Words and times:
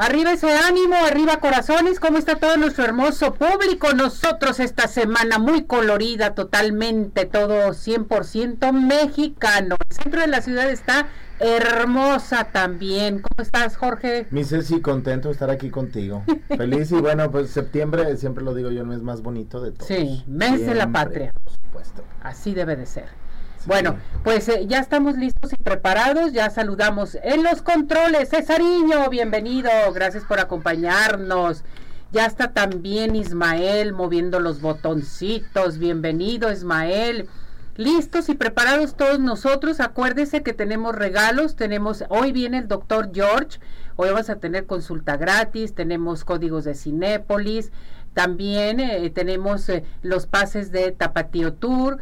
Arriba 0.00 0.32
ese 0.32 0.50
ánimo, 0.50 0.94
arriba 0.94 1.40
corazones, 1.40 2.00
¿cómo 2.00 2.16
está 2.16 2.36
todo 2.36 2.56
nuestro 2.56 2.84
hermoso 2.84 3.34
público? 3.34 3.92
Nosotros 3.92 4.58
esta 4.58 4.88
semana 4.88 5.38
muy 5.38 5.64
colorida, 5.64 6.34
totalmente, 6.34 7.26
todo 7.26 7.68
100% 7.74 8.72
mexicano. 8.72 9.76
El 9.90 9.96
centro 9.96 10.22
de 10.22 10.28
la 10.28 10.40
ciudad 10.40 10.70
está 10.70 11.08
hermosa 11.38 12.44
también. 12.44 13.20
¿Cómo 13.20 13.42
estás, 13.42 13.76
Jorge? 13.76 14.26
Mi 14.30 14.42
Ceci, 14.42 14.80
contento 14.80 15.28
de 15.28 15.32
estar 15.32 15.50
aquí 15.50 15.68
contigo. 15.68 16.24
Feliz 16.48 16.90
y 16.92 16.96
bueno, 16.96 17.30
pues 17.30 17.50
septiembre, 17.50 18.16
siempre 18.16 18.42
lo 18.42 18.54
digo 18.54 18.70
yo, 18.70 18.80
el 18.80 18.86
mes 18.86 19.02
más 19.02 19.20
bonito 19.20 19.60
de 19.60 19.72
todos. 19.72 19.86
Sí, 19.86 20.24
mes 20.26 20.64
de 20.64 20.76
la 20.76 20.90
patria. 20.90 21.30
Por 21.44 21.52
supuesto. 21.52 22.04
Así 22.22 22.54
debe 22.54 22.74
de 22.74 22.86
ser. 22.86 23.08
Bueno, 23.66 23.98
pues 24.24 24.48
eh, 24.48 24.66
ya 24.66 24.78
estamos 24.78 25.16
listos 25.16 25.52
y 25.52 25.62
preparados, 25.62 26.32
ya 26.32 26.48
saludamos 26.48 27.18
en 27.22 27.42
los 27.42 27.60
controles. 27.60 28.30
Cesariño, 28.30 29.08
bienvenido, 29.10 29.70
gracias 29.92 30.24
por 30.24 30.40
acompañarnos. 30.40 31.64
Ya 32.10 32.24
está 32.24 32.52
también 32.52 33.14
Ismael 33.14 33.92
moviendo 33.92 34.40
los 34.40 34.60
botoncitos. 34.60 35.78
Bienvenido, 35.78 36.50
Ismael 36.50 37.28
listos 37.76 38.28
y 38.28 38.34
preparados 38.34 38.94
todos 38.94 39.18
nosotros. 39.18 39.80
Acuérdese 39.80 40.42
que 40.42 40.52
tenemos 40.52 40.94
regalos, 40.94 41.56
tenemos, 41.56 42.04
hoy 42.10 42.30
viene 42.30 42.58
el 42.58 42.68
doctor 42.68 43.10
George, 43.12 43.58
hoy 43.96 44.10
vamos 44.10 44.28
a 44.28 44.36
tener 44.36 44.66
consulta 44.66 45.16
gratis, 45.16 45.74
tenemos 45.74 46.24
códigos 46.24 46.64
de 46.64 46.74
Cinépolis, 46.74 47.72
también 48.12 48.80
eh, 48.80 49.08
tenemos 49.10 49.68
eh, 49.70 49.84
los 50.02 50.26
pases 50.26 50.72
de 50.72 50.92
Tapatío 50.92 51.54
Tour, 51.54 51.98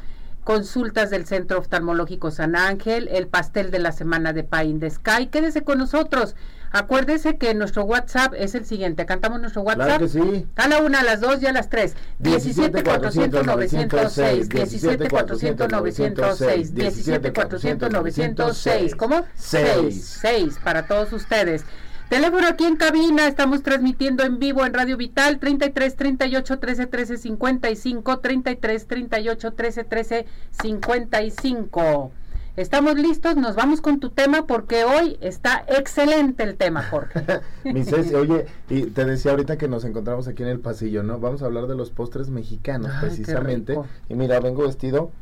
consultas 0.48 1.10
del 1.10 1.26
Centro 1.26 1.58
Oftalmológico 1.58 2.30
San 2.30 2.56
Ángel, 2.56 3.06
el 3.12 3.26
pastel 3.26 3.70
de 3.70 3.80
la 3.80 3.92
semana 3.92 4.32
de 4.32 4.44
Pie 4.44 4.64
in 4.64 4.80
the 4.80 4.88
Sky. 4.88 5.26
Quédese 5.26 5.62
con 5.62 5.76
nosotros. 5.76 6.36
Acuérdese 6.70 7.36
que 7.36 7.52
nuestro 7.52 7.84
WhatsApp 7.84 8.32
es 8.34 8.54
el 8.54 8.64
siguiente. 8.64 9.04
Cantamos 9.04 9.42
nuestro 9.42 9.60
WhatsApp. 9.60 9.84
Claro 9.84 10.06
que 10.06 10.08
sí. 10.08 10.46
A 10.56 10.68
la 10.68 10.78
una, 10.78 11.00
a 11.00 11.04
las 11.04 11.20
dos 11.20 11.42
y 11.42 11.46
a 11.46 11.52
las 11.52 11.68
tres. 11.68 11.96
17 12.20 12.82
400 12.82 13.44
906. 13.44 14.48
17 14.48 15.10
400 15.10 15.70
906. 15.70 16.74
17 16.74 17.32
400 17.34 17.92
906. 17.92 18.94
¿Cómo? 18.94 19.26
6. 19.34 20.18
6 20.22 20.60
para 20.64 20.86
todos 20.86 21.12
ustedes. 21.12 21.66
Teléfono 22.08 22.46
aquí 22.48 22.64
en 22.64 22.76
cabina, 22.76 23.26
estamos 23.26 23.62
transmitiendo 23.62 24.24
en 24.24 24.38
vivo 24.38 24.64
en 24.64 24.72
Radio 24.72 24.96
Vital 24.96 25.38
33 25.38 25.94
38 25.94 26.58
13 26.58 26.86
13 26.86 27.16
55 27.18 28.18
33 28.20 28.86
38 28.86 29.52
13 29.52 29.84
13 29.84 30.26
55. 30.62 32.10
Estamos 32.56 32.94
listos, 32.96 33.36
nos 33.36 33.56
vamos 33.56 33.82
con 33.82 34.00
tu 34.00 34.08
tema 34.08 34.46
porque 34.46 34.84
hoy 34.84 35.18
está 35.20 35.66
excelente 35.68 36.44
el 36.44 36.56
tema, 36.56 36.82
Jorge. 36.82 37.20
Mi 37.64 37.84
Ceci, 37.84 38.14
oye, 38.14 38.46
y 38.70 38.86
te 38.86 39.04
decía 39.04 39.32
ahorita 39.32 39.58
que 39.58 39.68
nos 39.68 39.84
encontramos 39.84 40.28
aquí 40.28 40.42
en 40.42 40.48
el 40.48 40.60
pasillo, 40.60 41.02
¿no? 41.02 41.20
Vamos 41.20 41.42
a 41.42 41.44
hablar 41.44 41.66
de 41.66 41.76
los 41.76 41.90
postres 41.90 42.30
mexicanos, 42.30 42.90
Ay, 42.94 43.00
precisamente. 43.00 43.78
Y 44.08 44.14
mira, 44.14 44.40
vengo 44.40 44.62
vestido 44.62 45.12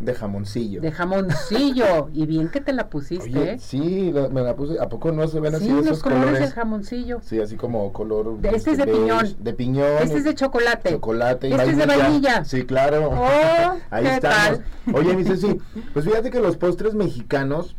de 0.00 0.14
jamoncillo. 0.14 0.80
De 0.80 0.92
jamoncillo. 0.92 2.08
y 2.12 2.26
bien 2.26 2.48
que 2.50 2.60
te 2.60 2.72
la 2.72 2.88
pusiste, 2.90 3.24
Oye, 3.30 3.52
¿eh? 3.52 3.58
sí, 3.58 4.10
la- 4.12 4.28
me 4.28 4.42
la 4.42 4.54
puse. 4.54 4.78
¿A 4.80 4.88
poco 4.88 5.10
no 5.12 5.26
se 5.28 5.40
ven 5.40 5.54
así 5.54 5.64
Sí, 5.66 5.70
esos 5.70 5.86
los 5.86 6.02
colores 6.02 6.24
colores? 6.24 6.40
del 6.42 6.52
jamoncillo. 6.52 7.20
Sí, 7.22 7.40
así 7.40 7.56
como 7.56 7.92
color. 7.92 8.38
De- 8.40 8.50
este 8.50 8.72
es 8.72 8.78
de 8.78 8.84
beige, 8.84 9.00
piñón. 9.00 9.36
De 9.40 9.52
piñón. 9.54 9.86
Este 10.02 10.18
es 10.18 10.24
de 10.24 10.34
chocolate. 10.34 10.90
chocolate 10.90 11.48
y 11.48 11.52
Este 11.52 11.70
es 11.70 11.76
de 11.78 11.86
vainilla. 11.86 12.44
Sí, 12.44 12.64
claro. 12.64 13.10
Oh, 13.10 13.76
Ahí 13.90 14.04
¿qué 14.04 14.14
estamos. 14.14 14.60
tal? 14.84 14.94
Oye, 14.94 15.16
mi 15.16 15.24
Ceci, 15.24 15.58
pues 15.92 16.04
fíjate 16.04 16.30
que 16.30 16.40
los 16.40 16.56
postres 16.56 16.94
mexicanos 16.94 17.76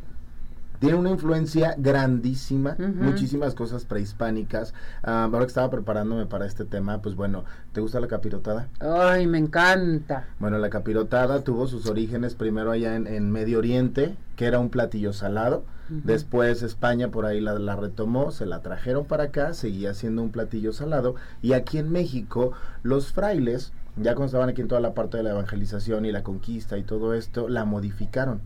tienen 0.80 1.00
una 1.00 1.12
influencia 1.12 1.76
grandísima, 1.78 2.76
muchísimas 2.78 3.56
cosas 3.56 3.86
prehispánicas. 3.86 4.74
Ah, 5.04 5.24
ahora 5.26 5.40
que 5.40 5.48
estaba 5.48 5.70
preparándome 5.70 6.26
para 6.26 6.46
este 6.46 6.66
tema, 6.66 7.02
pues 7.02 7.16
bueno, 7.16 7.44
¿te 7.74 7.82
gusta 7.82 8.00
la 8.00 8.08
capirotada? 8.08 8.68
Ay, 8.80 9.28
me 9.28 9.38
encanta. 9.38 10.28
Bueno, 10.40 10.58
la 10.60 10.70
capirotada 10.70 11.44
tuvo 11.44 11.68
sus 11.68 11.88
orígenes 11.88 12.36
primero 12.36 12.72
allá 12.72 12.96
en, 12.96 13.08
en 13.08 13.32
Medio 13.32 13.60
Oriente, 13.60 14.16
que 14.36 14.46
era 14.46 14.60
un 14.60 14.70
platillo 14.70 15.14
salado. 15.14 15.64
Después 15.90 16.64
España 16.64 17.12
por 17.12 17.26
ahí 17.26 17.40
la, 17.40 17.58
la 17.60 17.78
retomó, 17.78 18.32
se 18.32 18.46
la 18.46 18.62
trajeron 18.62 19.06
para 19.06 19.26
acá, 19.26 19.54
seguía 19.54 19.94
siendo 19.94 20.22
un 20.22 20.32
platillo 20.32 20.74
salado. 20.74 21.16
Y 21.42 21.54
aquí 21.54 21.78
en 21.78 21.92
México, 21.94 22.52
los 22.84 23.14
frailes, 23.14 23.72
ya 23.98 24.14
cuando 24.14 24.26
estaban 24.26 24.50
aquí 24.50 24.62
en 24.62 24.68
toda 24.68 24.82
la 24.82 24.94
parte 24.94 25.18
de 25.18 25.24
la 25.24 25.32
evangelización 25.32 26.06
y 26.06 26.12
la 26.12 26.24
conquista 26.24 26.78
y 26.78 26.84
todo 26.84 27.14
esto, 27.14 27.50
la 27.50 27.66
modificaron. 27.66 28.42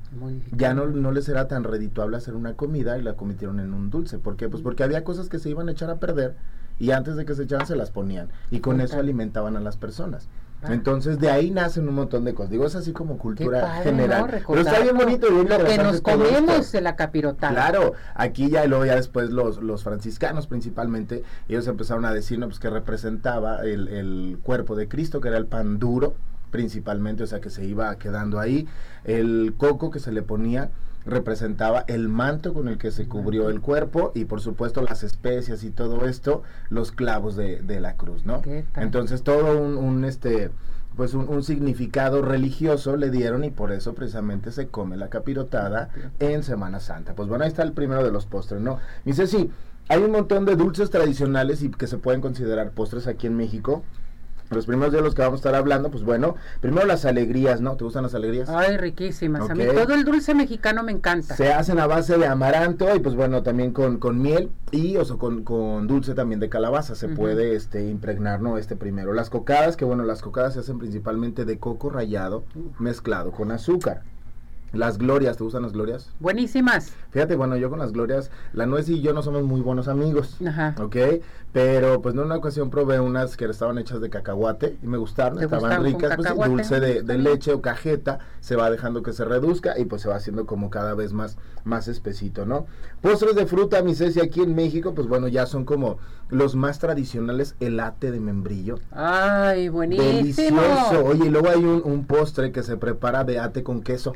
Ya 0.55 0.73
no, 0.73 0.87
no 0.87 1.11
les 1.11 1.27
era 1.29 1.47
tan 1.47 1.63
redituable 1.63 2.17
hacer 2.17 2.35
una 2.35 2.53
comida 2.53 2.97
y 2.97 3.01
la 3.01 3.15
convirtieron 3.15 3.59
en 3.59 3.73
un 3.73 3.89
dulce. 3.89 4.17
¿Por 4.17 4.37
qué? 4.37 4.49
Pues 4.49 4.63
porque 4.63 4.83
había 4.83 5.03
cosas 5.03 5.29
que 5.29 5.39
se 5.39 5.49
iban 5.49 5.67
a 5.69 5.73
echar 5.73 5.89
a 5.89 5.99
perder 5.99 6.35
y 6.79 6.91
antes 6.91 7.15
de 7.15 7.25
que 7.25 7.35
se 7.35 7.43
echaran 7.43 7.67
se 7.67 7.75
las 7.75 7.91
ponían. 7.91 8.29
Y 8.49 8.59
con 8.59 8.81
eso 8.81 8.97
alimentaban 8.97 9.55
a 9.55 9.59
las 9.59 9.77
personas. 9.77 10.27
Ah. 10.63 10.73
Entonces 10.73 11.19
de 11.19 11.29
ahí 11.29 11.49
nacen 11.49 11.87
un 11.87 11.95
montón 11.95 12.23
de 12.23 12.33
cosas. 12.33 12.51
Digo, 12.51 12.65
es 12.65 12.75
así 12.75 12.91
como 12.91 13.17
cultura 13.17 13.61
padre, 13.61 13.83
general. 13.83 14.21
¿no? 14.21 14.27
Pero 14.47 14.61
está 14.61 14.79
bien 14.79 14.95
bonito 14.95 15.27
y 15.27 15.33
bien 15.33 15.49
Lo 15.49 15.65
que 15.65 15.77
nos 15.77 16.01
comemos 16.01 16.71
de 16.71 16.81
la 16.81 16.95
capirotada. 16.95 17.53
Claro, 17.53 17.93
aquí 18.13 18.49
ya 18.49 18.65
y 18.65 18.67
luego 18.67 18.85
ya 18.85 18.95
después 18.95 19.31
los, 19.31 19.61
los 19.61 19.83
franciscanos 19.83 20.47
principalmente, 20.47 21.23
ellos 21.47 21.67
empezaron 21.67 22.05
a 22.05 22.13
decir, 22.13 22.37
no, 22.37 22.47
pues 22.47 22.59
que 22.59 22.69
representaba 22.69 23.63
el, 23.63 23.87
el 23.87 24.39
cuerpo 24.43 24.75
de 24.75 24.87
Cristo, 24.87 25.19
que 25.19 25.29
era 25.29 25.37
el 25.37 25.47
pan 25.47 25.79
duro 25.79 26.15
principalmente, 26.51 27.23
o 27.23 27.27
sea 27.27 27.39
que 27.39 27.49
se 27.49 27.65
iba 27.65 27.95
quedando 27.95 28.37
ahí, 28.37 28.67
el 29.05 29.53
coco 29.57 29.89
que 29.89 29.99
se 29.99 30.11
le 30.11 30.21
ponía 30.21 30.69
representaba 31.05 31.83
el 31.87 32.09
manto 32.09 32.53
con 32.53 32.67
el 32.67 32.77
que 32.77 32.91
se 32.91 33.07
cubrió 33.07 33.49
el 33.49 33.61
cuerpo 33.61 34.11
y 34.13 34.25
por 34.25 34.41
supuesto 34.41 34.81
las 34.81 35.03
especias 35.03 35.63
y 35.63 35.71
todo 35.71 36.05
esto, 36.05 36.43
los 36.69 36.91
clavos 36.91 37.35
de, 37.35 37.61
de 37.61 37.79
la 37.79 37.95
cruz, 37.95 38.25
¿no? 38.25 38.41
Entonces 38.75 39.23
todo 39.23 39.59
un, 39.61 39.77
un, 39.77 40.05
este 40.05 40.51
pues 40.95 41.13
un, 41.13 41.29
un 41.29 41.41
significado 41.43 42.21
religioso 42.21 42.97
le 42.97 43.09
dieron 43.09 43.43
y 43.43 43.49
por 43.49 43.71
eso 43.71 43.93
precisamente 43.95 44.51
se 44.51 44.67
come 44.67 44.97
la 44.97 45.09
capirotada 45.09 45.89
en 46.19 46.43
Semana 46.43 46.79
Santa. 46.81 47.15
Pues 47.15 47.29
bueno, 47.29 47.45
ahí 47.45 47.49
está 47.49 47.63
el 47.63 47.71
primero 47.71 48.03
de 48.03 48.11
los 48.11 48.25
postres, 48.25 48.61
¿no? 48.61 48.77
Dice, 49.05 49.25
sí, 49.25 49.49
hay 49.87 50.03
un 50.03 50.11
montón 50.11 50.45
de 50.45 50.55
dulces 50.55 50.89
tradicionales 50.89 51.63
y 51.63 51.71
que 51.71 51.87
se 51.87 51.97
pueden 51.97 52.21
considerar 52.21 52.71
postres 52.71 53.07
aquí 53.07 53.27
en 53.27 53.37
México. 53.37 53.83
Los 54.51 54.65
primeros 54.65 54.93
de 54.93 55.01
los 55.01 55.15
que 55.15 55.21
vamos 55.21 55.37
a 55.37 55.41
estar 55.41 55.55
hablando, 55.55 55.89
pues 55.89 56.03
bueno, 56.03 56.35
primero 56.59 56.85
las 56.85 57.05
alegrías, 57.05 57.61
¿no? 57.61 57.77
¿Te 57.77 57.85
gustan 57.85 58.03
las 58.03 58.13
alegrías? 58.13 58.49
Ay, 58.49 58.77
riquísimas. 58.77 59.49
A 59.49 59.55
mí 59.55 59.63
todo 59.65 59.93
el 59.93 60.03
dulce 60.03 60.35
mexicano 60.35 60.83
me 60.83 60.91
encanta. 60.91 61.35
Se 61.35 61.53
hacen 61.53 61.79
a 61.79 61.87
base 61.87 62.17
de 62.17 62.27
amaranto 62.27 62.93
y 62.95 62.99
pues 62.99 63.15
bueno, 63.15 63.43
también 63.43 63.71
con, 63.71 63.97
con 63.97 64.21
miel 64.21 64.51
y 64.71 64.97
o 64.97 65.05
sea, 65.05 65.15
con, 65.15 65.43
con 65.43 65.87
dulce 65.87 66.13
también 66.13 66.39
de 66.39 66.49
calabaza 66.49 66.95
se 66.95 67.07
puede 67.07 67.55
este 67.55 67.89
impregnar, 67.89 68.41
¿no? 68.41 68.57
Este 68.57 68.75
primero. 68.75 69.13
Las 69.13 69.29
cocadas, 69.29 69.77
que 69.77 69.85
bueno, 69.85 70.03
las 70.03 70.21
cocadas 70.21 70.53
se 70.53 70.59
hacen 70.59 70.79
principalmente 70.79 71.45
de 71.45 71.57
coco 71.57 71.89
rallado 71.89 72.43
mezclado 72.79 73.31
con 73.31 73.51
azúcar. 73.51 74.03
Las 74.73 74.97
glorias, 74.97 75.35
¿te 75.35 75.43
gustan 75.43 75.63
las 75.63 75.73
glorias? 75.73 76.09
Buenísimas. 76.21 76.93
Fíjate, 77.09 77.35
bueno, 77.35 77.57
yo 77.57 77.69
con 77.69 77.79
las 77.79 77.91
glorias, 77.91 78.31
la 78.53 78.65
nuez 78.65 78.87
y 78.87 79.01
yo 79.01 79.11
no 79.11 79.21
somos 79.21 79.43
muy 79.43 79.59
buenos 79.59 79.89
amigos. 79.89 80.37
Ajá. 80.47 80.75
¿Ok? 80.79 80.95
Pero 81.53 82.01
pues 82.01 82.15
en 82.15 82.21
una 82.21 82.37
ocasión 82.37 82.69
probé 82.69 82.99
unas 83.01 83.35
que 83.35 83.45
estaban 83.45 83.77
hechas 83.77 83.99
de 83.99 84.09
cacahuate 84.09 84.77
y 84.81 84.87
me 84.87 84.97
gustaron, 84.97 85.37
¿Te 85.37 85.45
estaban 85.45 85.83
ricas, 85.83 86.15
pues 86.15 86.33
dulce 86.49 86.79
de, 86.79 87.17
leche 87.17 87.51
o 87.51 87.61
cajeta, 87.61 88.19
se 88.39 88.55
va 88.55 88.69
dejando 88.71 89.03
que 89.03 89.11
se 89.11 89.25
reduzca 89.25 89.77
y 89.77 89.83
pues 89.85 90.01
se 90.01 90.07
va 90.09 90.15
haciendo 90.15 90.45
como 90.45 90.69
cada 90.69 90.93
vez 90.93 91.11
más, 91.11 91.37
más 91.65 91.89
espesito, 91.89 92.45
¿no? 92.45 92.67
Postres 93.01 93.35
de 93.35 93.45
fruta, 93.47 93.81
mi 93.83 93.95
Ceci, 93.95 94.21
aquí 94.21 94.41
en 94.41 94.55
México, 94.55 94.93
pues 94.93 95.07
bueno, 95.07 95.27
ya 95.27 95.45
son 95.45 95.65
como 95.65 95.97
los 96.29 96.55
más 96.55 96.79
tradicionales, 96.79 97.55
el 97.59 97.77
ate 97.81 98.09
de 98.11 98.21
membrillo. 98.21 98.79
Ay, 98.91 99.67
buenísimo. 99.67 100.61
Delicioso. 100.61 101.03
Oye, 101.03 101.25
y 101.25 101.29
luego 101.29 101.49
hay 101.49 101.59
un, 101.65 101.81
un 101.83 102.05
postre 102.05 102.53
que 102.53 102.63
se 102.63 102.77
prepara 102.77 103.25
de 103.25 103.37
ate 103.39 103.63
con 103.63 103.81
queso. 103.81 104.13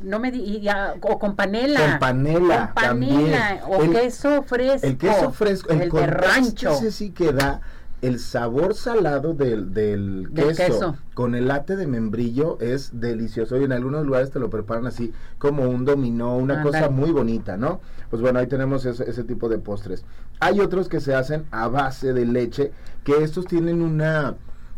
No 0.00 0.18
me 0.18 0.30
di- 0.32 0.60
ya, 0.62 0.94
o 1.02 1.18
con 1.18 1.36
panela. 1.36 1.80
Con 1.80 1.98
panela. 1.98 2.38
Con 2.38 2.74
panela. 2.74 2.74
también. 2.74 3.34
O 3.68 3.82
El- 3.82 3.92
queso 3.92 4.42
fresco. 4.44 4.86
El 4.86 4.96
queso 4.96 5.32
fresco, 5.32 5.70
El, 5.70 5.78
de 5.80 5.88
contraste 5.90 6.69
ese 6.72 6.90
sí 6.90 7.10
que 7.10 7.32
da 7.32 7.60
el 8.02 8.18
sabor 8.18 8.74
salado 8.74 9.34
del, 9.34 9.74
del 9.74 10.32
Del 10.32 10.56
queso, 10.56 10.64
queso. 10.72 10.96
con 11.12 11.34
el 11.34 11.48
late 11.48 11.76
de 11.76 11.86
membrillo 11.86 12.58
es 12.60 12.98
delicioso. 12.98 13.60
Y 13.60 13.64
en 13.64 13.72
algunos 13.72 14.06
lugares 14.06 14.30
te 14.30 14.38
lo 14.38 14.48
preparan 14.48 14.86
así 14.86 15.12
como 15.38 15.64
un 15.68 15.84
dominó, 15.84 16.36
una 16.36 16.62
cosa 16.62 16.88
muy 16.88 17.10
bonita, 17.12 17.58
¿no? 17.58 17.80
Pues 18.08 18.22
bueno, 18.22 18.38
ahí 18.38 18.46
tenemos 18.46 18.86
ese, 18.86 19.08
ese 19.08 19.22
tipo 19.24 19.48
de 19.50 19.58
postres. 19.58 20.04
Hay 20.40 20.60
otros 20.60 20.88
que 20.88 21.00
se 21.00 21.14
hacen 21.14 21.44
a 21.50 21.68
base 21.68 22.14
de 22.14 22.24
leche, 22.24 22.72
que 23.04 23.22
estos 23.22 23.44
tienen 23.46 23.82
una, 23.82 24.34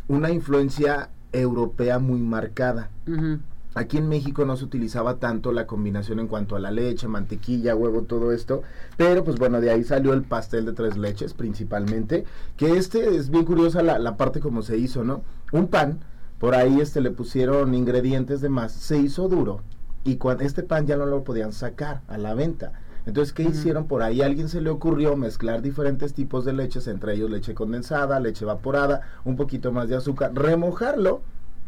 una 0.08 0.30
influencia 0.30 1.10
europea 1.30 2.00
muy 2.00 2.20
marcada. 2.20 2.90
Ujú. 3.06 3.38
Aquí 3.74 3.96
en 3.96 4.08
México 4.08 4.44
no 4.44 4.56
se 4.56 4.64
utilizaba 4.64 5.16
tanto 5.16 5.50
la 5.50 5.66
combinación 5.66 6.20
en 6.20 6.28
cuanto 6.28 6.56
a 6.56 6.60
la 6.60 6.70
leche, 6.70 7.08
mantequilla, 7.08 7.74
huevo, 7.74 8.02
todo 8.02 8.32
esto, 8.32 8.62
pero 8.98 9.24
pues 9.24 9.38
bueno, 9.38 9.60
de 9.60 9.70
ahí 9.70 9.82
salió 9.82 10.12
el 10.12 10.22
pastel 10.22 10.66
de 10.66 10.72
tres 10.72 10.98
leches 10.98 11.32
principalmente, 11.32 12.24
que 12.56 12.76
este 12.76 13.16
es 13.16 13.30
bien 13.30 13.46
curiosa 13.46 13.82
la, 13.82 13.98
la 13.98 14.16
parte 14.18 14.40
como 14.40 14.62
se 14.62 14.76
hizo, 14.76 15.04
¿no? 15.04 15.22
Un 15.52 15.68
pan 15.68 16.00
por 16.38 16.54
ahí 16.54 16.80
este 16.80 17.00
le 17.00 17.12
pusieron 17.12 17.74
ingredientes 17.74 18.40
de 18.40 18.48
más, 18.48 18.72
se 18.72 18.98
hizo 18.98 19.28
duro 19.28 19.60
y 20.04 20.16
cuando 20.16 20.42
este 20.42 20.62
pan 20.62 20.86
ya 20.86 20.96
no 20.96 21.06
lo 21.06 21.24
podían 21.24 21.52
sacar 21.52 22.02
a 22.08 22.18
la 22.18 22.34
venta. 22.34 22.72
Entonces, 23.06 23.32
¿qué 23.32 23.42
hicieron? 23.42 23.86
Por 23.86 24.02
ahí 24.02 24.22
a 24.22 24.26
alguien 24.26 24.48
se 24.48 24.60
le 24.60 24.70
ocurrió 24.70 25.16
mezclar 25.16 25.62
diferentes 25.62 26.14
tipos 26.14 26.44
de 26.44 26.52
leches, 26.52 26.86
entre 26.86 27.14
ellos 27.14 27.30
leche 27.30 27.54
condensada, 27.54 28.20
leche 28.20 28.44
evaporada, 28.44 29.00
un 29.24 29.36
poquito 29.36 29.72
más 29.72 29.88
de 29.88 29.96
azúcar, 29.96 30.32
remojarlo 30.34 31.22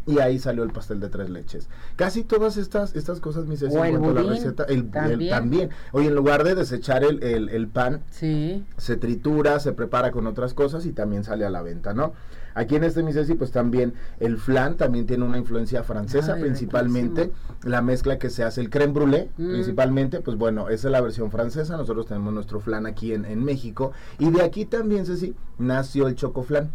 y 0.06 0.18
ahí 0.18 0.38
salió 0.38 0.62
el 0.64 0.70
pastel 0.70 1.00
de 1.00 1.08
tres 1.08 1.30
leches. 1.30 1.68
Casi 1.96 2.24
todas 2.24 2.56
estas 2.56 2.94
estas 2.94 3.20
cosas, 3.20 3.46
mis 3.46 3.62
O 3.62 3.66
el 3.66 3.94
en 3.94 4.00
cuanto 4.00 4.10
a 4.10 4.14
la 4.14 4.20
budín, 4.22 4.34
receta, 4.42 4.64
el, 4.64 4.76
el- 4.78 4.90
también. 4.90 5.30
también. 5.30 5.70
Oye, 5.92 6.08
en 6.08 6.14
lugar 6.14 6.44
de 6.44 6.54
desechar 6.54 7.04
el, 7.04 7.22
el- 7.22 7.48
el 7.48 7.68
pan, 7.68 8.02
Sí. 8.10 8.64
se 8.76 8.96
tritura, 8.96 9.58
se 9.60 9.72
prepara 9.72 10.10
con 10.10 10.26
otras 10.26 10.54
cosas 10.54 10.84
y 10.86 10.92
también 10.92 11.24
sale 11.24 11.44
a 11.44 11.50
la 11.50 11.62
venta, 11.62 11.94
¿no? 11.94 12.12
Aquí 12.56 12.76
en 12.76 12.84
este 12.84 13.02
Misesi, 13.02 13.34
pues 13.34 13.50
también 13.50 13.94
el 14.20 14.36
flan 14.38 14.76
también 14.76 15.06
tiene 15.06 15.24
una 15.24 15.38
influencia 15.38 15.82
francesa 15.82 16.34
Ay, 16.34 16.42
principalmente. 16.42 17.32
La 17.64 17.82
mezcla 17.82 18.16
que 18.18 18.30
se 18.30 18.44
hace, 18.44 18.60
el 18.60 18.70
creme 18.70 18.94
brûlée 18.94 19.28
Mm. 19.36 19.50
principalmente, 19.50 20.20
pues 20.20 20.36
bueno, 20.36 20.68
esa 20.68 20.86
es 20.86 20.92
la 20.92 21.00
versión 21.00 21.32
francesa. 21.32 21.76
Nosotros 21.76 22.06
tenemos 22.06 22.32
nuestro 22.32 22.60
flan 22.60 22.86
aquí 22.86 23.12
en, 23.12 23.24
en 23.24 23.42
México. 23.42 23.90
Y 24.20 24.30
de 24.30 24.42
aquí 24.42 24.66
también, 24.66 25.04
Ceci, 25.04 25.34
nació 25.58 26.06
el 26.06 26.14
chocoflan. 26.14 26.70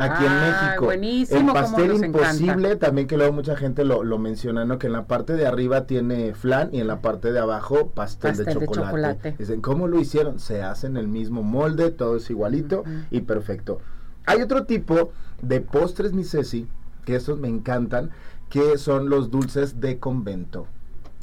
Aquí 0.00 0.24
en 0.24 0.32
Ah, 0.32 0.62
México. 0.66 0.84
buenísimo, 0.86 1.48
El 1.48 1.52
pastel 1.54 2.04
imposible, 2.04 2.52
encanta. 2.68 2.86
también 2.86 3.06
que 3.06 3.16
luego 3.16 3.32
mucha 3.32 3.56
gente 3.56 3.84
lo, 3.84 4.02
lo 4.02 4.18
menciona, 4.18 4.64
¿no? 4.64 4.78
Que 4.78 4.86
en 4.86 4.94
la 4.94 5.04
parte 5.06 5.34
de 5.34 5.46
arriba 5.46 5.86
tiene 5.86 6.34
flan 6.34 6.70
y 6.72 6.80
en 6.80 6.86
la 6.86 7.00
parte 7.02 7.32
de 7.32 7.38
abajo 7.38 7.88
pastel, 7.90 8.30
Pastel 8.30 8.46
de, 8.54 8.60
de 8.60 8.66
chocolate. 8.66 9.34
Dicen, 9.38 9.60
¿cómo 9.60 9.88
lo 9.88 10.00
hicieron? 10.00 10.40
Se 10.40 10.62
hace 10.62 10.86
en 10.86 10.96
el 10.96 11.08
mismo 11.08 11.42
molde, 11.42 11.90
todo 11.90 12.16
es 12.16 12.30
igualito 12.30 12.84
y 13.10 13.20
perfecto. 13.20 13.80
Hay 14.26 14.40
otro 14.42 14.64
tipo 14.64 15.12
de 15.42 15.60
postres, 15.60 16.12
mi 16.12 16.24
Ceci, 16.24 16.66
que 17.04 17.16
esos 17.16 17.38
me 17.38 17.48
encantan, 17.48 18.10
que 18.48 18.78
son 18.78 19.08
los 19.10 19.30
dulces 19.30 19.80
de 19.80 19.98
convento. 19.98 20.66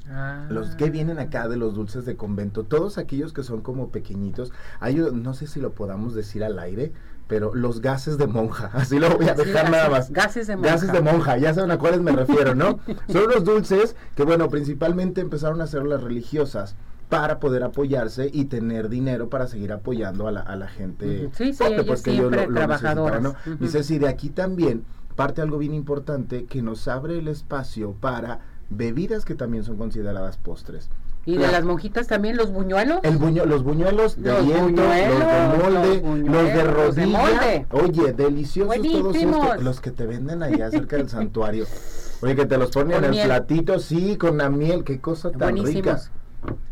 Ah. 0.10 0.46
Los 0.50 0.76
que 0.76 0.90
vienen 0.90 1.20
acá 1.20 1.48
de 1.50 1.58
los 1.58 1.76
dulces 1.76 2.06
de 2.06 2.16
convento, 2.16 2.64
todos 2.64 2.98
aquellos 2.98 3.34
que 3.34 3.44
son 3.44 3.60
como 3.62 3.90
pequeñitos, 3.90 4.54
hay, 4.80 4.96
no 4.96 5.34
sé 5.34 5.48
si 5.48 5.60
lo 5.60 5.74
podamos 5.74 6.14
decir 6.14 6.44
al 6.46 6.60
aire, 6.60 6.94
pero 7.28 7.54
los 7.54 7.82
gases 7.82 8.18
de 8.18 8.28
monja, 8.28 8.70
así 8.74 9.00
lo 9.00 9.10
voy 9.18 9.28
a 9.28 9.36
Sí, 9.36 9.44
dejar 9.46 9.70
nada 9.70 9.90
más. 9.90 10.12
gases 10.12 10.48
de 10.48 10.56
monja. 10.56 10.72
Gases 10.72 10.92
de 10.92 11.02
monja, 11.02 11.38
ya 11.38 11.54
saben 11.54 11.72
a 11.72 11.78
cuáles 11.78 12.02
me 12.02 12.12
refiero, 12.12 12.56
¿no? 12.56 12.80
Son 13.12 13.28
los 13.30 13.44
dulces 13.44 13.96
que, 14.16 14.24
bueno, 14.24 14.50
principalmente 14.50 15.22
empezaron 15.22 15.60
a 15.62 15.66
hacer 15.66 15.84
las 15.84 16.02
religiosas 16.04 16.76
para 17.10 17.40
poder 17.40 17.64
apoyarse 17.64 18.30
y 18.34 18.46
tener 18.46 18.90
dinero 18.90 19.30
para 19.30 19.48
seguir 19.48 19.72
apoyando 19.72 20.28
a 20.28 20.32
la, 20.32 20.42
a 20.42 20.56
la 20.58 20.68
gente. 20.68 21.30
Sí, 21.34 21.54
sí, 21.54 21.64
ellos 21.64 21.86
pues, 21.86 22.02
que 22.02 22.12
siempre 22.12 22.48
trabajadoras. 22.48 23.22
necesitaban, 23.22 23.24
¿no? 23.24 23.54
Ujú. 23.54 23.64
Dice, 23.64 23.84
sí, 23.84 23.98
de 23.98 24.10
aquí 24.10 24.30
también 24.30 24.84
parte 25.16 25.42
algo 25.42 25.58
bien 25.58 25.74
importante 25.74 26.46
que 26.46 26.62
nos 26.62 26.88
abre 26.88 27.18
el 27.18 27.28
espacio 27.30 27.94
para 27.94 28.40
bebidas 28.70 29.24
que 29.24 29.36
también 29.36 29.64
son 29.64 29.78
consideradas 29.78 30.38
postres. 30.38 30.90
Y 31.28 31.36
de 31.38 31.52
las 31.52 31.64
monjitas 31.66 32.08
también 32.08 32.38
los 32.38 32.52
buñuelos. 32.52 33.00
El 33.04 33.18
buño, 33.18 33.46
los 33.46 33.62
buñuelos 33.64 34.16
de 34.22 34.32
Los 34.32 34.46
viento, 34.46 34.64
buñuelos, 34.82 35.20
los 35.20 35.74
de 35.74 36.02
molde, 36.02 36.30
los 36.32 36.32
de 36.32 36.64
los 36.64 36.96
de 36.96 37.06
rodilla. 37.06 37.20
molde. 37.20 37.66
Oye, 37.72 38.14
deliciosos 38.14 38.76
todos 38.82 39.16
estos, 39.16 39.64
los 39.64 39.82
que 39.82 39.92
te 39.92 40.06
venden 40.06 40.42
allá 40.42 40.72
cerca 40.72 40.96
del 40.96 41.10
santuario. 41.10 41.66
Oye, 42.22 42.36
que 42.36 42.46
te 42.46 42.58
los 42.58 42.72
ponen 42.72 42.98
en 43.00 43.04
el 43.04 43.12
miel. 43.12 43.26
platito, 43.28 43.78
sí, 43.80 44.16
con 44.18 44.38
la 44.38 44.50
miel, 44.50 44.84
qué 44.84 45.00
cosa 45.02 45.30
tan 45.32 45.58
rica. 45.64 46.00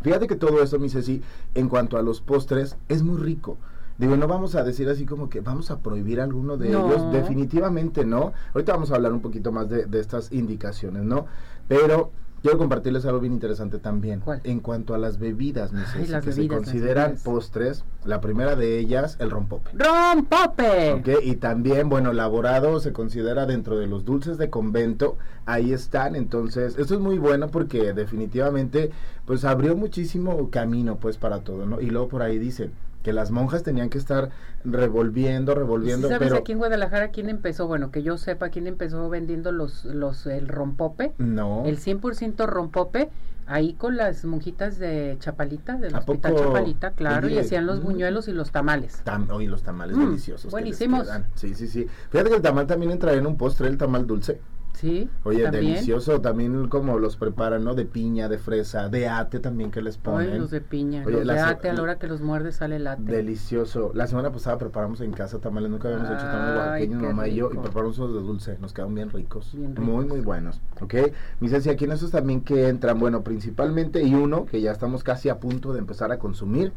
Fíjate 0.02 0.28
que 0.28 0.36
todo 0.36 0.63
eso, 0.63 0.80
mi 0.80 0.90
Ceci, 0.90 1.22
en 1.54 1.68
cuanto 1.68 1.98
a 1.98 2.02
los 2.02 2.22
postres, 2.22 2.78
es 2.88 3.04
muy 3.04 3.18
rico. 3.22 3.57
Digo, 3.98 4.16
no 4.18 4.28
vamos 4.28 4.56
a 4.56 4.63
decir 4.63 4.88
así 4.90 5.06
como 5.06 5.30
que 5.30 5.42
vamos 5.42 5.69
a 5.72 5.80
prohibir 5.80 6.19
alguno 6.22 6.57
de 6.57 6.69
No. 6.69 6.88
ellos, 6.88 7.12
definitivamente 7.12 8.06
no. 8.06 8.34
Ahorita 8.54 8.74
vamos 8.74 8.92
a 8.92 8.96
hablar 8.96 9.12
un 9.13 9.22
poquito 9.22 9.52
más 9.52 9.69
de, 9.69 9.86
de 9.86 10.00
estas 10.00 10.31
indicaciones, 10.31 11.04
¿no? 11.04 11.25
Pero 11.68 12.12
quiero 12.45 12.59
compartirles 12.59 13.03
algo 13.07 13.21
bien 13.21 13.33
interesante 13.33 13.80
también. 13.80 14.19
¿Cuál? 14.19 14.39
En 14.44 14.59
cuanto 14.59 14.94
a 14.94 15.00
las 15.00 15.18
bebidas, 15.18 15.74
mi 15.74 15.80
Ay, 15.80 15.86
Ceci, 15.92 16.12
las 16.12 16.24
que 16.24 16.31
se 16.31 16.42
bebidas, 16.42 16.57
consideran 16.57 17.15
postres, 17.24 17.83
la 18.06 18.21
primera 18.21 18.56
de 18.56 18.77
ellas, 18.77 19.18
el 19.19 19.31
rompope. 19.31 19.71
¡Rompope! 19.74 20.94
Ok, 20.94 21.24
y 21.24 21.38
también, 21.38 21.89
bueno, 21.89 22.12
elaborado 22.12 22.80
se 22.80 22.94
considera 22.94 23.47
dentro 23.47 23.80
de 23.80 23.88
los 23.88 24.06
dulces 24.06 24.38
de 24.38 24.51
convento, 24.51 25.18
ahí 25.47 25.74
están, 25.74 26.15
entonces, 26.15 26.77
esto 26.77 26.94
es 26.94 27.00
muy 27.00 27.18
bueno 27.18 27.47
porque 27.47 27.94
definitivamente, 27.94 28.92
pues 29.25 29.44
abrió 29.44 29.75
muchísimo 29.75 30.51
camino, 30.51 30.97
pues, 30.97 31.18
para 31.18 31.39
todo, 31.39 31.65
¿no? 31.65 31.81
Y 31.81 31.88
luego 31.89 32.09
por 32.09 32.21
ahí 32.21 32.38
dicen 32.38 32.74
que 33.06 33.13
las 33.13 33.30
monjas 33.30 33.62
tenían 33.62 33.90
que 33.92 34.00
estar 34.00 34.31
revolviendo, 34.63 35.52
¿Y 35.52 35.56
revolviendo, 35.56 36.07
sí 36.07 36.13
sabes 36.16 36.28
pero 36.30 36.40
aquí 36.42 36.54
en 36.54 36.57
Guadalajara 36.57 37.10
quién 37.10 37.30
empezó? 37.30 37.68
Bueno, 37.68 37.92
que 37.92 38.02
yo 38.02 38.18
sepa 38.18 38.50
quién 38.50 38.66
empezó 38.66 39.07
vendiendo 39.10 39.52
los, 39.52 39.86
los 39.86 40.25
el 40.25 40.48
rompope. 40.48 41.13
no. 41.19 41.63
El 41.66 41.78
100% 41.78 42.48
rompope, 42.48 43.10
ahí 43.46 43.74
con 43.74 43.96
las 43.96 44.25
monjitas 44.25 44.80
de 44.80 45.18
Chapalita, 45.19 45.78
del 45.78 45.94
¿A 45.94 46.00
hospital 46.00 46.34
poco? 46.34 46.46
Chapalita, 46.46 46.92
claro, 46.92 47.30
y 47.30 47.38
hacían 47.38 47.68
los 47.68 47.80
mm. 47.80 47.84
buñuelos 47.84 48.28
y 48.28 48.31
los 48.34 48.50
tamales. 48.52 49.04
Tam- 49.06 49.30
oye, 49.30 49.48
los 49.48 49.62
tamales 49.62 49.96
Mm, 49.98 50.06
deliciosos. 50.07 50.52
buenísimos. 50.52 51.07
Sí, 51.36 51.54
sí, 51.54 51.68
sí. 51.68 51.86
Fíjate 52.10 52.31
que 52.31 52.38
el 52.38 52.42
tamal 52.42 52.66
también 52.66 52.92
entraría 52.92 53.19
en 53.19 53.28
un 53.28 53.38
postre, 53.38 53.68
el 53.68 53.78
tamal 53.78 54.07
dulce. 54.07 54.42
Sí, 54.75 55.10
Oye, 55.24 55.44
también. 55.44 55.66
delicioso 55.66 56.19
también 56.19 56.68
como 56.68 57.00
los 57.00 57.16
preparan, 57.16 57.63
¿no? 57.63 57.75
De 57.75 57.86
piña, 57.86 58.27
de 58.27 58.38
fresa, 58.38 58.89
de 58.89 59.07
ate 59.07 59.39
también 59.39 59.72
que 59.72 59.81
les 59.81 59.98
ponen. 59.98 60.33
Ay, 60.33 60.39
los 60.39 60.51
de 60.51 60.60
piña, 60.60 61.04
Oye, 61.06 61.24
los 61.24 61.27
de 61.33 61.39
ate, 61.39 61.69
a 61.69 61.74
la 61.74 61.81
hora 61.81 61.98
que 61.98 62.07
los 62.07 62.22
muerdes 62.22 62.57
sale 62.57 62.75
el 62.75 62.86
ate. 62.88 63.04
Delicioso. 63.04 63.92
La 63.94 64.06
semana 64.07 64.31
pasada 64.31 64.57
preparamos 64.57 65.00
en 65.01 65.12
casa 65.13 65.39
tamales, 65.39 65.69
nunca 65.72 65.88
habíamos 65.88 66.10
hecho 66.10 66.25
tamales 66.25 66.57
oaxaqueños, 66.57 67.01
mamá 67.01 67.27
y 67.27 67.36
yo, 67.36 67.45
y 67.48 67.50
rico. 67.51 67.62
preparamos 67.63 67.98
unos 68.00 68.13
de 68.16 68.19
dulce, 68.19 68.57
nos 68.60 68.74
quedaron 68.74 68.94
bien 68.95 69.10
ricos, 69.10 69.51
Bien 69.54 69.74
muy, 69.80 70.04
ricos. 70.04 70.06
muy 70.07 70.19
buenos, 70.19 70.62
¿ok? 70.81 70.94
Mi 71.39 71.48
Ceci, 71.48 71.69
aquí 71.69 71.86
en 71.86 71.94
esos 71.94 72.12
también 72.12 72.42
que 72.42 72.68
entran, 72.68 73.00
bueno, 73.00 73.24
principalmente, 73.24 74.04
y 74.04 74.13
uno 74.13 74.45
que 74.45 74.60
ya 74.62 74.71
estamos 74.71 75.04
casi 75.04 75.30
a 75.30 75.39
punto 75.39 75.71
de 75.74 75.80
empezar 75.80 76.12
a 76.12 76.19
consumir, 76.19 76.74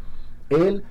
el 0.51 0.85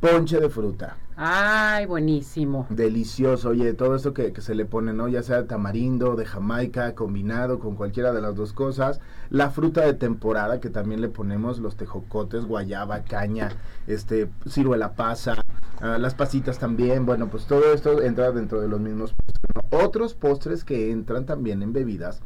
ponche 0.00 0.40
de 0.40 0.48
fruta. 0.48 0.96
Ay, 1.16 1.86
buenísimo. 1.86 2.66
Delicioso, 2.70 3.48
oye, 3.48 3.72
todo 3.74 3.96
esto 3.96 4.14
que, 4.14 4.32
que 4.32 4.40
se 4.40 4.54
le 4.54 4.64
pone, 4.64 4.92
¿no? 4.92 5.08
Ya 5.08 5.24
sea 5.24 5.48
tamarindo, 5.48 6.14
de 6.14 6.24
Jamaica, 6.24 6.94
combinado 6.94 7.58
con 7.58 7.74
cualquiera 7.74 8.12
de 8.12 8.20
las 8.20 8.36
dos 8.36 8.52
cosas. 8.52 9.00
La 9.28 9.50
fruta 9.50 9.80
de 9.80 9.94
temporada, 9.94 10.60
que 10.60 10.70
también 10.70 11.00
le 11.00 11.08
ponemos 11.08 11.58
los 11.58 11.76
tejocotes, 11.76 12.44
guayaba, 12.44 13.02
caña, 13.02 13.50
este, 13.88 14.30
ciruela 14.48 14.92
pasa, 14.92 15.42
ah, 15.80 15.98
las 15.98 16.14
pasitas 16.14 16.60
también. 16.60 17.04
Bueno, 17.04 17.28
pues 17.28 17.46
todo 17.46 17.72
esto 17.72 18.00
entra 18.00 18.30
dentro 18.30 18.60
de 18.60 18.68
los 18.68 18.78
mismos 18.78 19.12
postres. 19.12 19.72
¿no? 19.72 19.78
Otros 19.84 20.14
postres 20.14 20.64
que 20.64 20.92
entran 20.92 21.26
también 21.26 21.62
en 21.62 21.72
bebidas 21.72 22.20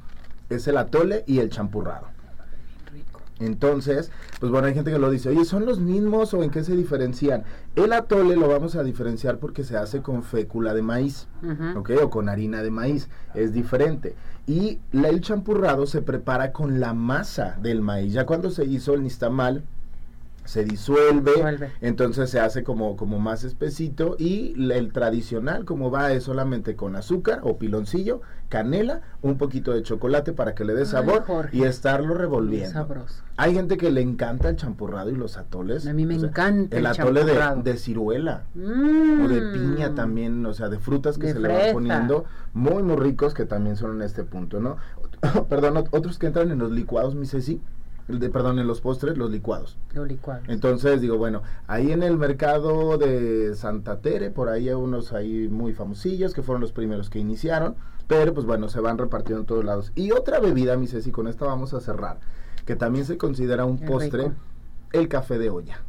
es 0.51 0.69
el 0.69 0.77
atole 0.77 1.25
y 1.27 1.39
el 1.39 1.49
champurrado. 1.49 2.09
Entonces, 3.43 4.11
pues 4.41 4.51
bueno, 4.53 4.67
hay 4.69 4.75
gente 4.75 4.91
que 4.91 4.99
lo 4.99 5.11
dice, 5.11 5.29
oye, 5.29 5.45
¿son 5.45 5.67
los 5.67 5.79
mismos 5.81 6.33
o 6.35 6.43
en 6.43 6.51
qué 6.51 6.63
se 6.65 6.77
diferencian? 6.77 7.45
El 7.77 7.93
atole 7.93 8.37
lo 8.37 8.49
vamos 8.49 8.77
a 8.77 8.83
diferenciar 8.83 9.39
porque 9.39 9.65
se 9.65 9.77
hace 9.77 10.01
con 10.03 10.23
fécula 10.23 10.75
de 10.75 10.83
maíz. 10.83 11.29
¿ok? 11.77 11.91
O 12.05 12.11
con 12.11 12.29
harina 12.29 12.63
de 12.63 12.71
maíz, 12.71 13.09
es 13.35 13.53
diferente. 13.53 14.15
Y 14.47 14.79
la- 14.93 15.09
el 15.09 15.21
champurrado 15.21 15.87
se 15.87 16.03
prepara 16.03 16.53
con 16.53 16.79
la 16.81 16.95
masa 16.95 17.59
del 17.63 17.81
maíz. 17.83 18.13
Ya 18.13 18.27
cuando 18.27 18.51
se 18.51 18.65
hizo 18.65 18.95
el 18.95 19.03
nistamal, 19.03 19.65
se 20.45 20.65
disuelve, 20.65 21.33
entonces 21.81 22.29
se 22.31 22.41
hace 22.41 22.65
como, 22.65 22.97
como 22.97 23.19
más 23.21 23.45
espesito 23.45 24.17
y 24.19 24.55
el 24.73 24.93
tradicional 24.93 25.65
como 25.65 25.91
va 25.91 26.13
es 26.13 26.25
solamente 26.25 26.75
con 26.77 26.97
azúcar 26.97 27.41
o 27.45 27.59
piloncillo, 27.59 28.21
canela, 28.49 29.01
un 29.23 29.39
poquito 29.39 29.73
de 29.73 29.83
chocolate 29.83 30.33
para 30.33 30.55
que 30.55 30.65
le 30.65 30.75
dé 30.75 30.85
sabor 30.85 31.25
y 31.53 31.63
estarlo 31.63 32.15
revolviendo. 32.15 32.73
sabroso. 32.73 33.23
Hay 33.37 33.55
gente 33.55 33.77
que 33.77 33.91
le 33.91 34.03
encanta 34.03 34.49
el 34.51 34.57
champurrado 34.57 35.11
y 35.11 35.15
los 35.15 35.37
atoles. 35.39 35.87
A 35.87 35.93
mí 35.95 36.05
me 36.05 36.17
o 36.17 36.21
sea, 36.21 36.29
encanta 36.29 36.77
el 36.77 36.83
el 36.83 36.87
atole 36.87 37.25
de, 37.25 37.41
de 37.63 37.77
ciruela 37.77 38.43
Mm. 38.55 39.25
o 39.25 39.29
de 39.29 39.41
piña 39.53 39.95
también, 39.95 40.45
o 40.45 40.53
sea, 40.55 40.69
de 40.69 40.79
frutas 40.79 41.19
que 41.19 41.29
De 41.29 41.33
se 41.35 41.41
le 41.41 41.49
van 41.49 41.73
poniendo, 41.73 42.25
muy 42.53 42.83
muy 42.83 42.97
ricos 42.97 43.33
que 43.33 43.47
también 43.47 43.77
son 43.77 43.93
en 43.97 44.03
este 44.03 44.25
punto, 44.25 44.61
¿no? 44.61 44.77
Perdón, 45.49 45.75
ot- 45.77 45.89
otros 45.93 46.19
que 46.19 46.27
entran 46.27 46.51
en 46.51 46.59
los 46.59 46.71
licuados, 46.73 47.15
mi 47.15 47.27
Ceci, 47.27 47.61
de, 48.09 48.31
perdón, 48.31 48.59
en 48.59 48.67
los 48.67 48.81
postres, 48.81 49.17
los 49.17 49.31
licuados. 49.31 49.79
Lo 49.93 50.05
licuado. 50.05 50.43
Entonces 50.49 51.01
digo, 51.01 51.19
bueno, 51.19 51.43
ahí 51.67 51.93
en 51.93 52.03
el 52.03 52.17
mercado 52.19 52.99
de 52.99 53.55
Santa 53.55 54.01
Tere, 54.01 54.31
por 54.31 54.49
ahí 54.49 54.69
hay 54.69 54.75
unos 54.75 55.13
ahí 55.13 55.49
muy 55.49 55.73
famosillos 55.73 56.35
que 56.35 56.43
fueron 56.43 56.61
los 56.61 56.73
primeros 56.73 57.11
que 57.11 57.19
iniciaron, 57.19 57.77
pero 58.07 58.35
pues 58.35 58.47
bueno, 58.47 58.69
se 58.69 58.81
van 58.81 58.99
repartiendo 58.99 59.41
en 59.41 59.47
todos 59.47 59.65
lados. 59.65 59.93
Y 59.95 60.13
otra 60.13 60.41
bebida, 60.41 60.77
mi 60.77 60.87
Ceci, 60.87 61.11
con 61.11 61.29
esta 61.29 61.47
vamos 61.47 61.75
a 61.75 61.81
cerrar, 61.81 62.19
que 62.67 62.77
también 62.77 63.05
se 63.05 63.17
considera 63.17 63.65
un 63.65 63.79
postre, 63.79 64.25
rico. 64.25 64.35
el 64.93 65.09
café 65.09 65.39
de 65.39 65.51
olla. 65.51 65.83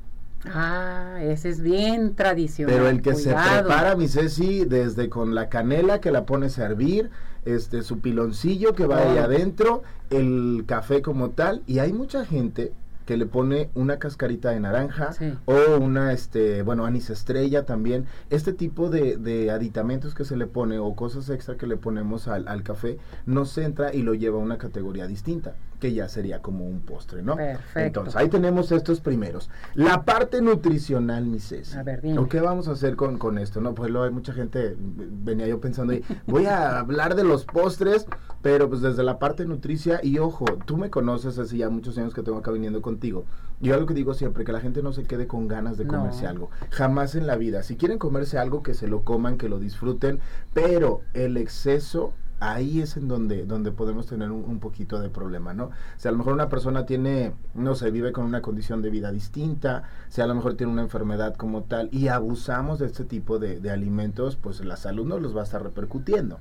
Ah, 0.46 1.20
ese 1.22 1.50
es 1.50 1.62
bien 1.62 2.16
tradicional. 2.16 2.76
Pero 2.76 2.90
el 2.90 3.02
que 3.02 3.16
se 3.16 3.34
prepara, 3.34 3.96
mi 3.96 4.08
Ceci, 4.08 4.66
desde 4.66 5.10
con 5.10 5.36
la 5.36 5.48
canela 5.50 6.02
que 6.02 6.12
la 6.12 6.26
pones 6.26 6.60
a 6.60 6.66
hervir, 6.66 7.10
este, 7.46 7.84
su 7.84 8.00
piloncillo 8.00 8.74
que 8.74 8.86
va 8.86 9.00
ahí 9.00 9.18
adentro, 9.18 9.84
el 10.10 10.64
café 10.68 11.02
como 11.02 11.32
tal, 11.32 11.64
y 11.68 11.80
hay 11.80 11.94
mucha 11.94 12.26
gente 12.26 12.72
que 13.06 13.18
le 13.18 13.26
pone 13.26 13.70
una 13.76 14.00
cascarita 14.00 14.52
de 14.52 14.60
naranja 14.60 15.12
o 15.46 15.78
una, 15.80 16.14
este, 16.14 16.62
bueno, 16.62 16.86
anís 16.86 17.10
estrella 17.10 17.66
también. 17.66 18.06
Este 18.30 18.54
tipo 18.54 18.90
de, 18.90 19.18
de, 19.18 19.52
aditamentos 19.52 20.16
que 20.16 20.26
se 20.26 20.38
le 20.38 20.48
pone 20.48 20.80
o 20.80 20.96
cosas 20.96 21.30
extra 21.30 21.58
que 21.58 21.68
le 21.68 21.78
ponemos 21.78 22.28
al, 22.28 22.48
al 22.48 22.64
café 22.64 22.98
nos 23.26 23.58
entra 23.58 23.94
y 23.94 24.04
lo 24.04 24.14
lleva 24.14 24.38
a 24.38 24.42
una 24.42 24.58
categoría 24.58 25.08
distinta 25.08 25.56
que 25.84 25.94
ya 25.94 26.08
sería 26.08 26.42
como 26.42 26.66
un 26.66 26.80
postre, 26.80 27.22
¿no? 27.22 27.36
Perfecto. 27.36 27.80
Entonces, 28.00 28.16
ahí 28.16 28.30
tenemos 28.30 28.72
estos 28.72 29.02
primeros. 29.02 29.50
La 29.74 30.06
parte 30.06 30.42
nutricional, 30.42 31.26
mi 31.26 31.42
Ceci. 31.42 31.76
A 31.76 31.84
ver, 31.84 32.02
¿Qué 32.30 32.40
vamos 32.40 32.70
a 32.70 32.72
hacer 32.72 32.96
con, 32.96 33.18
con 33.18 33.38
esto? 33.38 33.60
No, 33.60 33.76
pues 33.76 33.92
lo 33.92 34.02
hay 34.02 34.10
mucha 34.10 34.32
gente, 34.32 34.78
venía 34.80 35.46
yo 35.46 35.60
pensando, 35.60 35.92
y 35.92 36.02
voy 36.26 36.46
a 36.46 36.80
hablar 36.80 37.16
de 37.16 37.26
los 37.26 37.44
postres, 37.44 38.06
pero 38.42 38.70
pues 38.70 38.80
desde 38.80 39.04
la 39.04 39.20
parte 39.20 39.46
nutricia, 39.46 40.00
y 40.02 40.20
ojo, 40.20 40.46
tú 40.66 40.78
me 40.78 40.90
conoces 40.90 41.38
hace 41.38 41.58
ya 41.58 41.70
muchos 41.70 41.98
años 41.98 42.14
que 42.14 42.24
tengo 42.24 42.38
acá 42.38 42.52
viniendo 42.52 42.82
contigo. 42.82 43.26
Yo 43.60 43.74
algo 43.74 43.86
que 43.86 43.94
digo 43.94 44.14
siempre, 44.14 44.46
que 44.46 44.54
la 44.54 44.62
gente 44.62 44.82
no 44.82 44.94
se 44.94 45.04
quede 45.04 45.28
con 45.28 45.50
ganas 45.50 45.78
de 45.78 45.86
comerse 45.86 46.26
algo. 46.26 46.50
Jamás 46.70 47.16
en 47.16 47.28
la 47.28 47.36
vida. 47.36 47.62
Si 47.62 47.76
quieren 47.76 48.00
comerse 48.00 48.38
algo, 48.38 48.64
que 48.64 48.74
se 48.74 48.88
lo 48.88 49.04
coman, 49.04 49.38
que 49.38 49.50
lo 49.50 49.60
disfruten, 49.60 50.22
pero 50.54 51.02
el 51.14 51.36
exceso 51.36 52.14
ahí 52.52 52.82
es 52.82 52.98
en 52.98 53.08
donde, 53.08 53.46
donde 53.46 53.72
podemos 53.72 54.08
tener 54.08 54.32
un, 54.32 54.60
poquito 54.60 55.00
de 55.00 55.10
problema, 55.10 55.54
¿no? 55.54 55.72
Si 55.98 56.08
a 56.08 56.12
lo 56.12 56.18
mejor 56.18 56.34
una 56.34 56.50
persona 56.50 56.86
tiene, 56.86 57.34
no 57.54 57.76
sé, 57.76 57.92
vive 57.92 58.12
con 58.12 58.26
una 58.26 58.42
condición 58.42 58.82
de 58.82 58.90
vida 58.90 59.12
distinta, 59.12 59.84
si 60.10 60.22
a 60.22 60.28
lo 60.28 60.36
mejor 60.36 60.56
tiene 60.56 60.72
una 60.72 60.82
enfermedad 60.82 61.36
como 61.36 61.64
tal 61.64 61.90
y 61.92 62.10
abusamos 62.10 62.80
de 62.80 62.88
este 62.88 63.06
tipo 63.06 63.40
de, 63.40 63.60
de 63.60 63.72
alimentos, 63.72 64.36
pues 64.36 64.64
la 64.64 64.78
salud 64.78 65.06
nos 65.06 65.22
los 65.22 65.36
va 65.36 65.42
a 65.42 65.46
estar 65.46 65.64
repercutiendo. 65.64 66.40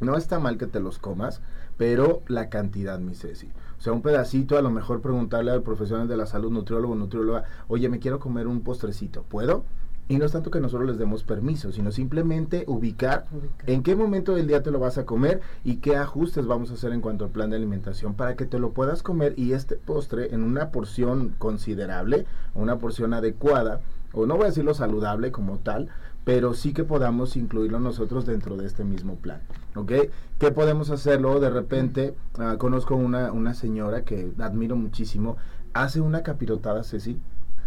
No 0.00 0.16
está 0.16 0.38
mal 0.38 0.58
que 0.58 0.66
te 0.66 0.80
los 0.80 0.98
comas, 0.98 1.40
pero 1.76 2.22
la 2.26 2.48
cantidad, 2.48 2.98
mi 2.98 3.14
Ceci. 3.14 3.48
O 3.78 3.80
sea, 3.82 3.92
un 3.92 4.02
pedacito, 4.02 4.58
a 4.58 4.62
lo 4.62 4.70
mejor 4.70 5.00
preguntarle 5.00 5.50
al 5.50 5.62
profesional 5.62 6.08
de 6.08 6.16
la 6.16 6.26
salud, 6.26 6.50
nutriólogo, 6.50 6.94
nutrióloga, 6.94 7.44
oye, 7.68 7.88
me 7.88 8.00
quiero 8.00 8.18
comer 8.18 8.46
un 8.46 8.62
postrecito, 8.62 9.22
¿puedo? 9.22 9.64
Y 10.08 10.18
no 10.18 10.24
es 10.24 10.32
tanto 10.32 10.50
que 10.50 10.60
nosotros 10.60 10.88
les 10.88 10.98
demos 10.98 11.22
permiso, 11.22 11.72
sino 11.72 11.92
simplemente 11.92 12.64
ubicar, 12.66 13.26
en 13.66 13.82
qué 13.82 13.94
momento 13.94 14.34
del 14.34 14.48
día 14.48 14.62
te 14.62 14.70
lo 14.70 14.78
vas 14.78 14.98
a 14.98 15.06
comer 15.06 15.40
y 15.64 15.76
qué 15.76 15.96
ajustes 15.96 16.46
vamos 16.46 16.70
a 16.70 16.74
hacer 16.74 16.92
en 16.92 17.00
cuanto 17.00 17.24
al 17.24 17.30
plan 17.30 17.50
de 17.50 17.56
alimentación 17.56 18.14
para 18.14 18.36
que 18.36 18.44
te 18.44 18.58
lo 18.58 18.72
puedas 18.72 19.02
comer 19.02 19.34
y 19.36 19.52
este 19.52 19.76
postre 19.76 20.34
en 20.34 20.42
una 20.42 20.70
porción 20.70 21.34
considerable, 21.38 22.26
una 22.54 22.78
porción 22.78 23.14
adecuada, 23.14 23.80
o 24.12 24.26
no 24.26 24.36
voy 24.36 24.44
a 24.44 24.48
decirlo 24.48 24.74
saludable 24.74 25.30
como 25.30 25.58
tal, 25.58 25.88
pero 26.24 26.52
sí 26.52 26.72
que 26.72 26.84
podamos 26.84 27.36
incluirlo 27.36 27.80
nosotros 27.80 28.26
dentro 28.26 28.56
de 28.56 28.66
este 28.66 28.84
mismo 28.84 29.16
plan. 29.16 29.40
¿Ok? 29.76 29.92
¿Qué 30.38 30.50
podemos 30.50 30.90
hacerlo? 30.90 31.40
De 31.40 31.48
repente, 31.48 32.14
ah, 32.38 32.56
conozco 32.58 32.96
una, 32.96 33.32
una 33.32 33.54
señora 33.54 34.04
que 34.04 34.32
admiro 34.38 34.76
muchísimo, 34.76 35.36
hace 35.72 36.00
una 36.00 36.22
capirotada, 36.22 36.84
Ceci, 36.84 37.18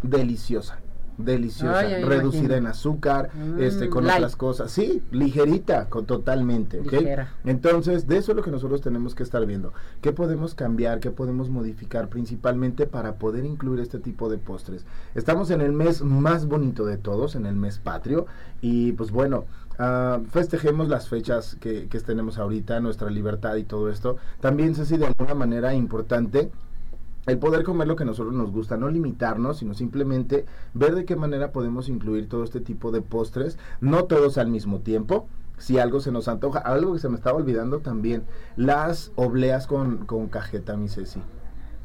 deliciosa 0.03 0.77
deliciosa, 1.17 1.81
reducida 1.99 2.57
en 2.57 2.67
azúcar, 2.67 3.29
mm, 3.33 3.61
este, 3.61 3.89
con 3.89 4.05
otras 4.05 4.35
cosas. 4.35 4.71
Sí, 4.71 5.01
ligerita, 5.11 5.89
con, 5.89 6.05
totalmente, 6.05 6.81
Entonces, 7.45 8.07
de 8.07 8.17
eso 8.17 8.31
es 8.31 8.35
lo 8.35 8.43
que 8.43 8.51
nosotros 8.51 8.81
tenemos 8.81 9.15
que 9.15 9.23
estar 9.23 9.45
viendo. 9.45 9.73
¿Qué 10.01 10.11
podemos 10.11 10.55
cambiar, 10.55 10.99
qué 10.99 11.11
podemos 11.11 11.49
modificar 11.49 12.09
principalmente 12.09 12.87
para 12.87 13.15
poder 13.15 13.45
incluir 13.45 13.79
este 13.79 13.99
tipo 13.99 14.29
de 14.29 14.37
postres? 14.37 14.85
Estamos 15.13 15.51
en 15.51 15.61
el 15.61 15.71
mes 15.71 16.01
más 16.01 16.47
bonito 16.47 16.85
de 16.85 16.97
todos, 16.97 17.35
en 17.35 17.45
el 17.45 17.55
mes 17.55 17.79
patrio, 17.79 18.25
y 18.61 18.93
pues 18.93 19.11
bueno, 19.11 19.45
Uh, 19.77 20.23
festejemos 20.27 20.87
las 20.87 21.09
fechas 21.09 21.57
que, 21.59 21.89
que, 21.89 21.99
tenemos 21.99 22.37
ahorita, 22.37 22.79
nuestra 22.79 23.09
libertad 23.09 23.57
y 23.57 23.65
todo 23.65 23.89
esto. 23.89 24.15
También, 24.39 24.73
si 24.73 24.95
de 24.95 25.07
alguna 25.07 25.35
manera 25.35 25.73
importante 25.73 26.49
el 27.25 27.37
poder 27.39 27.63
comer 27.63 27.87
lo 27.87 27.95
que 27.95 28.03
a 28.03 28.05
nosotros 28.05 28.33
nos 28.35 28.51
gusta, 28.51 28.77
no 28.77 28.89
limitarnos, 28.89 29.57
sino 29.57 29.73
simplemente 29.73 30.45
ver 30.73 30.95
de 30.95 31.05
qué 31.05 31.15
manera 31.15 31.51
podemos 31.51 31.89
incluir 31.89 32.29
todo 32.29 32.43
este 32.43 32.59
tipo 32.59 32.91
de 32.91 33.01
postres, 33.01 33.57
no 33.81 34.05
todos 34.05 34.37
al 34.37 34.47
mismo 34.47 34.79
tiempo. 34.81 35.27
Si 35.57 35.79
algo 35.79 36.01
se 36.01 36.11
nos 36.11 36.27
antoja, 36.27 36.59
algo 36.59 36.93
que 36.93 36.99
se 36.99 37.09
me 37.09 37.15
estaba 37.15 37.37
olvidando 37.37 37.79
también, 37.79 38.23
las 38.57 39.11
obleas 39.15 39.67
con, 39.67 40.05
con 40.05 40.27
cajeta, 40.27 40.75
mi 40.75 40.89
Ceci. 40.89 41.21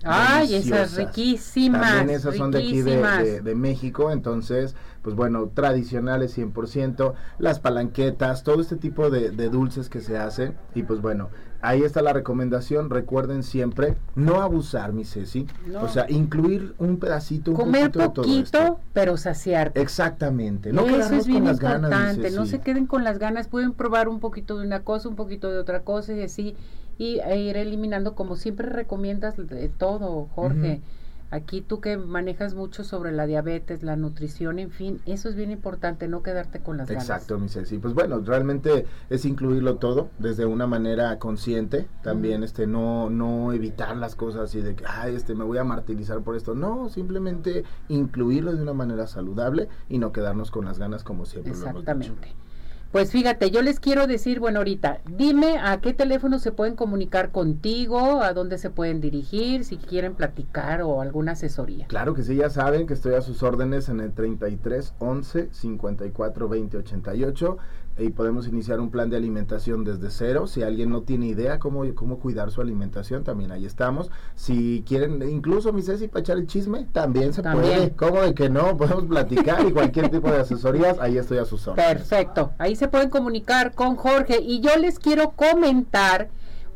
Ay, 0.03 0.55
esas 0.55 0.97
riquísimas. 0.97 1.81
También 1.81 2.19
esas 2.19 2.37
son 2.37 2.51
de 2.51 2.59
aquí 2.59 2.83
de, 2.83 3.43
de, 3.43 3.55
México, 3.55 4.11
entonces, 4.11 4.75
pues 5.03 5.15
bueno, 5.15 5.51
tradicionales 5.55 6.37
100%, 6.37 7.15
las 7.39 7.61
palanquetas, 7.61 8.43
todo 8.43 8.61
este 8.61 8.77
tipo 8.77 9.11
de, 9.11 9.31
de, 9.31 9.49
dulces 9.51 9.89
que 9.89 10.01
se 10.01 10.17
hacen. 10.17 10.57
Y 10.75 10.85
pues 10.85 11.01
bueno, 11.03 11.29
ahí 11.63 11.83
está 11.83 12.03
la 12.03 12.13
recomendación. 12.13 12.91
Recuerden 12.91 13.43
siempre 13.43 13.97
no 14.15 14.43
abusar, 14.43 14.93
mi 14.93 15.05
Ceci. 15.05 15.47
O 15.81 15.89
sea, 15.89 16.07
incluir 16.09 16.75
un 16.79 16.99
pedacito, 16.99 17.53
un 17.53 17.57
Comer 17.57 17.91
poquito, 17.91 18.81
pero 18.93 19.17
saciar. 19.17 19.73
Exactamente. 19.75 20.73
No 20.73 20.87
Eso 20.87 21.15
es 21.15 21.27
bien 21.27 21.47
importante. 21.47 22.31
no 22.31 22.47
se 22.47 22.61
queden 22.61 22.87
con 22.87 23.05
las 23.05 23.19
ganas. 23.19 23.49
Pueden 23.49 23.73
probar 23.73 24.09
un 24.09 24.21
poquito 24.21 24.59
de 24.59 24.67
una 24.67 24.81
cosa, 24.81 25.09
un 25.09 25.17
poquito 25.17 25.51
de 25.51 25.59
otra 25.59 25.83
cosa 25.83 26.13
y 26.15 26.23
así 26.23 26.57
y 27.01 27.19
e 27.21 27.41
ir 27.41 27.57
eliminando 27.57 28.15
como 28.15 28.37
siempre 28.37 28.69
recomiendas 28.69 29.35
de 29.35 29.71
todo, 29.71 30.29
Jorge. 30.35 30.83
Aquí 31.33 31.61
tú 31.61 31.81
que 31.81 31.97
manejas 31.97 32.55
mucho 32.55 32.83
sobre 32.83 33.13
la 33.13 33.25
diabetes, 33.27 33.85
la 33.85 33.95
nutrición, 33.95 34.59
en 34.59 34.71
fin, 34.71 35.01
eso 35.07 35.29
es 35.29 35.37
bien 35.37 35.53
importante, 35.53 36.09
no 36.09 36.25
quedarte 36.25 36.61
con 36.61 36.77
las 36.77 36.89
ganas. 36.89 37.05
Exacto, 37.05 37.39
mi 37.39 37.49
Ceci. 37.49 37.79
Pues 37.79 37.95
bueno, 37.95 38.19
realmente 38.19 38.87
es 39.11 39.25
incluirlo 39.25 39.77
todo 39.77 40.11
desde 40.19 40.45
una 40.45 40.67
manera 40.67 41.19
consciente, 41.21 41.87
también 42.03 42.43
este 42.43 42.67
no 42.67 43.11
no 43.11 43.53
evitar 43.53 43.97
las 43.97 44.17
cosas 44.17 44.53
y 44.57 44.61
de 44.61 44.75
que, 44.75 44.85
ay, 44.87 45.15
este 45.15 45.37
me 45.37 45.45
voy 45.45 45.59
a 45.59 45.65
martirizar 45.65 46.21
por 46.23 46.35
esto. 46.35 46.57
No, 46.57 46.89
simplemente 46.89 47.65
incluirlo 47.89 48.53
de 48.55 48.63
una 48.63 48.73
manera 48.73 49.07
saludable 49.07 49.69
y 49.89 49.99
no 49.99 50.13
quedarnos 50.13 50.51
con 50.51 50.65
las 50.65 50.79
ganas 50.79 51.05
como 51.05 51.27
siempre 51.27 51.53
Exactamente. 51.53 52.09
Lo 52.09 52.15
hemos 52.15 52.21
dicho. 52.27 52.50
Pues 52.93 53.13
fíjate, 53.13 53.53
yo 53.53 53.63
les 53.63 53.79
quiero 53.79 54.09
decir, 54.09 54.41
bueno, 54.41 54.59
ahorita, 54.59 54.99
dime 55.17 55.59
a 55.59 55.81
qué 55.81 55.95
teléfono 55.95 56.41
se 56.41 56.51
pueden 56.51 56.75
comunicar 56.75 57.31
contigo, 57.31 58.21
a 58.21 58.33
dónde 58.33 58.59
se 58.59 58.69
pueden 58.69 59.01
dirigir, 59.01 59.65
si 59.65 59.77
quieren 59.77 60.17
platicar 60.17 60.83
o 60.83 61.01
alguna 61.01 61.33
asesoría. 61.33 61.87
Claro 61.87 62.15
que 62.15 62.25
sí, 62.25 62.35
ya 62.35 62.51
saben 62.51 62.89
que 62.89 62.95
estoy 62.95 63.15
a 63.15 63.21
sus 63.21 63.45
órdenes 63.45 63.89
en 63.89 64.01
el 64.01 64.13
33 64.13 64.95
11 64.99 65.51
54 65.53 66.49
20 66.49 66.77
88 66.79 67.59
y 67.99 68.11
podemos 68.11 68.49
iniciar 68.49 68.81
un 68.81 68.91
plan 68.91 69.11
de 69.11 69.17
alimentación 69.17 69.85
desde 69.85 70.11
cero. 70.11 70.47
Si 70.47 70.63
alguien 70.63 70.91
no 70.91 71.03
tiene 71.03 71.27
idea 71.27 71.59
cómo, 71.59 71.83
cómo 71.95 72.19
cuidar 72.19 72.51
su 72.51 72.61
alimentación, 72.61 73.25
también 73.25 73.53
ahí 73.53 73.67
estamos. 73.67 74.11
Si 74.35 74.85
quieren, 74.87 75.23
incluso 75.29 75.73
mi 75.73 75.83
Ceci, 75.83 76.09
para 76.09 76.21
echar 76.21 76.39
el 76.39 76.47
chisme, 76.47 76.87
también 76.93 77.33
se 77.33 77.43
puede. 77.43 77.93
¿Cómo 77.93 78.23
de 78.23 78.35
que 78.35 78.49
no? 78.49 78.77
Podemos 78.77 79.05
platicar 79.05 79.67
y 79.67 79.73
cualquier 79.73 80.09
tipo 80.09 80.31
de 80.31 80.39
asesorías, 80.39 80.99
ahí 80.99 81.19
estoy 81.19 81.39
a 81.39 81.45
sus 81.45 81.67
órdenes. 81.69 81.93
Perfecto, 81.93 82.53
ahí 82.59 82.77
se 82.77 82.89
pueden 82.89 83.11
comunicar 83.11 83.75
con 83.75 83.97
Jorge. 83.97 84.41
Y 84.41 84.61
yo 84.61 84.77
les 84.77 84.99
quiero 84.99 85.31
comentar 85.31 86.31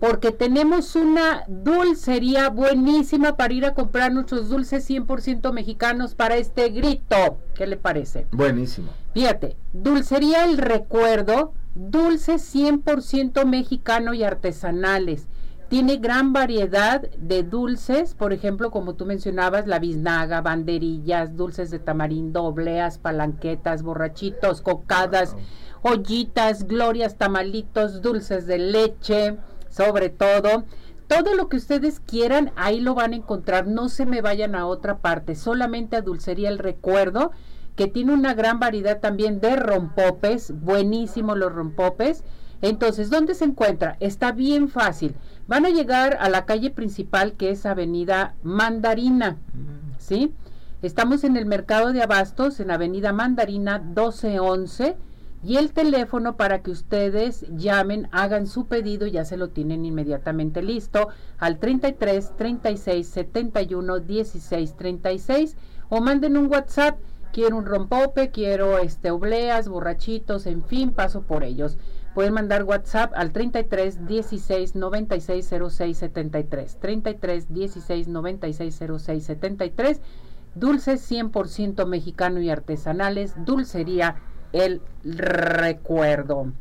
porque 0.04 0.32
tenemos 0.32 0.96
una 0.96 1.44
dulcería 1.48 2.50
buenísima 2.50 3.38
para 3.38 3.54
ir 3.54 3.64
a 3.64 3.72
comprar 3.72 4.12
nuestros 4.12 4.50
dulces 4.50 4.86
100% 4.90 5.50
mexicanos 5.50 6.14
para 6.14 6.36
este 6.36 6.68
grito. 6.68 7.38
¿Qué 7.54 7.66
le 7.66 7.78
parece? 7.78 8.26
Buenísimo. 8.30 8.90
Fíjate, 9.14 9.56
dulcería 9.72 10.44
El 10.44 10.58
Recuerdo, 10.58 11.54
dulces 11.74 12.54
100% 12.54 13.46
mexicano 13.46 14.12
y 14.12 14.24
artesanales. 14.24 15.26
Tiene 15.70 15.96
gran 15.96 16.34
variedad 16.34 17.00
de 17.16 17.42
dulces, 17.42 18.14
por 18.14 18.34
ejemplo, 18.34 18.70
como 18.70 18.96
tú 18.96 19.06
mencionabas, 19.06 19.66
la 19.66 19.78
biznaga, 19.78 20.42
banderillas, 20.42 21.34
dulces 21.34 21.70
de 21.70 21.78
tamarindo, 21.78 22.44
obleas, 22.44 22.98
palanquetas, 22.98 23.82
borrachitos, 23.82 24.60
cocadas, 24.60 25.34
ollitas, 25.80 26.66
glorias, 26.66 27.16
tamalitos, 27.16 28.02
dulces 28.02 28.46
de 28.46 28.58
leche, 28.58 29.38
sobre 29.74 30.08
todo. 30.08 30.64
Todo 31.08 31.34
lo 31.34 31.48
que 31.48 31.56
ustedes 31.56 32.00
quieran, 32.00 32.52
ahí 32.56 32.80
lo 32.80 32.94
van 32.94 33.12
a 33.12 33.16
encontrar. 33.16 33.66
No 33.66 33.88
se 33.88 34.06
me 34.06 34.22
vayan 34.22 34.54
a 34.54 34.66
otra 34.66 34.98
parte, 34.98 35.34
solamente 35.34 35.96
a 35.96 36.02
Dulcería 36.02 36.48
El 36.48 36.58
Recuerdo, 36.58 37.32
que 37.76 37.88
tiene 37.88 38.14
una 38.14 38.34
gran 38.34 38.60
variedad 38.60 39.00
también 39.00 39.40
de 39.40 39.56
rompopes, 39.56 40.52
buenísimos 40.60 41.36
los 41.36 41.52
rompopes. 41.52 42.22
Entonces, 42.62 43.10
¿dónde 43.10 43.34
se 43.34 43.44
encuentra? 43.44 43.96
Está 44.00 44.32
bien 44.32 44.68
fácil. 44.68 45.16
Van 45.48 45.66
a 45.66 45.70
llegar 45.70 46.16
a 46.20 46.28
la 46.30 46.46
calle 46.46 46.70
principal 46.70 47.34
que 47.34 47.50
es 47.50 47.66
Avenida 47.66 48.34
Mandarina, 48.42 49.36
¿sí? 49.98 50.32
Estamos 50.80 51.24
en 51.24 51.36
el 51.36 51.46
mercado 51.46 51.92
de 51.92 52.02
abastos, 52.02 52.60
en 52.60 52.70
Avenida 52.70 53.12
Mandarina 53.12 53.78
1211 53.78 54.96
y 55.44 55.58
el 55.58 55.72
teléfono 55.72 56.36
para 56.36 56.62
que 56.62 56.70
ustedes 56.70 57.44
llamen, 57.50 58.08
hagan 58.12 58.46
su 58.46 58.66
pedido, 58.66 59.06
ya 59.06 59.26
se 59.26 59.36
lo 59.36 59.50
tienen 59.50 59.84
inmediatamente 59.84 60.62
listo 60.62 61.08
al 61.38 61.58
33 61.58 62.32
36 62.36 63.06
71 63.06 64.00
16 64.00 64.76
36 64.76 65.56
o 65.90 66.00
manden 66.00 66.38
un 66.38 66.46
WhatsApp, 66.46 66.98
quiero 67.32 67.58
un 67.58 67.66
rompope, 67.66 68.30
quiero 68.30 68.78
este 68.78 69.10
obleas, 69.10 69.68
borrachitos, 69.68 70.46
en 70.46 70.64
fin, 70.64 70.92
paso 70.92 71.22
por 71.22 71.44
ellos. 71.44 71.76
pueden 72.14 72.32
mandar 72.32 72.62
WhatsApp 72.62 73.12
al 73.14 73.32
33 73.32 74.06
16 74.06 74.76
96 74.76 75.50
06 75.68 75.98
73. 75.98 76.76
33 76.80 77.52
16 77.52 78.08
96 78.08 78.82
06 78.98 79.24
73. 79.24 80.00
Dulces 80.54 81.10
100% 81.10 81.86
mexicano 81.86 82.40
y 82.40 82.48
artesanales. 82.48 83.34
Dulcería 83.44 84.16
El 84.54 84.80
Recuerdo. 85.04 86.52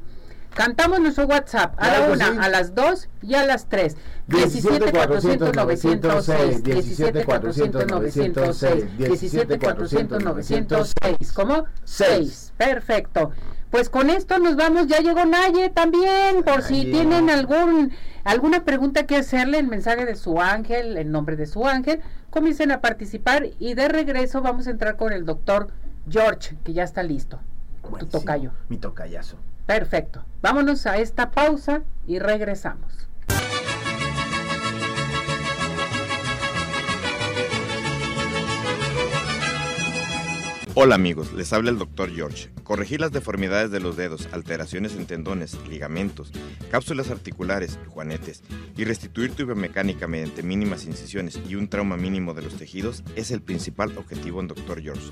Cantamos 0.54 1.00
nuestro 1.00 1.26
WhatsApp 1.26 1.74
a 1.78 1.88
la 1.88 2.12
una, 2.12 2.44
a 2.44 2.50
las 2.50 2.76
dos 2.76 3.10
y 3.22 3.34
a 3.36 3.46
las 3.46 3.70
tres. 3.70 3.98
17 4.28 4.92
400 4.92 5.56
906, 5.56 6.64
17 6.64 7.26
400 7.26 7.88
906, 7.88 8.98
17 8.98 9.60
400 9.60 10.24
906. 10.24 11.34
¿Cómo? 11.34 11.66
6. 11.84 12.54
Perfecto. 12.58 13.32
Pues 13.72 13.90
con 13.90 14.12
esto 14.12 14.38
nos 14.38 14.56
vamos, 14.56 14.86
ya 14.88 15.00
llegó 15.00 15.26
Naye 15.26 15.72
también, 15.72 16.44
por 16.44 16.62
si 16.62 16.84
tienen 16.84 17.32
algún 17.32 17.92
alguna 18.24 18.64
pregunta 18.64 19.08
que 19.08 19.18
hacerle, 19.18 19.58
el 19.58 19.68
mensaje 19.68 20.06
de 20.06 20.16
su 20.16 20.40
ángel, 20.40 20.98
el 20.98 21.12
nombre 21.12 21.36
de 21.36 21.48
su 21.48 21.66
ángel, 21.68 22.02
comiencen 22.30 22.72
a 22.72 22.82
participar 22.82 23.48
y 23.60 23.74
de 23.74 23.88
regreso 23.88 24.42
vamos 24.42 24.68
a 24.68 24.72
entrar 24.72 24.96
con 24.98 25.12
el 25.12 25.26
doctor 25.26 25.70
George, 26.08 26.56
que 26.64 26.74
ya 26.74 26.84
está 26.84 27.02
listo. 27.02 27.40
Tu 28.00 28.06
tocayo. 28.08 28.52
Mi 28.70 28.78
tocayazo. 28.78 29.38
Perfecto. 29.66 30.26
Vámonos 30.42 30.86
a 30.86 30.98
esta 30.98 31.32
pausa 31.32 31.84
y 32.08 32.20
regresamos. 32.20 33.08
Hola 40.76 40.96
amigos, 40.96 41.32
les 41.34 41.54
habla 41.54 41.70
el 41.70 41.78
Dr. 41.78 42.10
George. 42.10 42.50
Corregir 42.64 43.00
las 43.00 43.12
deformidades 43.12 43.70
de 43.70 43.80
los 43.80 43.96
dedos, 43.96 44.28
alteraciones 44.32 44.96
en 44.96 45.06
tendones, 45.06 45.56
ligamentos, 45.70 46.32
cápsulas 46.72 47.12
articulares, 47.12 47.78
juanetes 47.90 48.42
y 48.76 48.84
restituir 48.84 49.36
tu 49.36 49.46
biomecánica 49.46 50.08
mediante 50.08 50.42
mínimas 50.42 50.86
incisiones 50.86 51.40
y 51.48 51.54
un 51.54 51.68
trauma 51.68 51.96
mínimo 51.96 52.34
de 52.34 52.42
los 52.42 52.56
tejidos 52.56 53.04
es 53.16 53.30
el 53.30 53.44
principal 53.44 53.96
objetivo 54.00 54.42
en 54.42 54.48
Dr. 54.48 54.82
George. 54.82 55.12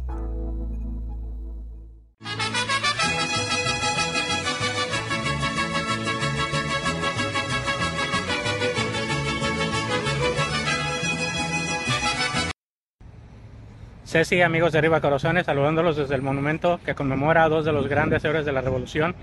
Ceci, 14.11 14.41
amigos 14.41 14.73
de 14.73 14.79
Arriba 14.79 14.99
Corazones, 14.99 15.45
saludándolos 15.45 15.95
desde 15.95 16.15
el 16.15 16.21
monumento 16.21 16.81
que 16.83 16.95
conmemora 16.95 17.45
a 17.45 17.49
dos 17.49 17.63
de 17.63 17.71
los 17.71 17.87
grandes 17.87 18.25
héroes 18.25 18.45
de 18.45 18.51
la 18.51 18.59
Revolución, 18.59 19.15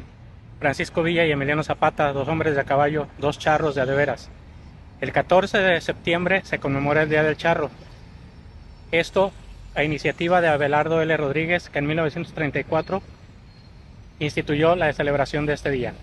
Francisco 0.61 1.03
Villa 1.03 1.27
y 1.27 1.31
Emiliano 1.31 1.63
Zapata, 1.63 2.11
dos 2.15 2.27
hombres 2.27 2.57
de 2.57 2.65
caballo, 2.65 3.07
dos 3.19 3.39
charros 3.39 3.75
de 3.75 3.83
adeveras. 3.83 4.31
El 5.03 5.13
14 5.13 5.59
de 5.59 5.83
septiembre 5.83 6.41
se 6.45 6.59
conmemora 6.59 7.03
el 7.03 7.11
Día 7.11 7.23
del 7.23 7.37
Charro. 7.37 7.71
Esto 8.91 9.31
a 9.75 9.85
iniciativa 9.85 10.41
de 10.41 10.49
Abelardo 10.49 11.03
L. 11.03 11.17
Rodríguez, 11.17 11.69
que 11.69 11.79
en 11.79 11.87
1934 11.87 13.03
instituyó 14.19 14.77
la 14.77 14.93
celebración 14.93 15.47
de 15.47 15.55
este 15.55 15.71
día. 15.71 15.95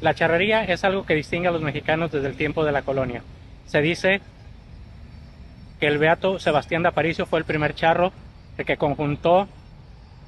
La 0.00 0.14
charrería 0.14 0.64
es 0.64 0.84
algo 0.84 1.06
que 1.06 1.14
distingue 1.14 1.48
a 1.48 1.52
los 1.52 1.62
mexicanos 1.62 2.12
desde 2.12 2.28
el 2.28 2.36
tiempo 2.36 2.64
de 2.64 2.72
la 2.72 2.82
colonia. 2.82 3.22
Se 3.66 3.80
dice 3.80 4.20
que 5.80 5.86
el 5.86 5.98
beato 5.98 6.38
Sebastián 6.38 6.82
de 6.82 6.88
Aparicio 6.88 7.26
fue 7.26 7.38
el 7.38 7.44
primer 7.44 7.74
charro 7.74 8.12
el 8.58 8.64
que 8.64 8.76
conjuntó 8.76 9.48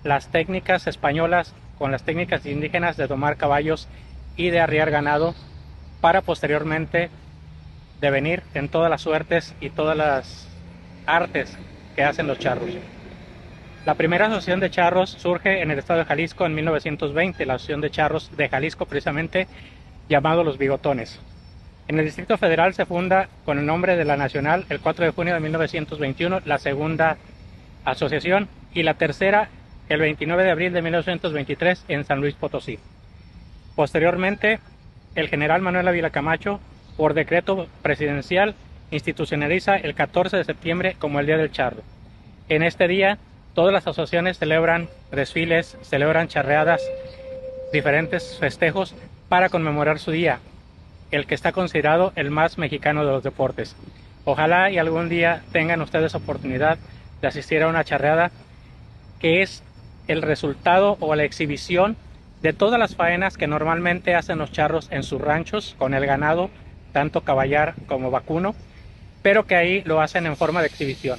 las 0.04 0.28
técnicas 0.28 0.86
españolas 0.86 1.54
con 1.78 1.92
las 1.92 2.04
técnicas 2.04 2.46
indígenas 2.46 2.96
de 2.96 3.06
domar 3.06 3.36
caballos 3.36 3.88
y 4.36 4.50
de 4.50 4.60
arriar 4.60 4.90
ganado 4.90 5.34
para 6.00 6.22
posteriormente 6.22 7.10
devenir 8.00 8.42
en 8.54 8.68
todas 8.68 8.90
las 8.90 9.02
suertes 9.02 9.54
y 9.60 9.70
todas 9.70 9.96
las 9.96 10.48
artes 11.06 11.58
que 11.94 12.05
hacen 12.05 12.26
los 12.26 12.38
charros. 12.38 12.70
La 13.87 13.94
primera 13.94 14.26
asociación 14.26 14.61
de 14.61 14.70
charros 14.70 15.11
surge 15.11 15.62
en 15.62 15.70
el 15.70 15.79
estado 15.79 16.00
de 16.00 16.05
Jalisco 16.05 16.44
en 16.44 16.55
1920, 16.55 17.46
la 17.46 17.55
asociación 17.55 17.81
de 17.81 17.90
charros 17.90 18.31
de 18.37 18.48
Jalisco 18.48 18.85
precisamente 18.85 19.46
llamado 20.09 20.44
los 20.44 20.59
bigotones. 20.59 21.18
En 21.88 21.98
el 21.98 22.05
Distrito 22.05 22.37
Federal 22.37 22.74
se 22.74 22.87
funda 22.87 23.29
con 23.44 23.59
el 23.59 23.66
nombre 23.66 23.96
de 23.96 24.05
la 24.05 24.16
Nacional 24.16 24.66
el 24.68 24.81
4 24.81 25.07
de 25.07 25.11
junio 25.12 25.35
de 25.35 25.40
1921 25.40 26.40
la 26.44 26.59
segunda 26.59 27.16
asociación 27.85 28.48
y 28.74 28.83
la 28.83 28.94
tercera 28.94 29.48
el 29.88 30.00
29 30.00 30.44
de 30.44 30.50
abril 30.50 30.72
de 30.72 30.83
1923 30.83 31.87
en 31.88 32.05
San 32.05 32.20
Luis 32.20 32.35
Potosí. 32.35 32.79
Posteriormente, 33.74 34.61
el 35.14 35.29
general 35.29 35.62
Manuel 35.62 35.88
Ávila 35.88 36.11
Camacho, 36.11 36.61
por 36.96 37.14
decreto 37.14 37.66
presidencial, 37.83 38.55
institucionaliza 38.90 39.76
el 39.76 39.94
14 39.94 40.37
de 40.37 40.44
septiembre 40.44 40.96
como 40.98 41.20
el 41.20 41.26
Día 41.26 41.37
del 41.37 41.53
Charro. 41.53 41.83
En 42.48 42.62
este 42.62 42.88
día, 42.88 43.18
todas 43.55 43.72
las 43.72 43.87
asociaciones 43.87 44.38
celebran 44.38 44.88
desfiles, 45.12 45.76
celebran 45.83 46.29
charreadas, 46.29 46.83
diferentes 47.72 48.37
festejos 48.38 48.94
para 49.29 49.48
conmemorar 49.48 49.98
su 49.98 50.11
día, 50.11 50.40
el 51.11 51.26
que 51.26 51.35
está 51.35 51.53
considerado 51.53 52.12
el 52.16 52.31
más 52.31 52.59
mexicano 52.59 53.05
de 53.05 53.12
los 53.12 53.22
deportes. 53.22 53.76
Ojalá 54.24 54.70
y 54.70 54.79
algún 54.79 55.09
día 55.09 55.42
tengan 55.53 55.81
ustedes 55.81 56.14
oportunidad 56.14 56.79
de 57.20 57.29
asistir 57.29 57.62
a 57.62 57.68
una 57.68 57.85
charreada 57.85 58.31
que 59.20 59.42
es 59.42 59.62
el 60.09 60.22
resultado 60.22 60.96
o 61.00 61.14
la 61.14 61.24
exhibición 61.24 61.96
de 62.42 62.53
todas 62.53 62.81
las 62.81 62.96
faenas 62.96 63.37
que 63.37 63.46
normalmente 63.46 64.14
hacen 64.14 64.38
los 64.38 64.50
charros 64.50 64.88
en 64.90 65.03
sus 65.03 65.20
ranchos 65.20 65.76
con 65.79 65.94
el 65.94 66.07
ganado, 66.07 66.50
tanto 66.92 67.20
caballar 67.20 67.74
como 67.87 68.11
vacuno, 68.11 68.55
pero 69.22 69.46
que 69.46 69.56
ahí 69.56 69.83
lo 69.83 70.00
hacen 70.00 70.26
en 70.26 70.37
forma 70.37 70.61
de 70.61 70.68
exhibición. 70.68 71.18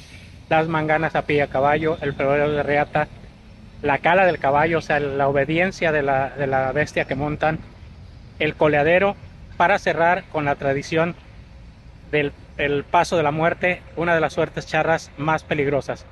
Las 0.50 0.68
manganas 0.68 1.16
a 1.16 1.24
pie 1.24 1.42
a 1.42 1.48
caballo, 1.48 1.98
el 2.02 2.14
febrero 2.14 2.52
de 2.52 2.64
reata, 2.64 3.08
la 3.82 3.98
cala 4.00 4.26
del 4.26 4.40
caballo, 4.40 4.80
o 4.80 4.82
sea, 4.82 5.00
la 5.00 5.28
obediencia 5.28 5.92
de 5.92 6.04
la, 6.04 6.30
de 6.30 6.48
la 6.48 6.72
bestia 6.72 7.06
que 7.06 7.16
montan, 7.16 7.60
el 8.40 8.56
coleadero 8.56 9.16
para 9.58 9.80
cerrar 9.80 10.24
con 10.32 10.46
la 10.46 10.56
tradición 10.56 11.16
del 12.12 12.84
paso 12.84 13.16
de 13.18 13.24
la 13.24 13.32
muerte, 13.32 13.82
una 13.96 14.14
de 14.14 14.22
las 14.22 14.34
suertes 14.34 14.68
charras 14.68 15.12
más 15.18 15.44
peligrosas. 15.44 16.06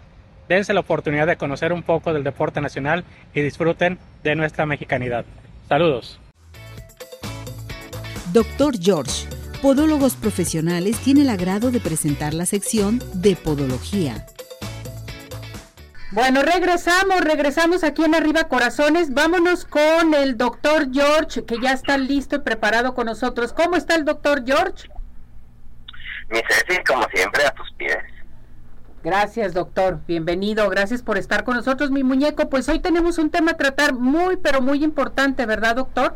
dense 0.48 0.74
la 0.74 0.80
oportunidad 0.80 1.28
de 1.28 1.38
conocer 1.38 1.72
un 1.74 1.84
poco 1.84 2.12
del 2.12 2.24
deporte 2.24 2.60
nacional 2.60 3.04
y 3.34 3.42
disfruten 3.42 4.00
de 4.24 4.36
nuestra 4.36 4.66
mexicanidad. 4.66 5.26
Saludos. 5.68 6.20
Doctor 8.34 8.76
George, 8.80 9.28
Podólogos 9.62 10.16
Profesionales, 10.16 10.98
tiene 11.00 11.24
el 11.24 11.30
agrado 11.30 11.70
de 11.70 11.82
presentar 11.82 12.34
la 12.34 12.46
sección 12.46 13.04
de 13.14 13.36
Podología. 13.36 14.26
Bueno, 16.12 16.44
regresamos, 16.44 17.20
regresamos 17.20 17.84
aquí 17.84 18.06
en 18.06 18.16
Arriba 18.16 18.46
Corazones. 18.46 19.14
Vámonos 19.14 19.66
con 19.66 20.14
el 20.14 20.38
doctor 20.38 20.88
George, 20.94 21.44
que 21.44 21.60
ya 21.62 21.74
está 21.74 21.98
listo 21.98 22.38
y 22.38 22.40
preparado 22.40 22.96
con 22.96 23.08
nosotros. 23.08 23.52
¿Cómo 23.52 23.76
está 23.76 23.96
el 23.96 24.06
doctor 24.06 24.46
George? 24.46 24.88
Mi 26.30 26.40
Ceci, 26.40 26.82
como 26.88 27.06
siempre, 27.14 27.46
a 27.46 27.52
tus 27.52 27.70
pies. 27.74 27.98
Gracias, 29.04 29.54
doctor. 29.54 30.00
Bienvenido. 30.08 30.70
Gracias 30.70 31.02
por 31.02 31.18
estar 31.18 31.44
con 31.44 31.58
nosotros, 31.58 31.92
mi 31.92 32.04
muñeco. 32.04 32.50
Pues 32.50 32.70
hoy 32.70 32.80
tenemos 32.80 33.18
un 33.18 33.30
tema 33.30 33.52
a 33.52 33.58
tratar 33.58 33.94
muy, 33.94 34.38
pero 34.38 34.62
muy 34.62 34.86
importante, 34.86 35.46
¿verdad, 35.46 35.76
doctor? 35.76 36.16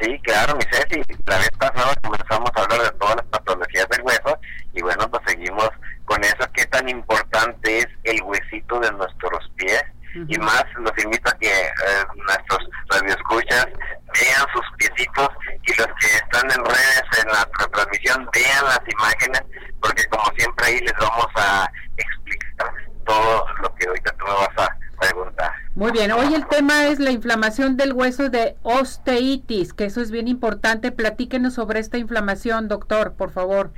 Sí, 0.00 0.20
claro, 0.22 0.56
mi 0.56 0.62
Ceci. 0.70 1.02
La 1.26 1.38
vez 1.38 1.50
pasada 1.58 1.94
comenzamos 2.02 2.50
a 2.54 2.62
hablar 2.62 2.82
de 2.82 2.98
todas 2.98 3.16
las 3.16 3.26
patologías 3.26 3.88
del 3.88 4.02
hueso 4.02 4.38
y 4.72 4.82
bueno, 4.82 5.08
pues 5.10 5.22
seguimos 5.26 5.70
con 6.04 6.22
eso, 6.22 6.46
qué 6.52 6.66
tan 6.66 6.88
importante 6.88 7.78
es 7.78 7.86
el 8.04 8.22
huesito 8.22 8.80
de 8.80 8.92
nuestros 8.92 9.50
pies. 9.56 9.84
Y 10.28 10.38
más 10.38 10.64
los 10.76 10.92
invito 11.02 11.28
a 11.28 11.38
que 11.38 11.48
eh, 11.48 12.04
nuestros 12.14 12.68
radioescuchas 12.88 13.66
vean 13.66 14.46
sus 14.52 14.64
piecitos 14.78 15.28
y 15.66 15.74
los 15.74 15.88
que 15.88 16.06
están 16.06 16.48
en 16.52 16.64
redes 16.64 17.02
en 17.20 17.32
la 17.32 17.44
transmisión 17.72 18.28
vean 18.32 18.64
las 18.64 18.80
imágenes, 18.88 19.42
porque 19.82 20.04
como 20.06 20.24
siempre 20.36 20.66
ahí 20.66 20.78
les 20.78 20.94
vamos 21.00 21.26
a 21.34 21.68
explicar 21.96 22.72
todo 23.04 23.44
lo 23.60 23.74
que 23.74 23.88
ahorita 23.88 24.12
tú 24.12 24.24
me 24.24 24.34
vas 24.34 24.68
a 24.68 24.76
preguntar. 24.94 25.52
Muy 25.74 25.92
bien, 25.92 26.12
hoy 26.12 26.34
el 26.34 26.46
tema 26.46 26.86
es 26.86 26.98
la 26.98 27.10
inflamación 27.10 27.76
del 27.76 27.92
hueso 27.92 28.28
de 28.30 28.56
osteitis, 28.62 29.72
que 29.72 29.84
eso 29.86 30.00
es 30.00 30.10
bien 30.10 30.28
importante. 30.28 30.92
Platíquenos 30.92 31.54
sobre 31.54 31.80
esta 31.80 31.98
inflamación, 31.98 32.68
doctor, 32.68 33.14
por 33.14 33.30
favor. 33.30 33.72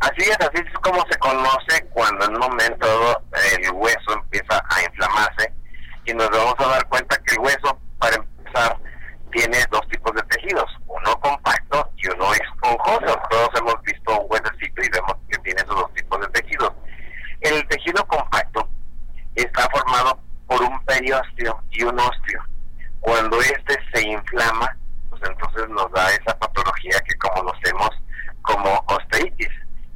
Así 0.00 0.22
es, 0.22 0.36
así 0.40 0.62
es 0.62 0.78
como 0.80 1.04
se 1.10 1.18
conoce 1.18 1.86
cuando 1.90 2.26
en 2.26 2.34
un 2.34 2.40
momento 2.40 2.86
el 3.54 3.70
hueso 3.70 4.12
empieza 4.12 4.62
a 4.68 4.82
inflamarse 4.82 5.52
y 6.04 6.12
nos 6.12 6.28
vamos 6.30 6.54
a 6.58 6.66
dar 6.68 6.88
cuenta 6.88 7.16
que 7.18 7.34
el 7.34 7.40
hueso, 7.40 7.78
para 7.98 8.16
empezar, 8.16 8.76
tiene 9.32 9.58
dos 9.70 9.86
tipos 9.88 10.12
de 10.14 10.22
tejidos, 10.24 10.70
uno 10.86 11.20
compacto 11.20 11.90
y 11.96 12.08
uno 12.08 12.32
esponjoso. 12.34 13.18
Todos 13.30 13.48
hemos 13.58 13.82
visto 13.82 14.20
un 14.20 14.26
huesecito 14.30 14.82
y 14.82 14.88
vemos 14.90 15.14
que 15.28 15.38
tiene 15.38 15.60
esos 15.62 15.74
dos 15.74 15.92
tipos 15.94 16.20
de 16.20 16.28
tejidos. 16.28 16.72
El 17.40 17.66
tejido 17.68 18.06
compacto 18.06 18.68
está 19.34 19.68
formado 19.70 20.18
por 20.46 20.62
un 20.62 20.84
periósteo 20.84 21.62
y 21.70 21.82
un 21.82 21.98
osteo. 21.98 22.42
Cuando 23.00 23.40
este 23.40 23.78
se 23.92 24.08
inflama, 24.08 24.76
pues 25.10 25.22
entonces 25.28 25.68
nos 25.68 25.90
da 25.92 26.10
esa 26.10 26.38
patología 26.38 27.00
que 27.06 27.16
como 27.16 28.84
osteitis 28.86 29.50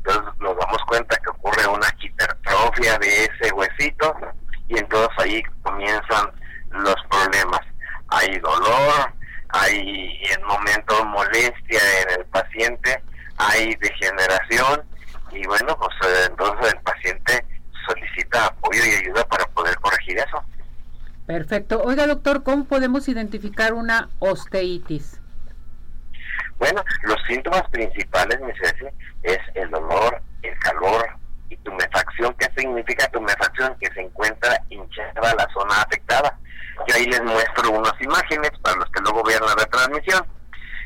entonces 0.09 0.41
nos 0.41 0.57
damos 0.57 0.83
cuenta 0.87 1.17
que 1.17 1.31
ocurre 1.31 1.67
una 1.67 1.89
hipertrofia 2.01 2.99
de 2.99 3.25
ese 3.25 3.53
huesito 3.53 4.17
y 4.69 4.79
entonces 4.79 5.11
ahí 5.19 5.43
comienzan 5.63 6.31
los 6.71 6.97
problemas. 7.11 7.61
Hay 8.09 8.39
dolor, 8.39 9.13
hay 9.51 10.21
en 10.33 10.45
momentos 10.47 11.05
molestia 11.07 11.81
en 12.03 12.21
el 12.21 12.27
paciente, 12.27 13.03
hay 13.37 13.75
degeneración 13.77 14.83
y 15.31 15.47
bueno, 15.47 15.77
pues 15.77 15.95
eh, 16.11 16.27
entonces 16.31 16.73
el 16.73 16.81
paciente 16.81 17.45
solicita 17.87 18.47
apoyo 18.47 18.83
y 18.85 19.05
ayuda 19.05 19.25
para 19.27 19.45
poder 19.47 19.77
corregir 19.77 20.19
eso. 20.19 20.43
Perfecto. 21.27 21.78
Oiga, 21.89 22.07
doctor, 22.07 22.43
¿cómo 22.43 22.67
podemos 22.67 23.09
identificar 23.09 23.73
una 23.73 24.11
osteitis? 24.19 25.23
Bueno, 26.59 26.85
los 27.05 27.17
síntomas 27.27 27.63
principales, 27.71 28.39
mi 28.43 28.53
Ceci, 28.63 28.85
es 29.23 29.39
el 29.55 29.71
dolor, 29.71 30.21
el 30.43 30.59
calor 30.59 31.09
y 31.49 31.57
tumefacción. 31.57 32.35
¿Qué 32.35 32.47
significa 32.59 33.09
tumefacción? 33.09 33.75
Que 33.81 33.91
se 33.95 34.03
encuentra 34.03 34.63
hinchada 34.69 35.35
la 35.35 35.49
zona 35.55 35.81
afectada. 35.81 36.39
Y 36.87 36.93
ahí 36.93 37.07
les 37.07 37.23
muestro 37.23 37.71
unas 37.71 37.99
imágenes 38.03 38.51
para 38.61 38.77
los 38.77 38.91
que 38.91 39.01
luego 39.01 39.23
vean 39.25 39.47
la 39.47 39.55
retransmisión, 39.55 40.27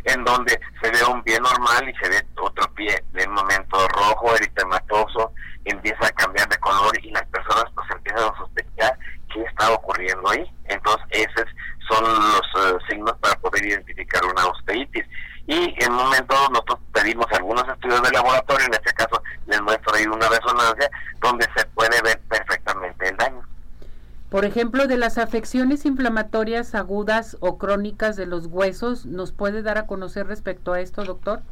en 0.05 0.23
donde 0.23 0.61
se 0.81 0.89
ve 0.89 1.05
un 1.05 1.21
pie 1.25 1.41
normal 1.41 1.89
y 1.89 1.95
se 1.97 2.11
ve 2.11 2.25
otro 2.41 2.73
pie 2.75 3.03
de 3.11 3.27
momento 3.27 3.89
rojo, 3.89 4.37
eritematoso, 4.37 5.33
empieza 5.65 6.07
a 6.07 6.13
cambiar 6.13 6.49
de 6.49 6.59
color 6.59 6.97
y 7.03 7.11
las 7.11 7.25
personas 7.25 7.65
pues 7.75 7.91
empiezan 7.91 8.33
a 8.33 8.39
sospechar 8.39 8.97
qué 9.33 9.43
está 9.43 9.71
ocurriendo 9.73 10.29
ahí. 10.31 10.51
Entonces, 10.65 11.07
esos 11.11 11.47
son 11.89 12.05
los 12.05 12.41
eh, 12.65 12.79
signos 12.89 13.15
para 13.21 13.35
poder 13.41 13.65
identificar 13.65 14.25
una 14.25 14.47
osteitis 14.47 15.05
y 15.47 15.75
en 15.83 15.91
un 15.91 15.99
momento 15.99 16.35
nosotros 16.51 16.79
pedimos 16.93 17.27
algunos 17.33 17.67
estudios 17.69 18.01
de 18.03 18.11
laboratorio, 18.13 18.67
en 18.67 18.75
este 18.75 18.93
caso 18.93 19.23
les 19.47 19.61
muestro 19.61 19.95
ahí 19.95 20.07
una 20.07 20.29
resonancia 20.29 20.89
donde 21.21 21.47
se 21.57 21.67
puede 21.67 22.01
ver 22.03 22.21
perfectamente 22.29 23.09
el 23.09 23.17
daño. 23.17 23.43
Por 24.31 24.45
ejemplo, 24.45 24.87
de 24.87 24.97
las 24.97 25.19
afecciones 25.19 25.85
inflamatorias 25.85 26.75
agudas 26.75 27.37
o 27.41 27.59
crónicas 27.59 28.17
de 28.17 28.27
los 28.27 28.47
huesos, 28.47 29.05
¿nos 29.05 29.33
puede 29.33 29.63
dar 29.63 29.79
a 29.79 29.87
conocer 29.87 30.27
respecto 30.27 30.73
a 30.73 30.81
esto, 30.81 31.05
doctor? 31.05 31.43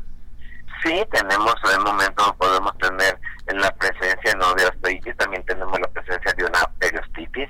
Sí, 0.83 1.05
tenemos 1.11 1.55
en 1.65 1.79
el 1.79 1.85
momento, 1.85 2.35
podemos 2.39 2.73
tener 2.79 3.19
en 3.49 3.61
la 3.61 3.71
presencia 3.75 4.35
no 4.39 4.55
de 4.55 4.65
osteitis, 4.65 5.17
también 5.17 5.45
tenemos 5.45 5.79
la 5.79 5.89
presencia 5.89 6.33
de 6.33 6.45
una 6.45 6.61
periostitis, 6.79 7.49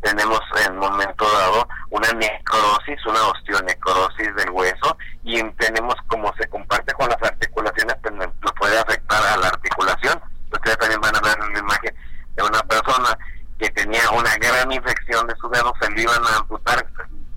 tenemos 0.00 0.40
en 0.66 0.76
momento 0.76 1.24
dado 1.24 1.68
una 1.90 2.12
necrosis, 2.12 3.04
una 3.06 3.22
osteonecrosis 3.28 4.34
del 4.36 4.50
hueso 4.50 4.96
y 5.24 5.42
tenemos 5.52 5.94
como 6.06 6.32
se 6.36 6.48
comparte 6.48 6.92
con 6.94 7.08
las 7.08 7.22
articulaciones, 7.22 7.96
pues 8.02 8.52
puede 8.58 8.78
afectar 8.78 9.22
a 9.26 9.36
la 9.36 9.48
articulación. 9.48 10.20
Ustedes 10.52 10.78
también 10.78 11.00
van 11.00 11.16
a 11.16 11.20
ver 11.20 11.38
una 11.40 11.58
imagen 11.58 11.94
de 12.36 12.42
una 12.42 12.62
persona 12.62 13.18
que 13.58 13.70
tenía 13.70 14.08
una 14.10 14.34
gran 14.36 14.70
infección 14.70 15.26
de 15.26 15.36
su 15.36 15.48
dedo, 15.48 15.72
se 15.80 15.90
le 15.90 16.02
iban 16.02 16.24
a 16.24 16.36
amputar. 16.36 16.86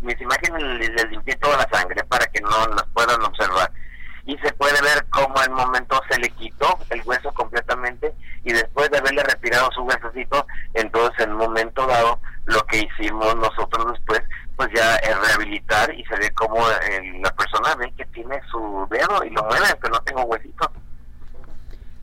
Mis 0.02 0.20
imágenes 0.22 0.64
les 0.64 1.10
limpié 1.10 1.36
toda 1.38 1.58
la 1.58 1.70
sangre 1.72 2.04
para 2.06 2.26
que 2.28 2.42
no 2.42 2.68
las 2.68 2.86
puedan 2.94 3.22
observar 3.24 3.72
y 4.26 4.38
se 4.38 4.54
puede 4.54 4.80
ver 4.82 5.06
cómo 5.10 5.36
en 5.44 5.52
momento 5.54 6.00
se 6.10 6.20
le 6.20 6.30
quitó 6.30 6.78
el 6.90 7.02
hueso 7.06 7.34
completamente 7.34 8.14
y 8.44 8.54
después 8.54 8.90
de 8.92 9.00
haberle 9.00 9.24
retirado 9.24 9.70
su 9.72 9.82
entonces 10.74 11.26
en 11.26 11.32
un 11.32 11.38
momento 11.38 11.86
dado 11.86 12.20
lo 12.46 12.61
que 12.72 12.80
hicimos 12.80 13.36
nosotros 13.36 13.94
después 13.94 14.22
pues 14.56 14.70
ya 14.74 14.96
es 14.96 15.20
rehabilitar 15.28 15.94
y 15.94 16.04
se 16.06 16.16
ve 16.16 16.30
como 16.32 16.58
la 17.22 17.32
persona 17.36 17.76
ve 17.76 17.92
que 17.98 18.06
tiene 18.08 18.40
su 18.50 18.88
dedo 18.90 19.24
y 19.24 19.30
lo 19.30 19.44
mueve 19.44 19.68
pero 19.82 19.94
no 19.94 20.02
tengo 20.02 20.24
huesito. 20.24 20.72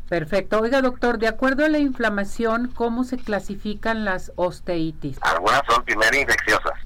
Perfecto. 0.09 0.61
Oiga, 0.61 0.81
doctor, 0.81 1.19
de 1.19 1.29
acuerdo 1.29 1.67
a 1.67 1.69
la 1.69 1.79
inflamación, 1.79 2.73
¿cómo 2.75 3.05
se 3.05 3.19
clasifican 3.19 4.05
las 4.05 4.33
osteitis? 4.37 5.19
Algunas 5.23 5.63
son 5.69 5.85
primero 5.85 6.17
infecciosas, 6.17 6.79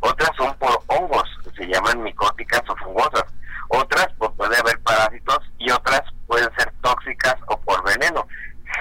otras 0.00 0.30
son 0.36 0.54
por 0.54 0.82
hongos, 0.86 1.28
se 1.56 1.66
llaman 1.66 2.02
micóticas 2.02 2.62
o 2.68 2.76
fungosas 2.76 3.24
otras 3.70 4.08
pues 4.18 4.30
puede 4.36 4.56
haber 4.58 4.78
parásitos 4.80 5.38
y 5.58 5.70
otras 5.70 6.02
pueden 6.26 6.48
ser 6.56 6.72
tóxicas 6.82 7.36
o 7.46 7.56
por 7.60 7.82
veneno. 7.84 8.26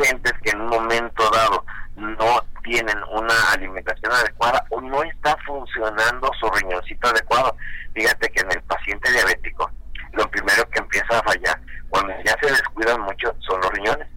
Gentes 0.03 0.33
que 0.43 0.49
en 0.51 0.61
un 0.61 0.69
momento 0.69 1.29
dado 1.29 1.63
no 1.95 2.41
tienen 2.69 2.97
una 3.11 3.33
alimentación 3.51 4.11
adecuada 4.11 4.63
o 4.69 4.79
no 4.79 5.01
está 5.01 5.35
funcionando 5.45 6.29
su 6.39 6.47
riñoncito 6.51 7.07
adecuado. 7.07 7.55
Fíjate 7.95 8.29
que 8.29 8.41
en 8.41 8.51
el 8.51 8.61
paciente 8.63 9.11
diabético 9.11 9.71
lo 10.13 10.29
primero 10.29 10.69
que 10.69 10.79
empieza 10.79 11.17
a 11.17 11.23
fallar 11.23 11.59
cuando 11.89 12.13
ya 12.23 12.35
se 12.41 12.51
descuidan 12.51 13.01
mucho 13.01 13.35
son 13.39 13.59
los 13.61 13.71
riñones. 13.71 14.07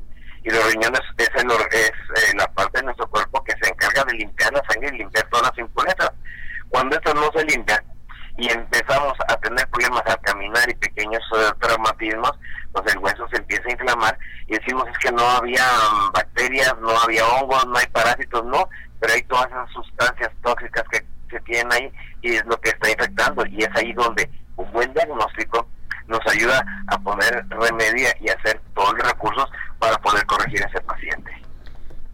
Y 0.44 0.50
los 0.50 0.72
riñones 0.72 1.00
es, 1.16 1.30
el, 1.36 1.50
es 1.70 1.90
eh, 1.90 2.34
la 2.36 2.46
parte 2.52 2.78
de 2.78 2.84
nuestro 2.84 3.08
cuerpo 3.08 3.42
que 3.44 3.54
se 3.62 3.70
encarga 3.70 4.04
de 4.04 4.14
limpiar 4.14 4.52
la 4.52 4.62
sangre 4.68 4.90
y 4.94 4.98
limpiar 4.98 5.26
todas 5.30 5.50
las 5.50 5.58
impurezas. 5.58 6.10
Cuando 6.68 6.96
esto 6.96 7.14
no 7.14 7.30
se 7.34 7.44
limpia, 7.44 7.82
y 8.38 8.50
empezamos 8.50 9.14
a 9.28 9.36
tener 9.36 9.68
problemas 9.68 10.02
al 10.06 10.20
caminar 10.20 10.68
y 10.68 10.74
pequeños 10.74 11.22
eh, 11.36 11.50
traumatismos, 11.60 12.32
pues 12.72 12.94
el 12.94 12.98
hueso 12.98 13.28
se 13.28 13.36
empieza 13.36 13.68
a 13.68 13.72
inflamar 13.72 14.18
y 14.46 14.54
decimos 14.54 14.88
es 14.88 14.98
que 14.98 15.12
no 15.12 15.22
había 15.22 15.64
mm, 15.64 16.12
bacterias, 16.12 16.74
no 16.80 16.90
había 17.00 17.26
hongos, 17.26 17.66
no 17.66 17.76
hay 17.76 17.86
parásitos, 17.88 18.44
no, 18.46 18.68
pero 19.00 19.12
hay 19.12 19.22
todas 19.24 19.46
esas 19.48 19.70
sustancias 19.70 20.30
tóxicas 20.42 20.84
que 20.90 21.04
se 21.30 21.40
tienen 21.40 21.72
ahí 21.72 21.92
y 22.22 22.34
es 22.34 22.44
lo 22.46 22.58
que 22.60 22.70
está 22.70 22.90
infectando 22.90 23.44
y 23.46 23.62
es 23.62 23.70
ahí 23.74 23.92
donde 23.92 24.30
un 24.56 24.70
buen 24.72 24.92
diagnóstico 24.94 25.66
nos 26.06 26.20
ayuda 26.26 26.64
a 26.88 26.98
poner 26.98 27.46
remedio 27.48 28.08
y 28.20 28.28
hacer 28.28 28.60
todos 28.74 28.92
los 28.94 29.08
recursos 29.08 29.50
para 29.78 29.98
poder 29.98 30.24
corregir 30.26 30.62
a 30.62 30.66
ese 30.68 30.80
paciente. 30.80 31.32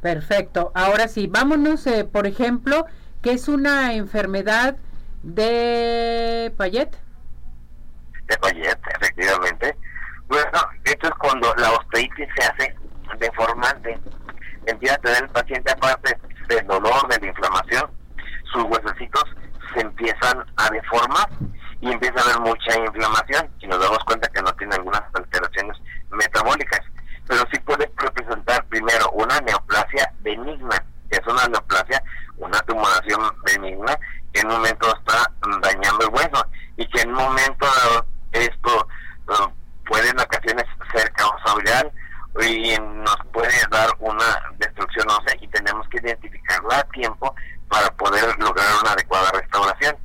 Perfecto. 0.00 0.70
Ahora 0.74 1.08
sí, 1.08 1.26
vámonos, 1.26 1.86
eh, 1.86 2.04
por 2.04 2.26
ejemplo, 2.26 2.86
que 3.22 3.32
es 3.32 3.48
una 3.48 3.94
enfermedad 3.94 4.76
de 5.22 6.52
Payet. 6.56 6.90
De 8.26 8.38
Payet, 8.38 8.78
efectivamente. 9.00 9.76
Bueno, 10.28 10.60
esto 10.84 11.08
es 11.08 11.14
cuando 11.14 11.54
la 11.56 11.72
osteitis 11.72 12.28
se 12.36 12.46
hace 12.46 12.76
deformante. 13.18 13.98
empieza 14.66 14.94
a 14.94 14.98
tener 14.98 15.22
el 15.22 15.30
paciente 15.30 15.72
aparte 15.72 16.18
del 16.48 16.66
dolor, 16.66 17.08
de 17.08 17.18
la 17.20 17.26
inflamación, 17.26 17.90
sus 18.52 18.64
huesecitos 18.64 19.24
se 19.74 19.80
empiezan 19.80 20.44
a 20.56 20.70
deformar 20.70 21.28
y 21.80 21.92
empieza 21.92 22.18
a 22.20 22.22
haber 22.24 22.40
mucha 22.40 22.78
inflamación 22.78 23.50
y 23.60 23.66
nos 23.66 23.80
damos 23.80 23.98
cuenta 24.04 24.28
que 24.28 24.42
no 24.42 24.52
tiene 24.54 24.74
algunas 24.74 25.02
alteraciones 25.14 25.76
metabólicas, 26.10 26.80
pero 27.26 27.44
sí 27.52 27.60
puede 27.60 27.90
representar 27.96 28.64
primero 28.66 29.10
una 29.12 29.40
neoplasia 29.40 30.12
benigna, 30.20 30.84
que 31.10 31.18
es 31.18 31.26
una 31.26 31.46
neoplasia, 31.46 32.02
una 32.38 32.58
tumoración 32.60 33.20
benigna 33.44 33.98
que 34.32 34.40
en 34.40 34.46
un 34.48 34.54
momento 34.54 34.94
está 34.96 35.30
dañando 35.60 36.06
el 36.06 36.14
hueso 36.14 36.46
y 36.76 36.86
que 36.88 37.02
en 37.02 37.10
un 37.10 37.16
momento 37.16 37.66
esto 38.32 38.88
uh, 39.28 39.86
puede 39.86 40.10
en 40.10 40.20
ocasiones 40.20 40.64
ser 40.94 41.10
causal 41.12 41.92
y 42.40 42.78
nos 42.78 43.16
puede 43.32 43.52
dar 43.70 43.88
una 43.98 44.52
destrucción 44.58 45.06
ósea 45.10 45.36
y 45.40 45.48
tenemos 45.48 45.88
que 45.88 45.98
identificarla 45.98 46.78
a 46.78 46.84
tiempo 46.84 47.34
para 47.68 47.90
poder 47.96 48.24
lograr 48.38 48.66
una 48.82 48.92
adecuada 48.92 49.30
restauración. 49.32 49.96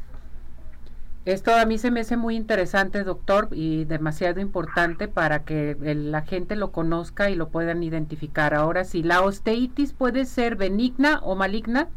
Esto 1.25 1.52
a 1.63 1.65
mí 1.65 1.77
se 1.77 1.91
me 1.91 2.01
hace 2.01 2.17
muy 2.17 2.35
interesante, 2.35 3.03
doctor, 3.03 3.47
y 3.51 3.85
demasiado 3.85 4.41
importante 4.41 5.07
para 5.07 5.45
que 5.45 5.77
la 5.79 6.21
gente 6.21 6.57
lo 6.57 6.73
conozca 6.73 7.29
y 7.29 7.35
lo 7.35 7.47
puedan 7.49 7.83
identificar. 7.83 8.53
Ahora, 8.53 8.83
si 8.83 9.01
la 9.01 9.21
osteitis 9.21 9.93
puede 9.93 10.25
ser 10.25 10.57
benigna 10.57 11.19
o 11.23 11.35
maligna. 11.35 11.87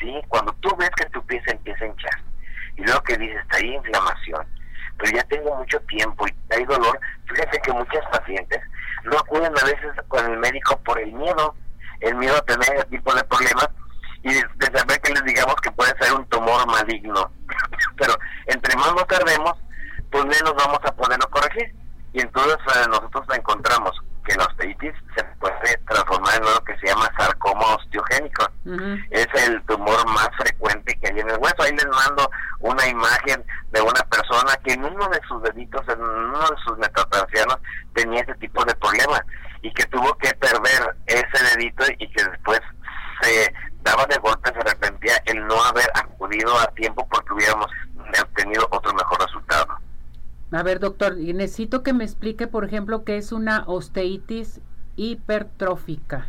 Sí, 0.00 0.12
cuando 0.28 0.52
tú 0.60 0.74
ves 0.78 0.90
que 0.96 1.06
tu 1.06 1.20
pieza 1.26 1.50
empieza 1.50 1.84
a 1.84 1.88
hinchar 1.88 2.22
y 2.76 2.82
luego 2.82 3.02
que 3.02 3.16
dices, 3.16 3.36
está 3.42 3.56
ahí 3.56 3.74
inflamación, 3.74 4.46
pero 4.98 5.16
ya 5.16 5.24
tengo 5.24 5.56
mucho 5.56 5.80
tiempo 5.80 6.26
y 6.28 6.54
hay 6.54 6.64
dolor, 6.66 7.00
fíjate 7.26 7.58
que 7.60 7.72
muchas 7.72 8.04
pacientes 8.12 8.60
no 9.04 9.18
acuden 9.18 9.52
a 9.58 9.64
veces 9.64 9.90
con 10.06 10.24
el 10.30 10.38
médico 10.38 10.78
por 10.84 11.00
el 11.00 11.12
miedo, 11.12 11.54
el 12.00 12.14
miedo 12.14 12.36
a 12.36 12.42
tener 12.42 12.76
ese 12.76 12.84
tipo 12.86 13.12
de 13.12 13.24
problemas 13.24 13.70
y 14.26 14.34
de, 14.34 14.78
saber 14.78 15.00
que 15.00 15.12
les 15.12 15.24
digamos 15.24 15.54
que 15.62 15.70
puede 15.70 15.94
ser 16.00 16.12
un 16.12 16.26
tumor 16.26 16.66
maligno. 16.66 17.30
Pero 17.96 18.12
entre 18.46 18.74
más 18.76 18.92
nos 18.92 19.06
tardemos, 19.06 19.52
pues 20.10 20.24
menos 20.24 20.52
vamos 20.56 20.80
a 20.82 20.92
poderlo 20.92 21.30
corregir. 21.30 21.72
Y 22.12 22.20
entonces 22.20 22.56
eh, 22.74 22.88
nosotros 22.88 23.24
encontramos 23.36 23.92
que 24.24 24.34
la 24.34 24.46
osteitis 24.46 24.92
se 25.14 25.22
puede 25.38 25.76
transformar 25.86 26.34
en 26.34 26.42
lo 26.42 26.64
que 26.64 26.76
se 26.78 26.88
llama 26.88 27.08
sarcoma 27.16 27.76
osteogénico. 27.76 28.48
Es 29.10 29.28
el 29.46 29.62
tumor 29.66 30.04
más 30.08 30.28
frecuente 30.38 30.98
que 30.98 31.06
hay 31.06 31.20
en 31.20 31.30
el 31.30 31.38
hueso. 31.38 31.62
Ahí 31.62 31.70
les 31.70 31.86
mando 31.86 32.28
una 32.58 32.84
imagen 32.88 33.44
de 33.70 33.80
una 33.80 34.02
persona 34.10 34.56
que 34.64 34.72
en 34.72 34.84
uno 34.84 35.08
de 35.08 35.20
sus 35.28 35.40
deditos, 35.44 35.82
en 35.88 36.00
uno 36.02 36.40
de 36.40 36.56
sus 36.64 36.76
metatarsianos, 36.78 37.58
tenía 37.94 38.22
ese 38.22 38.34
tipo 38.34 38.64
de 38.64 38.74
problema 38.74 39.24
y 39.62 39.72
que 39.72 39.84
tuvo 39.86 40.12
que 40.18 40.34
perder 40.34 40.96
ese 41.06 41.56
dedito 41.56 41.84
y 41.98 42.10
que 42.10 42.24
después 42.24 42.60
se 43.22 43.52
daba 43.86 44.04
de 44.06 44.18
golpe, 44.18 44.52
se 44.52 44.58
arrepentía 44.58 45.14
el 45.26 45.46
no 45.46 45.62
haber 45.64 45.88
acudido 45.94 46.58
a 46.58 46.66
tiempo 46.74 47.06
porque 47.08 47.32
hubiéramos 47.32 47.70
obtenido 48.22 48.68
otro 48.70 48.92
mejor 48.92 49.20
resultado. 49.20 49.78
A 50.52 50.62
ver, 50.62 50.80
doctor, 50.80 51.16
necesito 51.16 51.82
que 51.82 51.92
me 51.92 52.04
explique, 52.04 52.46
por 52.46 52.64
ejemplo, 52.64 53.04
qué 53.04 53.16
es 53.16 53.32
una 53.32 53.64
osteitis 53.66 54.60
hipertrófica. 54.96 56.28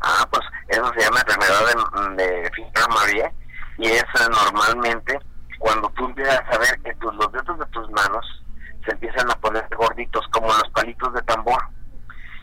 Ah, 0.00 0.28
pues 0.30 0.42
eso 0.68 0.92
se 0.96 1.00
llama 1.00 1.20
enfermedad 1.20 2.16
de, 2.16 2.24
de 2.24 2.88
María 2.94 3.32
y 3.78 3.86
es 3.86 4.02
eh, 4.02 4.28
normalmente 4.30 5.18
cuando 5.58 5.88
tú 5.90 6.06
empiezas 6.06 6.40
a 6.52 6.58
ver 6.58 6.80
que 6.84 6.94
tus, 6.94 7.14
los 7.16 7.32
dedos 7.32 7.58
de 7.58 7.66
tus 7.66 7.90
manos 7.90 8.44
se 8.84 8.92
empiezan 8.92 9.28
a 9.30 9.34
poner 9.36 9.66
gorditos 9.76 10.24
como 10.32 10.46
los 10.46 10.70
palitos 10.72 11.12
de 11.14 11.22
tambor 11.22 11.60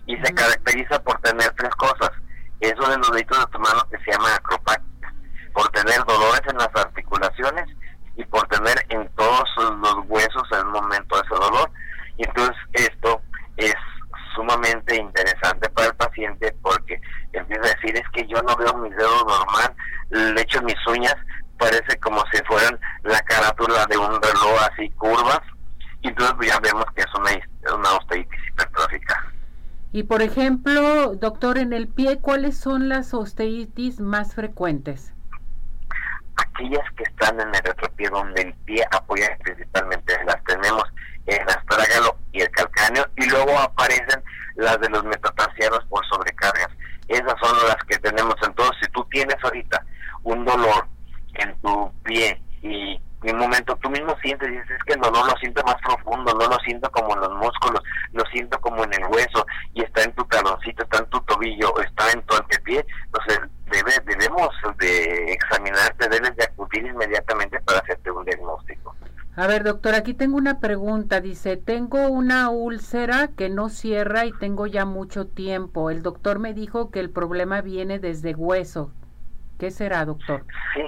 y 0.05 0.17
se 0.17 0.33
caracteriza 0.33 1.01
por 1.01 1.17
tener 1.21 1.49
tres 1.55 1.73
cosas 1.75 2.11
es 2.59 2.73
uno 2.77 2.89
de 2.89 2.97
los 2.97 3.11
deditos 3.11 3.39
de 3.39 3.51
tu 3.51 3.59
mano 3.59 3.87
que 3.89 3.97
se 3.99 4.11
llama 4.11 4.35
acropática, 4.35 5.13
por 5.53 5.67
tener 5.69 6.03
dolores 6.05 6.41
en 6.49 6.57
las 6.57 6.69
articulaciones 6.73 7.65
y 8.17 8.23
por 8.25 8.47
tener 8.47 8.85
en 8.89 9.07
todos 9.15 9.43
los 9.57 9.95
huesos 10.07 10.43
en 10.51 10.59
el 10.59 10.65
momento 10.65 11.15
de 11.15 11.21
ese 11.21 11.35
dolor. 11.35 11.71
Y 12.17 12.25
entonces 12.25 12.55
esto 12.73 13.21
es 13.57 13.75
sumamente 14.35 14.95
interesante 14.95 15.69
para 15.69 15.87
el 15.87 15.95
paciente 15.95 16.55
porque 16.61 16.99
empieza 17.33 17.61
a 17.63 17.75
decir 17.75 17.95
es 17.95 18.09
que 18.13 18.27
yo 18.27 18.41
no 18.43 18.55
veo 18.55 18.73
mis 18.77 18.95
dedos 18.95 19.25
normal, 19.25 19.75
le 20.09 20.41
echo 20.41 20.61
mis 20.61 20.75
uñas, 20.87 21.15
parece 21.57 21.97
como 21.99 22.23
si 22.31 22.41
fueran 22.45 22.79
la 23.03 23.19
carátula 23.21 23.85
de 23.85 23.97
un 23.97 24.21
reloj 24.21 24.61
así 24.71 24.89
curvas, 24.91 25.41
y 26.01 26.09
entonces 26.09 26.49
ya 26.49 26.59
vemos 26.59 26.85
que 26.95 27.01
es 27.01 27.13
una, 27.15 27.75
una 27.75 27.91
osteitis 27.93 28.47
hipertrófica. 28.47 29.31
Y 29.91 30.03
por 30.15 30.21
ejemplo, 30.21 31.13
doctor, 31.15 31.57
en 31.57 31.73
el 31.73 31.89
pie, 31.89 32.19
¿cuáles 32.21 32.55
son 32.57 32.87
las 32.87 33.13
osteitis 33.13 33.99
más 33.99 34.33
frecuentes? 34.33 35.11
Aquellas 36.37 36.89
que 36.95 37.03
están 37.03 37.37
en 37.41 37.53
el 37.53 37.61
retropié 37.61 38.07
donde 38.07 38.43
el 38.43 38.53
pie 38.63 38.87
apoya 38.91 39.37
principalmente, 39.43 40.13
las 40.25 40.41
tenemos 40.45 40.83
en 41.25 41.41
el 41.41 41.49
astrágalo 41.49 42.17
y 42.31 42.39
el 42.39 42.49
calcáneo, 42.51 43.05
y 43.17 43.29
luego 43.29 43.59
aparecen 43.59 44.23
las 44.55 44.79
de 44.79 44.87
los 44.87 45.03
metatarsianos 45.03 45.83
por 45.89 46.05
sobrecargas. 46.05 46.69
Esas 47.09 47.35
son 47.41 47.57
las 47.67 47.83
que 47.83 47.97
tenemos. 47.97 48.35
Entonces, 48.41 48.77
si 48.83 48.89
tú 48.91 49.05
tienes 49.11 49.35
ahorita 49.43 49.85
un 50.23 50.45
dolor 50.45 50.87
en 51.33 51.59
tu 51.59 51.91
pie 52.05 52.41
y 52.61 53.01
en 53.29 53.35
un 53.35 53.41
momento 53.41 53.75
tú 53.77 53.89
mismo 53.89 54.15
sientes, 54.21 54.49
dices, 54.49 54.69
es 54.69 54.83
que 54.83 54.97
no, 54.97 55.09
no 55.09 55.25
lo 55.25 55.35
siento 55.37 55.63
más 55.63 55.75
profundo, 55.81 56.33
no 56.33 56.47
lo 56.47 56.57
siento 56.59 56.89
como 56.91 57.13
en 57.15 57.21
los 57.21 57.33
músculos, 57.33 57.81
lo 58.13 58.23
siento 58.25 58.59
como 58.61 58.83
en 58.83 58.93
el 58.93 59.05
hueso 59.05 59.45
y 59.73 59.83
está 59.83 60.03
en 60.03 60.13
tu 60.13 60.23
taloncito, 60.25 60.83
está 60.83 60.99
en 60.99 61.09
tu 61.09 61.19
tobillo, 61.21 61.73
está 61.81 62.11
en 62.11 62.21
tu 62.23 62.35
antepié, 62.35 62.85
entonces 63.05 63.39
debe, 63.71 63.91
debemos 64.05 64.49
de 64.77 65.33
examinarte, 65.33 66.07
debes 66.07 66.35
de 66.35 66.43
acudir 66.43 66.85
inmediatamente 66.85 67.59
para 67.61 67.79
hacerte 67.79 68.11
un 68.11 68.25
diagnóstico. 68.25 68.95
A 69.37 69.47
ver, 69.47 69.54
doctor, 69.65 69.95
aquí 69.95 70.13
tengo 70.13 70.37
una 70.37 70.59
pregunta. 70.59 71.19
Dice, 71.19 71.57
tengo 71.57 72.07
una 72.07 72.49
úlcera 72.49 73.29
que 73.35 73.49
no 73.49 73.69
cierra 73.69 74.25
y 74.25 74.31
tengo 74.31 74.67
ya 74.67 74.85
mucho 74.85 75.27
tiempo. 75.27 75.89
El 75.89 76.01
doctor 76.01 76.39
me 76.39 76.53
dijo 76.53 76.91
que 76.91 77.01
el 77.01 77.09
problema 77.09 77.61
viene 77.61 77.99
desde 77.99 78.33
hueso. 78.33 78.91
¿Qué 79.59 79.71
será, 79.71 80.05
doctor? 80.05 80.45
Sí, 80.73 80.81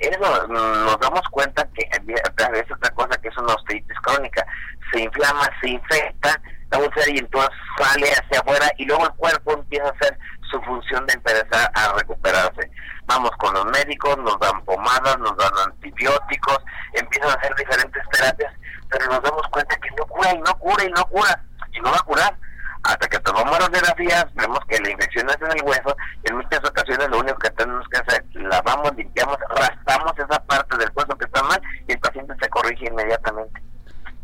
eso 0.00 0.46
nos 0.48 0.98
damos 0.98 1.22
cuenta 1.30 1.68
que 1.74 1.88
es 1.92 2.70
otra 2.72 2.90
cosa 2.90 3.20
que 3.20 3.28
es 3.28 3.36
una 3.38 3.54
osteitis 3.54 3.98
crónica. 4.00 4.44
Se 4.92 5.00
inflama, 5.00 5.48
se 5.60 5.70
infecta 5.70 6.40
la 6.70 6.78
úlcera 6.78 7.06
y 7.10 7.18
entonces 7.18 7.50
sale 7.78 8.06
hacia 8.10 8.40
afuera 8.40 8.66
y 8.78 8.86
luego 8.86 9.04
el 9.04 9.12
cuerpo 9.12 9.52
empieza 9.52 9.86
a 9.86 9.90
hacer 9.90 10.18
su 10.50 10.60
función 10.62 11.06
de 11.06 11.14
empezar 11.14 11.70
a 11.74 11.92
recuperarse. 11.98 12.70
Vamos 13.06 13.30
con 13.38 13.54
los 13.54 13.64
médicos, 13.66 14.16
nos 14.18 14.38
dan 14.38 14.64
pomadas, 14.64 15.18
nos 15.18 15.36
dan 15.36 15.52
antibióticos, 15.66 16.58
empiezan 16.92 17.30
a 17.30 17.34
hacer 17.34 17.54
diferentes 17.56 18.02
terapias, 18.12 18.52
pero 18.90 19.01
nos 19.12 19.22
damos 19.22 19.46
cuenta 19.48 19.76
que 19.76 19.90
no 19.90 20.06
cura 20.06 20.34
y 20.34 20.38
no 20.38 20.58
cura 20.58 20.84
y 20.84 20.90
no 20.90 21.04
cura 21.06 21.44
y 21.72 21.80
no 21.80 21.90
va 21.90 21.96
a 21.96 22.04
curar 22.04 22.36
hasta 22.84 23.08
que 23.08 23.18
tomamos 23.20 23.58
radiografías, 23.58 24.26
vemos 24.34 24.58
que 24.68 24.80
la 24.80 24.90
infección 24.90 25.28
es 25.28 25.36
en 25.36 25.56
el 25.56 25.62
hueso 25.62 25.96
y 26.24 26.30
en 26.30 26.36
muchas 26.36 26.64
ocasiones 26.64 27.08
lo 27.10 27.20
único 27.20 27.38
que 27.38 27.50
tenemos 27.50 27.86
que 27.88 27.98
hacer, 27.98 28.24
lavamos, 28.34 28.96
limpiamos, 28.96 29.36
raspamos 29.50 30.12
esa 30.18 30.42
parte 30.44 30.76
del 30.78 30.90
hueso 30.94 31.16
que 31.16 31.26
está 31.26 31.42
mal 31.44 31.62
y 31.86 31.92
el 31.92 32.00
paciente 32.00 32.34
se 32.40 32.48
corrige 32.48 32.86
inmediatamente. 32.86 33.62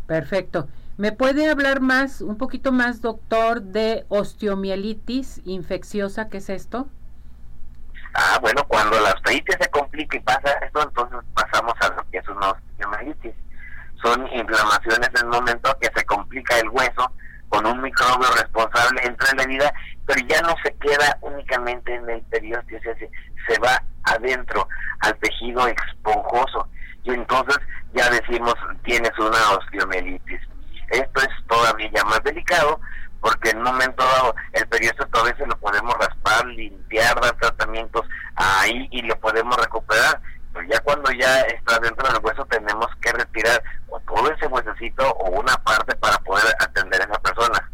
Perfecto. 0.06 0.68
¿Me 0.96 1.12
puede 1.12 1.48
hablar 1.48 1.80
más, 1.80 2.20
un 2.20 2.36
poquito 2.36 2.72
más, 2.72 3.00
doctor, 3.00 3.62
de 3.62 4.04
osteomielitis 4.08 5.42
infecciosa? 5.44 6.28
¿Qué 6.28 6.38
es 6.38 6.50
esto? 6.50 6.88
Ah, 8.14 8.38
bueno, 8.40 8.64
cuando 8.66 8.98
la 8.98 9.12
osteitis 9.12 9.56
se 9.60 9.70
complica 9.70 10.16
y 10.16 10.20
pasa 10.20 10.50
esto, 10.66 10.82
entonces 10.82 11.20
pasamos 11.34 11.74
a 11.80 11.88
lo 11.90 12.10
que 12.10 12.18
es 12.18 12.28
una 12.28 12.50
osteomielitis. 12.50 13.34
Son 14.02 14.26
inflamaciones 14.32 15.08
en 15.08 15.26
el 15.26 15.26
momento 15.26 15.76
que 15.80 15.90
se 15.94 16.04
complica 16.06 16.58
el 16.58 16.68
hueso, 16.70 17.10
con 17.48 17.66
un 17.66 17.80
microbio 17.82 18.30
responsable 18.36 19.00
entra 19.04 19.30
en 19.32 19.38
la 19.38 19.46
vida, 19.46 19.72
pero 20.06 20.20
ya 20.26 20.40
no 20.42 20.54
se 20.62 20.74
queda 20.76 21.18
únicamente 21.22 21.94
en 21.94 22.08
el 22.08 22.22
periósteo, 22.22 22.80
se, 22.82 23.10
se 23.46 23.60
va 23.60 23.82
adentro 24.04 24.68
al 25.00 25.16
tejido 25.18 25.66
esponjoso 25.66 26.68
y 27.04 27.10
entonces 27.10 27.58
ya 27.94 28.08
decimos 28.10 28.54
tienes 28.84 29.12
una 29.18 29.50
osteomielitis. 29.56 30.40
Esto 30.90 31.20
es 31.20 31.46
todavía 31.46 32.04
más 32.04 32.22
delicado 32.24 32.80
porque 33.20 33.50
en 33.50 33.58
un 33.58 33.64
momento 33.64 34.04
dado 34.04 34.34
el 34.52 34.66
periósteo 34.68 35.06
todavía 35.06 35.36
se 35.36 35.46
lo 35.46 35.56
podemos 35.58 35.94
raspar, 35.94 36.46
limpiar, 36.46 37.20
dar 37.20 37.36
tratamientos 37.36 38.06
ahí 38.36 38.88
y 38.90 39.02
lo 39.02 39.18
podemos 39.20 39.56
recuperar. 39.56 40.20
Pero 40.58 40.70
ya 40.70 40.80
cuando 40.80 41.12
ya 41.12 41.40
está 41.42 41.78
dentro 41.78 42.12
del 42.12 42.24
hueso 42.24 42.44
tenemos 42.46 42.88
que 43.00 43.12
retirar 43.12 43.62
o 43.88 44.00
todo 44.00 44.28
ese 44.32 44.46
huesecito 44.48 45.08
o 45.08 45.30
una 45.38 45.54
parte 45.58 45.94
para 45.96 46.18
poder 46.18 46.46
atender 46.58 47.00
a 47.00 47.04
esa 47.04 47.20
persona. 47.20 47.70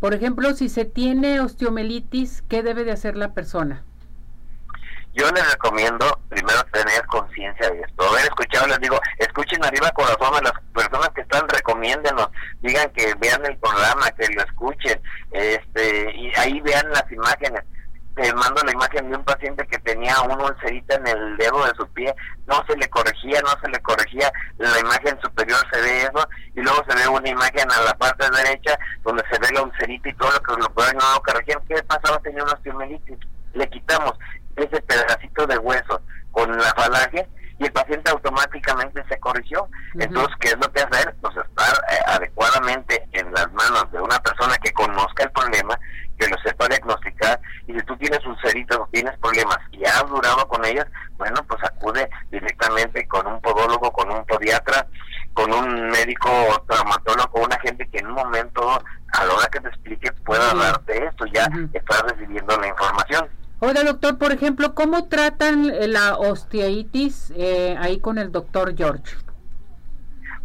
Por 0.00 0.14
ejemplo, 0.14 0.54
si 0.54 0.70
se 0.70 0.86
tiene 0.86 1.40
osteomelitis, 1.40 2.42
¿qué 2.48 2.62
debe 2.62 2.84
de 2.84 2.92
hacer 2.92 3.16
la 3.16 3.34
persona? 3.34 3.84
Yo 5.12 5.30
les 5.30 5.52
recomiendo 5.52 6.22
primero 6.30 6.64
tener 6.72 7.04
conciencia 7.06 7.68
de 7.68 7.82
esto. 7.82 8.08
Haber 8.08 8.24
escuchado, 8.24 8.66
les 8.68 8.80
digo, 8.80 8.98
escuchen 9.18 9.62
arriba 9.62 9.90
corazón 9.90 10.34
a 10.34 10.40
las 10.40 10.54
personas 10.72 11.10
que 11.10 11.20
están, 11.20 11.46
recomiéndenos, 11.50 12.30
digan 12.62 12.90
que 12.92 13.14
vean 13.20 13.44
el 13.44 13.58
programa, 13.58 14.10
que 14.12 14.26
lo 14.28 14.42
escuchen, 14.42 15.02
este, 15.32 16.16
y 16.16 16.32
ahí 16.38 16.62
tenía 19.82 20.20
una 20.22 20.36
ulcerita 20.36 20.96
en 20.96 21.06
el 21.06 21.36
dedo 21.36 21.64
de 21.64 21.74
su 21.76 21.86
pie, 21.88 22.14
no 22.46 22.64
se 22.66 22.76
le 22.76 22.88
corregía, 22.88 23.40
no 23.42 23.50
se 23.60 23.68
le 23.70 23.80
corregía, 23.80 24.30
la 24.58 24.78
imagen 24.80 25.18
superior 25.20 25.58
se 25.72 25.80
ve 25.80 26.02
eso, 26.02 26.28
y 26.54 26.60
luego 26.60 26.84
se 26.88 26.96
ve 26.96 27.08
una 27.08 27.28
imagen 27.28 27.70
a 27.70 27.82
la 27.82 27.94
parte 27.94 28.26
derecha 28.30 28.78
donde 29.02 29.22
se 29.30 29.38
ve 29.38 29.48
la 29.54 29.62
ulcerita 29.62 30.08
y 30.08 30.14
todo 30.14 30.30
lo 30.30 30.40
que 30.40 30.52
lo 30.52 30.58
no 30.58 31.14
lo 31.14 31.22
corregían. 31.22 31.60
¿Qué 31.68 31.82
pasaba? 31.82 32.18
Tenía 32.20 32.42
una 32.42 32.52
osteomelitis. 32.52 33.18
Le 33.54 33.68
quitamos 33.68 34.12
ese 34.56 34.80
pedacito 34.82 35.46
de 35.46 35.58
hueso 35.58 36.00
con 36.30 36.56
la 36.56 36.74
falange 36.74 37.28
y 37.58 37.64
el 37.64 37.72
paciente 37.72 38.10
automáticamente 38.10 39.04
se 39.08 39.18
corrigió. 39.20 39.68
Entonces, 39.98 40.34
¿qué 40.40 40.48
es 40.48 40.56
lo 40.56 40.72
que 40.72 40.80
hacer? 40.80 41.14
Pues 41.20 41.36
estar 41.36 41.74
eh, 41.90 41.98
adecuadamente 42.06 43.06
en 43.12 43.32
las 43.32 43.52
manos 43.52 43.90
de 43.92 44.00
una 44.00 44.18
persona 44.20 44.56
que 44.58 44.72
conozca 44.72 45.24
el 45.24 45.30
problema, 45.32 45.78
que 46.22 46.30
lo 46.30 46.38
sepa 46.38 46.68
diagnosticar, 46.68 47.40
y 47.66 47.72
si 47.72 47.82
tú 47.82 47.96
tienes 47.96 48.24
ulceritas 48.24 48.78
o 48.78 48.88
tienes 48.92 49.16
problemas 49.18 49.58
y 49.72 49.84
has 49.84 50.06
durado 50.08 50.46
con 50.46 50.64
ellas, 50.64 50.86
bueno, 51.16 51.36
pues 51.48 51.62
acude 51.64 52.08
directamente 52.30 53.06
con 53.08 53.26
un 53.26 53.40
podólogo, 53.40 53.90
con 53.92 54.10
un 54.10 54.24
podiatra, 54.24 54.86
con 55.34 55.52
un 55.52 55.88
médico 55.90 56.30
traumatólogo, 56.68 57.44
una 57.44 57.58
gente 57.60 57.88
que 57.88 57.98
en 57.98 58.06
un 58.06 58.14
momento, 58.14 58.70
a 59.12 59.24
la 59.24 59.34
hora 59.34 59.48
que 59.50 59.60
te 59.60 59.68
explique, 59.68 60.12
pueda 60.24 60.54
darte 60.54 61.06
esto, 61.06 61.24
ya 61.26 61.48
estás 61.72 62.02
recibiendo 62.02 62.56
la 62.58 62.68
información. 62.68 63.28
Oiga, 63.60 63.84
doctor, 63.84 64.18
por 64.18 64.32
ejemplo, 64.32 64.74
¿cómo 64.74 65.08
tratan 65.08 65.72
la 65.92 66.16
osteitis 66.16 67.32
eh, 67.36 67.76
ahí 67.78 68.00
con 68.00 68.18
el 68.18 68.32
doctor 68.32 68.76
George? 68.76 69.14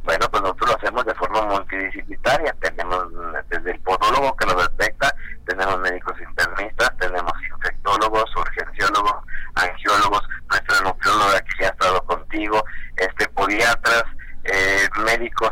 Bueno, 0.07 0.25
pues 0.31 0.41
nosotros 0.41 0.69
lo 0.69 0.77
hacemos 0.77 1.05
de 1.05 1.13
forma 1.15 1.41
multidisciplinaria. 1.41 2.55
Tenemos 2.61 3.07
desde 3.49 3.71
el 3.71 3.79
podólogo 3.81 4.37
que 4.37 4.45
lo 4.45 4.53
detecta, 4.55 5.13
tenemos 5.45 5.77
médicos 5.81 6.13
internistas, 6.21 6.97
tenemos 6.97 7.33
infectólogos, 7.43 8.33
urgenciólogos, 8.37 9.15
angiólogos, 9.55 10.21
nuestra 10.49 10.79
nutrióloga 10.79 11.41
que 11.41 11.59
ya 11.59 11.67
ha 11.67 11.71
estado 11.71 12.01
contigo, 12.05 12.63
este 12.95 13.27
podiatras, 13.27 14.05
eh, 14.45 14.87
médicos 15.03 15.51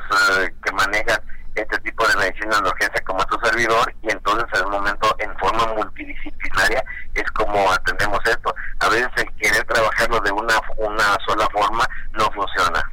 que 0.63 0.71
manejan 0.71 1.19
este 1.55 1.77
tipo 1.79 2.07
de 2.07 2.15
medicina 2.15 2.57
de 2.61 2.69
urgencia 2.69 3.03
como 3.03 3.25
tu 3.25 3.37
servidor 3.45 3.93
y 4.03 4.09
entonces 4.09 4.47
en 4.57 4.67
un 4.67 4.71
momento 4.71 5.13
en 5.19 5.37
forma 5.37 5.67
multidisciplinaria 5.73 6.81
es 7.13 7.29
como 7.31 7.73
atendemos 7.73 8.19
esto. 8.23 8.55
A 8.79 8.87
veces 8.87 9.09
el 9.17 9.35
querer 9.35 9.65
trabajarlo 9.65 10.21
de 10.21 10.31
una, 10.31 10.55
una 10.77 11.17
sola 11.27 11.45
forma 11.51 11.85
no 12.13 12.31
funciona. 12.31 12.89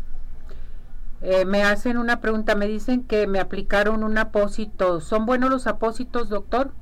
Eh, 1.23 1.45
me 1.45 1.63
hacen 1.63 1.99
una 1.99 2.21
pregunta, 2.21 2.57
me 2.57 2.67
dicen 2.67 3.07
que 3.07 3.29
me 3.29 3.39
aplicaron 3.39 4.03
un 4.03 4.19
apósito. 4.19 5.01
¿Son 5.01 5.25
buenos 5.25 5.51
los 5.51 5.67
apósitos, 5.69 6.29
doctor? 6.29 6.73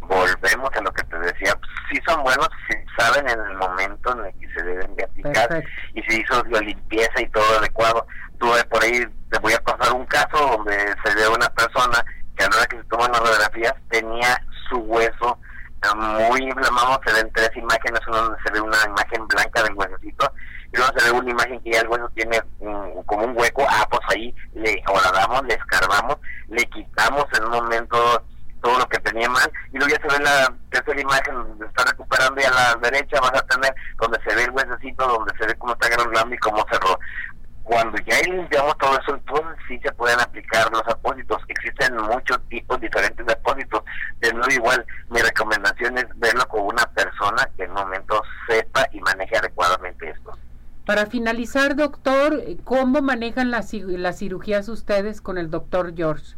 Volvemos 0.00 0.70
a 0.72 0.80
lo 0.80 0.92
que 0.92 1.02
te 1.02 1.18
decía, 1.18 1.58
sí 1.90 2.00
son 2.06 2.22
buenos 2.22 2.48
si 2.68 2.76
saben 2.96 3.28
en 3.28 3.40
el 3.40 3.56
momento 3.56 4.12
en 4.12 4.26
el 4.26 4.32
que 4.38 4.48
se 4.54 4.62
deben 4.62 4.94
de 4.94 5.02
aplicar 5.02 5.64
y 5.94 6.02
si 6.02 6.20
hizo 6.20 6.44
la 6.44 6.60
limpieza 6.60 7.20
y 7.20 7.28
todo 7.30 7.58
adecuado. 7.58 8.06
Tuve 8.38 8.62
por 8.66 8.84
ahí, 8.84 9.04
te 9.30 9.38
voy 9.40 9.54
a 9.54 9.60
pasar 9.60 9.92
un 9.92 10.06
caso 10.06 10.36
donde 10.56 10.76
se 11.04 11.14
ve 11.16 11.28
una 11.28 11.48
persona 11.48 12.04
que 12.36 12.44
a 12.44 12.48
la 12.48 12.56
hora 12.56 12.66
que 12.66 12.76
se 12.76 12.84
toman 12.84 13.10
las 13.10 13.20
radiografías 13.20 13.74
tenía 13.90 14.40
su 14.68 14.78
hueso 14.78 15.38
muy 15.94 16.42
inflamado, 16.42 17.00
se 17.04 17.12
ven 17.12 17.30
tres 17.32 17.50
imágenes, 17.56 18.00
una 18.06 18.18
donde 18.18 18.38
se 18.44 18.52
ve 18.52 18.60
una 18.60 18.78
imagen 18.86 19.26
blanca 19.26 19.62
del 19.62 19.74
huesecito 19.74 20.32
luego 20.76 20.92
se 20.98 21.04
ve 21.04 21.18
una 21.18 21.30
imagen 21.30 21.60
que 21.60 21.70
ya 21.72 21.80
el 21.80 21.88
hueso 21.88 22.08
tiene 22.14 22.40
como 23.06 23.24
un 23.24 23.36
hueco, 23.36 23.64
ah, 23.68 23.86
pues 23.90 24.00
ahí 24.08 24.34
le 24.54 24.82
horadamos, 24.88 25.44
le 25.46 25.54
escarbamos, 25.54 26.16
le 26.48 26.64
quitamos 26.66 27.24
en 27.38 27.44
un 27.44 27.50
momento 27.50 28.22
todo 28.62 28.78
lo 28.78 28.88
que 28.88 28.98
tenía 28.98 29.28
mal 29.28 29.50
y 29.72 29.78
luego 29.78 29.94
ya 29.94 30.00
se 30.00 30.18
ve 30.18 30.24
la 30.24 30.52
tercera 30.70 31.00
imagen 31.00 31.34
donde 31.34 31.66
está 31.66 31.84
recuperando 31.84 32.40
y 32.40 32.44
a 32.44 32.50
la 32.50 32.74
derecha 32.82 33.20
vas 33.20 33.34
a 33.34 33.46
tener 33.46 33.72
donde 34.00 34.18
se 34.26 34.34
ve 34.34 34.44
el 34.44 34.50
huesecito, 34.50 35.06
donde 35.06 35.32
se 35.38 35.46
ve 35.46 35.54
cómo 35.56 35.74
está 35.74 35.88
granulando 35.88 36.34
y 36.34 36.38
cómo 36.38 36.64
cerró 36.70 36.98
cuando 37.66 37.98
ya 38.06 38.20
limpiamos 38.22 38.78
todo 38.78 38.96
eso, 38.96 39.16
entonces 39.16 39.56
sí 39.66 39.76
se 39.82 39.90
pueden 39.94 40.20
aplicar 40.20 40.70
los 40.70 40.86
apósitos. 40.86 41.42
Existen 41.48 41.96
muchos 41.96 42.38
tipos 42.48 42.80
diferentes 42.80 43.26
de 43.26 43.32
apósitos. 43.32 43.82
De 44.20 44.32
nuevo, 44.32 44.52
igual, 44.52 44.86
mi 45.10 45.20
recomendación 45.20 45.98
es 45.98 46.06
verlo 46.14 46.46
con 46.46 46.60
una 46.62 46.84
persona 46.94 47.44
que 47.56 47.64
en 47.64 47.70
un 47.70 47.78
momento 47.78 48.22
sepa 48.46 48.86
y 48.92 49.00
maneje. 49.00 49.36
Para 50.86 51.06
finalizar, 51.06 51.74
doctor, 51.74 52.44
¿cómo 52.62 53.02
manejan 53.02 53.50
las, 53.50 53.72
las 53.72 54.18
cirugías 54.20 54.68
ustedes 54.68 55.20
con 55.20 55.36
el 55.36 55.50
doctor 55.50 55.92
George? 55.96 56.36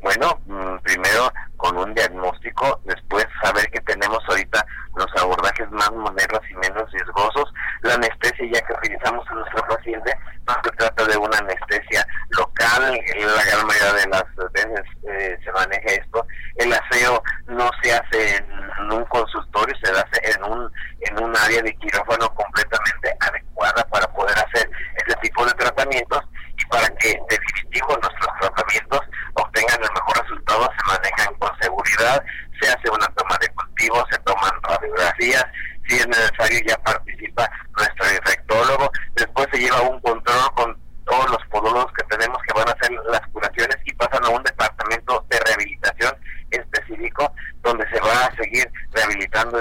Bueno, 0.00 0.40
mm, 0.46 0.78
primero 0.82 1.32
con 1.56 1.76
un 1.78 1.94
diagnóstico, 1.94 2.80
después 2.84 3.24
saber 3.42 3.70
que 3.70 3.80
tenemos 3.80 4.18
ahorita 4.28 4.66
los 4.96 5.06
abordajes 5.22 5.70
más 5.70 5.90
modernos 5.92 6.40
y 6.50 6.54
menos 6.54 6.90
riesgosos. 6.90 7.52
La 7.82 7.94
anestesia 7.94 8.46
ya 8.52 8.60
que 8.62 8.72
utilizamos 8.72 9.24
en 9.30 9.36
nuestro 9.36 9.66
paciente 9.66 10.18
no 10.46 10.54
se 10.62 10.70
trata 10.72 11.04
de 11.06 11.16
una 11.16 11.38
anestesia 11.38 12.06
local, 12.30 12.92
la 12.92 13.44
gran 13.44 13.66
mayoría 13.66 13.92
de 13.94 14.08
las 14.08 14.52
veces 14.52 14.84
eh, 15.08 15.38
se 15.44 15.52
maneja 15.52 16.02
esto. 16.02 16.26
El 16.56 16.72
aseo 16.72 17.22
no 17.48 17.70
se 17.82 17.92
hace 17.94 18.36
en, 18.36 18.92
un 18.92 19.04
consultorio, 19.06 19.74
se 19.82 19.90
hace 19.90 20.36
en 20.36 20.44
un, 20.44 20.70
en 21.06 21.22
un 21.22 21.36
área 21.36 21.62
de 21.62 21.74
quirófano 21.76 22.28
completamente 22.34 23.16
adecuada 23.20 23.84
para 23.90 24.06
poder 24.12 24.36
hacer 24.38 24.70
este 24.96 25.14
tipo 25.22 25.44
de 25.44 25.52
tratamientos 25.52 26.20
y 26.58 26.64
para 26.66 26.88
que 26.96 27.18
definitivo 27.28 27.88
nuestros 28.02 28.30
tratamientos 28.40 29.00
obtengan 29.34 29.82
el 29.82 29.90
mejor 29.92 30.22
resultado, 30.22 30.70
se 30.76 30.92
manejan 30.92 31.34
con 31.38 31.50
seguridad, 31.60 32.24
se 32.60 32.68
hace 32.68 32.90
una 32.90 33.06
toma 33.14 33.36
de 33.40 33.48
cultivo, 33.50 34.04
se 34.10 34.18
toman 34.20 34.50
radiografías, 34.62 35.44
si 35.88 35.96
es 35.96 36.06
necesario 36.08 36.60
ya 36.66 36.76
participa 36.78 37.48
nuestro 37.76 38.12
infectólogo, 38.12 38.90
después 39.14 39.46
se 39.52 39.58
lleva 39.58 39.82
un 39.82 40.00
control 40.00 40.54
con 40.54 40.86
todos 41.04 41.30
los 41.30 41.46
podólogos 41.50 41.92
que 41.92 42.16
tenemos 42.16 42.38
que 42.42 42.58
van 42.58 42.68
a 42.68 42.72
hacer 42.72 42.90
las 43.10 43.26
curaciones 43.28 43.76
y 43.84 43.92
pasan 43.94 44.24
a 44.24 44.28
un 44.30 44.42
departamento 44.42 45.24
de 45.30 45.38
rehabilitación 45.40 46.16
específico 46.50 47.32
donde 47.62 47.88
se 47.90 48.00
va 48.00 48.26
a 48.26 48.36
seguir 48.36 48.70
rehabilitando 48.92 49.60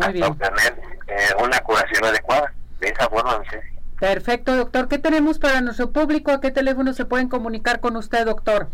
hasta 0.00 0.26
obtener 0.26 0.80
eh, 1.06 1.28
una 1.42 1.58
curación 1.60 2.04
adecuada. 2.04 2.52
De 2.78 2.88
esa 2.88 3.08
forma, 3.08 3.42
sé 3.50 3.62
Perfecto, 4.00 4.56
doctor. 4.56 4.88
¿Qué 4.88 4.98
tenemos 4.98 5.38
para 5.38 5.60
nuestro 5.60 5.92
público? 5.92 6.32
¿A 6.32 6.40
qué 6.40 6.50
teléfono 6.50 6.94
se 6.94 7.04
pueden 7.04 7.28
comunicar 7.28 7.80
con 7.80 7.96
usted, 7.96 8.24
doctor? 8.24 8.68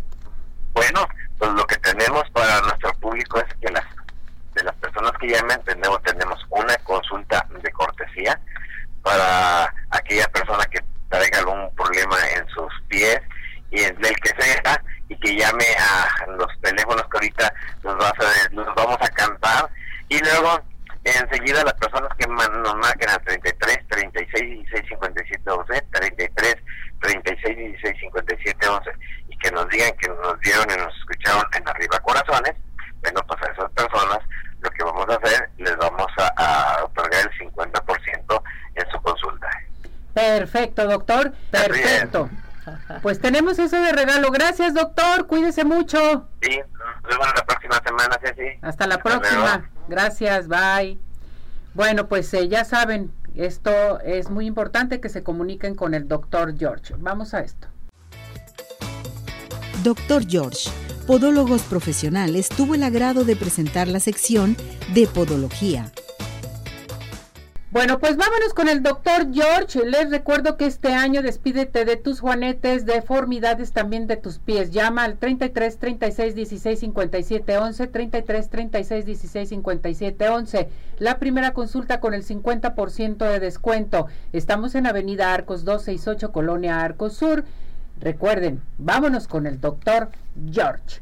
Bueno, 0.73 1.05
pues 1.37 1.51
lo 1.51 1.67
que 1.67 1.75
tenemos 1.77 2.23
para 2.31 2.61
nuestro 2.61 2.93
público 2.93 3.39
es 3.39 3.53
que 3.59 3.69
las 3.73 3.83
de 4.55 4.63
las 4.63 4.75
personas 4.75 5.11
que 5.19 5.27
llamen 5.27 5.61
tenemos 5.65 6.01
tenemos 6.01 6.39
una 6.49 6.75
consulta 6.77 7.45
de 7.61 7.71
cortesía 7.71 8.39
para 9.03 9.71
aquella 9.91 10.27
persona 10.29 10.65
que 10.65 10.79
traiga 11.09 11.39
algún 11.39 11.69
problema 11.75 12.15
en 12.35 12.47
sus 12.49 12.71
pies 12.87 13.19
y 13.69 13.81
en 13.81 13.95
el 14.03 14.15
que 14.15 14.41
sea 14.41 14.81
y 15.09 15.19
que 15.19 15.35
llame 15.35 15.65
a 15.77 16.31
los 16.31 16.47
teléfonos 16.61 17.03
que 17.03 17.17
ahorita 17.17 17.53
nos, 17.83 17.95
nos 18.51 18.75
vamos 18.75 18.97
a 19.01 19.09
cantar 19.09 19.69
y 20.09 20.19
luego 20.19 20.61
enseguida 21.15 21.63
las 21.63 21.73
personas 21.75 22.09
que 22.17 22.27
nos 22.27 22.75
marquen 22.75 23.09
al 23.09 23.21
33 23.23 23.87
36 23.87 24.65
16 24.69 24.85
57 24.89 25.49
11 25.49 25.81
33 25.91 26.55
36 27.01 27.57
16 27.57 27.95
57 27.99 28.67
11 28.67 28.91
y 29.29 29.37
que 29.37 29.51
nos 29.51 29.67
digan 29.69 29.91
que 29.97 30.09
nos 30.09 30.39
dieron 30.41 30.65
y 30.69 30.77
nos 30.77 30.95
escucharon 30.97 31.43
en 31.53 31.67
arriba 31.67 31.99
corazones 31.99 32.55
bueno 33.01 33.21
pues 33.27 33.41
a 33.43 33.51
esas 33.51 33.71
personas 33.71 34.19
lo 34.59 34.69
que 34.71 34.83
vamos 34.83 35.05
a 35.09 35.15
hacer 35.15 35.49
les 35.57 35.77
vamos 35.77 36.07
a, 36.17 36.83
otorgar 36.83 37.21
el 37.21 37.49
50% 37.51 38.43
en 38.75 38.91
su 38.91 39.01
consulta 39.01 39.47
perfecto 40.13 40.87
doctor 40.87 41.33
perfecto 41.51 42.29
pues 43.01 43.21
tenemos 43.21 43.59
eso 43.59 43.77
de 43.81 43.93
regalo. 43.93 44.29
Gracias, 44.29 44.73
doctor. 44.73 45.27
Cuídese 45.27 45.63
mucho. 45.63 46.27
Sí, 46.41 46.59
nos 46.75 47.09
vemos 47.09 47.27
la 47.33 47.45
próxima 47.45 47.81
semana, 47.85 48.19
Ceci. 48.21 48.59
Hasta 48.61 48.87
la 48.87 48.97
próxima. 48.97 49.69
Gracias, 49.87 50.47
bye. 50.47 50.97
Bueno, 51.73 52.07
pues 52.07 52.33
eh, 52.33 52.47
ya 52.47 52.65
saben, 52.65 53.11
esto 53.35 53.99
es 54.01 54.29
muy 54.29 54.45
importante 54.45 54.99
que 54.99 55.09
se 55.09 55.23
comuniquen 55.23 55.75
con 55.75 55.93
el 55.93 56.07
doctor 56.07 56.57
George. 56.57 56.95
Vamos 56.97 57.33
a 57.33 57.41
esto. 57.41 57.67
Doctor 59.83 60.25
George, 60.27 60.69
Podólogos 61.05 61.61
Profesionales, 61.63 62.49
tuvo 62.49 62.75
el 62.75 62.83
agrado 62.83 63.23
de 63.25 63.35
presentar 63.35 63.87
la 63.87 63.99
sección 63.99 64.57
de 64.93 65.07
Podología 65.07 65.91
bueno, 67.69 67.99
pues 67.99 68.15
vámonos 68.15 68.53
con 68.53 68.69
el 68.69 68.81
doctor 68.81 69.27
George. 69.33 69.85
Les 69.85 70.09
recuerdo 70.09 70.55
que 70.55 70.65
este 70.65 70.93
año 70.93 71.21
despídete 71.21 71.83
de 71.83 71.97
tus 71.97 72.21
juanetes, 72.21 72.85
deformidades 72.85 73.73
también 73.73 74.07
de 74.07 74.15
tus 74.15 74.39
pies. 74.39 74.71
Llama 74.71 75.03
al 75.03 75.17
33 75.17 75.77
36 75.77 76.33
16 76.33 76.79
57 76.79 77.57
11, 77.57 77.87
33 77.87 78.49
36 78.49 79.05
16 79.05 79.49
57 79.49 80.29
11. 80.29 80.69
La 80.99 81.19
primera 81.19 81.53
consulta 81.53 81.99
con 81.99 82.13
el 82.13 82.23
50% 82.23 83.17
de 83.17 83.39
descuento. 83.41 84.07
Estamos 84.31 84.73
en 84.75 84.87
Avenida 84.87 85.33
Arcos 85.33 85.65
268, 85.65 86.31
Colonia 86.31 86.81
Arcos 86.81 87.15
Sur. 87.15 87.43
Recuerden, 87.99 88.61
vámonos 88.77 89.27
con 89.27 89.45
el 89.45 89.59
doctor 89.59 90.09
George. 90.49 91.01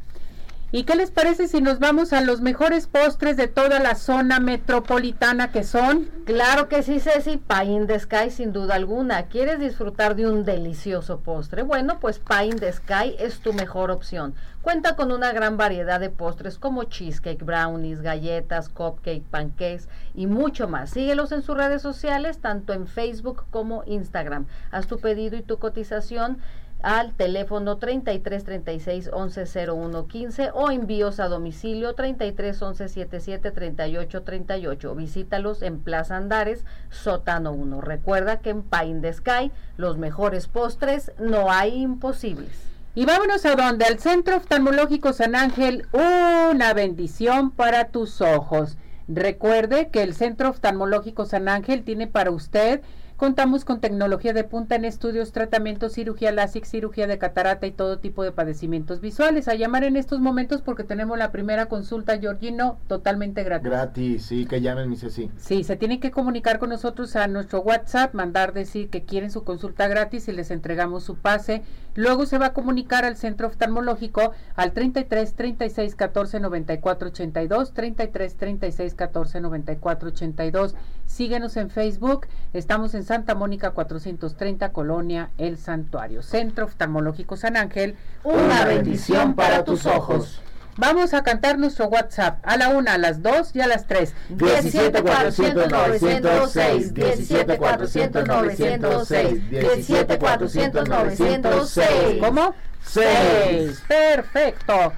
¿Y 0.76 0.84
qué 0.84 0.98
les 0.98 1.10
parece 1.10 1.48
si 1.48 1.62
nos 1.62 1.80
vamos 1.80 2.12
a 2.12 2.20
los 2.20 2.42
mejores 2.42 2.88
postres 2.88 3.38
de 3.38 3.48
toda 3.48 3.80
la 3.80 3.96
zona 3.96 4.42
metropolitana 4.42 5.50
que 5.50 5.64
son? 5.64 6.10
Claro 6.26 6.68
que 6.68 6.84
sí, 6.84 7.00
Ceci, 7.00 7.38
Pie 7.38 7.72
in 7.72 7.88
the 7.88 7.98
Sky 7.98 8.30
sin 8.30 8.52
duda 8.52 8.76
alguna. 8.76 9.28
¿Quieres 9.28 9.58
disfrutar 9.58 10.18
de 10.18 10.28
un 10.28 10.44
delicioso 10.44 11.22
postre? 11.22 11.64
Bueno, 11.64 12.02
pues 12.02 12.20
Pie 12.20 12.48
in 12.48 12.60
the 12.60 12.74
Sky 12.74 13.16
es 13.20 13.40
tu 13.40 13.54
mejor 13.54 13.90
opción. 13.90 14.36
Cuenta 14.62 14.98
con 14.98 15.14
una 15.14 15.32
gran 15.32 15.56
variedad 15.56 16.02
de 16.02 16.10
postres 16.10 16.60
como 16.60 16.84
cheesecake, 16.84 17.46
brownies, 17.46 18.02
galletas, 18.02 18.68
cupcake, 18.68 19.24
pancakes 19.24 19.88
y 20.14 20.28
mucho 20.28 20.68
más. 20.68 20.90
Síguelos 20.90 21.32
en 21.32 21.42
sus 21.42 21.56
redes 21.56 21.82
sociales, 21.82 22.40
tanto 22.40 22.74
en 22.74 22.88
Facebook 22.88 23.46
como 23.50 23.86
Instagram. 23.86 24.46
Haz 24.72 24.88
tu 24.88 25.00
pedido 25.00 25.38
y 25.38 25.42
tu 25.42 25.58
cotización 25.58 26.40
al 26.82 27.14
teléfono 27.14 27.78
33 27.78 28.44
36 28.44 29.10
11 29.12 29.68
01 29.72 30.08
15 30.08 30.50
o 30.54 30.72
envíos 30.72 31.20
a 31.20 31.28
domicilio 31.28 31.96
33 31.96 32.62
11 32.62 32.90
77 32.90 33.52
38 33.52 34.22
38. 34.24 34.96
Visítalos 34.96 35.62
en 35.62 35.80
Plaza 35.80 36.18
Andares, 36.18 36.64
Sótano 36.90 37.54
1. 37.54 37.82
Recuerda 37.82 38.40
que 38.40 38.52
en 38.52 38.64
Pine 38.64 39.02
the 39.02 39.14
Sky 39.14 39.52
los 39.78 39.98
mejores 39.98 40.48
postres 40.48 41.12
no 41.20 41.52
hay 41.52 41.82
imposibles. 41.82 42.52
Y 42.98 43.06
vámonos 43.06 43.46
a 43.46 43.56
donde, 43.56 43.84
al 43.84 44.00
Centro 44.00 44.38
Oftalmológico 44.38 45.12
San 45.12 45.36
Ángel, 45.36 45.86
una 45.92 46.74
bendición 46.74 47.52
para 47.52 47.90
tus 47.90 48.22
ojos. 48.22 48.78
Recuerde 49.10 49.90
que 49.90 50.02
el 50.02 50.16
Centro 50.16 50.50
Oftalmológico 50.50 51.26
San 51.26 51.50
Ángel 51.50 51.84
tiene 51.84 52.08
para 52.08 52.32
usted 52.32 52.82
Contamos 53.18 53.64
con 53.64 53.80
tecnología 53.80 54.34
de 54.34 54.44
punta 54.44 54.76
en 54.76 54.84
estudios, 54.84 55.32
tratamientos, 55.32 55.94
cirugía 55.94 56.34
láser, 56.34 56.66
cirugía 56.66 57.08
de 57.08 57.18
catarata 57.18 57.66
y 57.66 57.72
todo 57.72 58.00
tipo 58.00 58.24
de 58.24 58.34
padecimientos 58.34 59.00
visuales. 59.00 59.48
A 59.48 59.56
llamar 59.56 59.86
en 59.86 59.96
estos 59.96 60.20
momentos 60.20 60.62
porque 60.62 60.84
tenemos 60.84 61.18
la 61.18 61.32
primera 61.32 61.68
consulta, 61.68 62.20
Georgino, 62.20 62.78
totalmente 62.88 63.46
gratis. 63.46 63.70
Gratis, 63.70 64.26
sí, 64.26 64.46
que 64.46 64.60
llamen, 64.60 64.90
mi 64.90 64.98
sí. 64.98 65.32
Sí, 65.38 65.64
se 65.64 65.78
tienen 65.78 66.02
que 66.02 66.12
comunicar 66.12 66.60
con 66.60 66.70
nosotros 66.70 67.16
a 67.16 67.28
nuestro 67.28 67.62
WhatsApp, 67.62 68.14
mandar 68.14 68.52
decir 68.52 68.90
que 68.90 69.04
quieren 69.06 69.32
su 69.32 69.46
consulta 69.46 69.88
gratis 69.88 70.28
y 70.28 70.34
les 70.34 70.52
entregamos 70.52 71.06
su 71.06 71.16
pase. 71.16 71.64
Luego 71.96 72.26
se 72.26 72.38
va 72.38 72.48
a 72.48 72.54
comunicar 72.54 73.06
al 73.06 73.16
centro 73.16 73.48
oftalmológico 73.48 74.34
al 74.56 74.74
33 74.74 75.34
36 75.34 75.96
14 75.96 76.40
94 76.40 77.08
82, 77.08 77.74
33 77.74 78.36
36 78.36 78.94
14 78.94 79.42
94 79.42 80.10
82. 80.10 80.76
Síguenos 81.06 81.56
en 81.58 81.70
Facebook, 81.70 82.28
estamos 82.54 82.94
en 82.96 83.04
Santa 83.04 83.34
Mónica 83.34 83.72
430, 83.72 84.72
Colonia 84.74 85.30
El 85.38 85.58
Santuario. 85.58 86.22
Centro 86.22 86.66
Oftalmológico 86.66 87.38
San 87.38 87.56
Ángel, 87.56 87.96
una 88.24 88.66
bendición 88.66 89.34
para 89.34 89.64
tus 89.64 89.86
ojos. 89.86 90.42
Vamos 90.78 91.14
a 91.14 91.24
cantar 91.24 91.58
nuestro 91.58 91.88
WhatsApp 91.88 92.40
a 92.44 92.58
la 92.58 92.70
una, 92.70 92.96
a 92.96 92.98
las 92.98 93.22
dos 93.22 93.56
y 93.56 93.62
a 93.62 93.68
las 93.68 93.88
tres. 93.88 94.14
17 94.30 95.02
400 95.02 95.72
906 95.72 96.94
17 96.94 97.58
400 97.58 98.28
906 98.28 99.50
17 99.50 100.20
400 100.20 100.90
906 100.90 101.90
¿Cómo? 102.20 102.56
6. 102.84 103.84
Perfecto. 103.88 104.94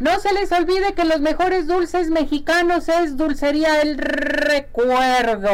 No 0.00 0.18
se 0.20 0.32
les 0.32 0.50
olvide 0.52 0.94
que 0.94 1.04
los 1.04 1.20
mejores 1.20 1.66
dulces 1.66 2.08
mexicanos 2.10 2.88
es 2.88 3.16
Dulcería 3.16 3.82
El 3.82 3.98
Recuerdo 3.98 5.50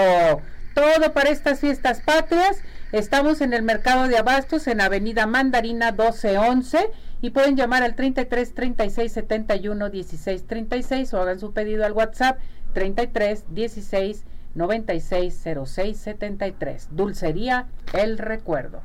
todo 0.74 1.12
para 1.12 1.30
estas 1.30 1.60
fiestas 1.60 2.00
patrias. 2.00 2.58
Estamos 2.92 3.40
en 3.40 3.54
el 3.54 3.62
mercado 3.62 4.08
de 4.08 4.18
abastos 4.18 4.66
en 4.66 4.80
Avenida 4.80 5.26
Mandarina 5.26 5.92
1211 5.92 6.90
y 7.24 7.30
pueden 7.30 7.56
llamar 7.56 7.82
al 7.82 7.94
33 7.94 8.52
36 8.52 9.10
71 9.10 9.88
16 9.88 10.46
36 10.46 11.14
o 11.14 11.22
hagan 11.22 11.40
su 11.40 11.54
pedido 11.54 11.86
al 11.86 11.92
WhatsApp 11.92 12.38
33 12.74 13.44
16 13.48 14.24
96 14.54 15.42
06 15.64 15.96
73. 15.96 16.88
Dulcería 16.90 17.68
El 17.94 18.18
Recuerdo. 18.18 18.82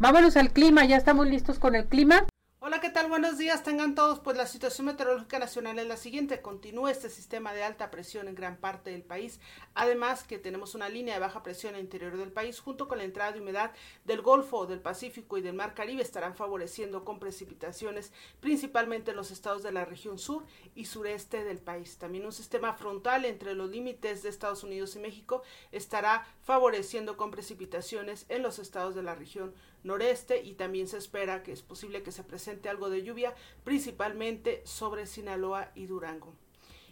Vámonos 0.00 0.36
al 0.36 0.52
clima, 0.52 0.84
ya 0.84 0.96
estamos 0.96 1.28
listos 1.28 1.60
con 1.60 1.76
el 1.76 1.86
clima. 1.86 2.26
Hola, 2.58 2.80
¿qué 2.80 2.90
tal? 2.90 3.08
Buenos 3.08 3.38
días, 3.38 3.62
tengan 3.62 3.94
todos. 3.94 4.18
Pues 4.18 4.36
la 4.36 4.46
situación 4.46 4.88
meteorológica 4.88 5.38
nacional 5.38 5.78
es 5.78 5.86
la 5.86 5.96
siguiente. 5.96 6.42
Continúa 6.42 6.90
este 6.90 7.08
sistema 7.08 7.54
de 7.54 7.62
alta 7.62 7.90
presión 7.90 8.26
en 8.28 8.34
gran 8.34 8.56
parte 8.56 8.90
del 8.90 9.02
país. 9.02 9.40
Además 9.74 10.24
que 10.24 10.38
tenemos 10.38 10.74
una 10.74 10.88
línea 10.88 11.14
de 11.14 11.20
baja 11.20 11.42
presión 11.42 11.74
el 11.74 11.82
interior 11.82 12.16
del 12.16 12.32
país 12.32 12.60
junto 12.60 12.88
con 12.88 12.98
la 12.98 13.04
entrada 13.04 13.32
de 13.32 13.40
humedad 13.40 13.72
del 14.04 14.20
Golfo, 14.20 14.66
del 14.66 14.80
Pacífico 14.80 15.38
y 15.38 15.42
del 15.42 15.54
Mar 15.54 15.74
Caribe 15.74 16.02
estarán 16.02 16.34
favoreciendo 16.34 17.04
con 17.04 17.20
precipitaciones 17.20 18.12
principalmente 18.40 19.12
en 19.12 19.16
los 19.16 19.30
estados 19.30 19.62
de 19.62 19.72
la 19.72 19.84
región 19.84 20.18
sur 20.18 20.44
y 20.74 20.86
sureste 20.86 21.44
del 21.44 21.58
país. 21.58 21.98
También 21.98 22.26
un 22.26 22.32
sistema 22.32 22.74
frontal 22.74 23.24
entre 23.24 23.54
los 23.54 23.70
límites 23.70 24.22
de 24.22 24.28
Estados 24.28 24.64
Unidos 24.64 24.96
y 24.96 24.98
México 24.98 25.42
estará 25.70 26.26
favoreciendo 26.42 27.16
con 27.16 27.30
precipitaciones 27.30 28.26
en 28.28 28.42
los 28.42 28.58
estados 28.58 28.94
de 28.94 29.02
la 29.02 29.14
región 29.14 29.54
noreste 29.82 30.42
y 30.42 30.54
también 30.54 30.88
se 30.88 30.98
espera 30.98 31.42
que 31.42 31.52
es 31.52 31.62
posible 31.62 32.02
que 32.02 32.12
se 32.12 32.24
presente 32.24 32.68
algo 32.68 32.90
de 32.90 33.02
lluvia, 33.02 33.34
principalmente 33.64 34.62
sobre 34.64 35.06
Sinaloa 35.06 35.70
y 35.74 35.86
Durango. 35.86 36.34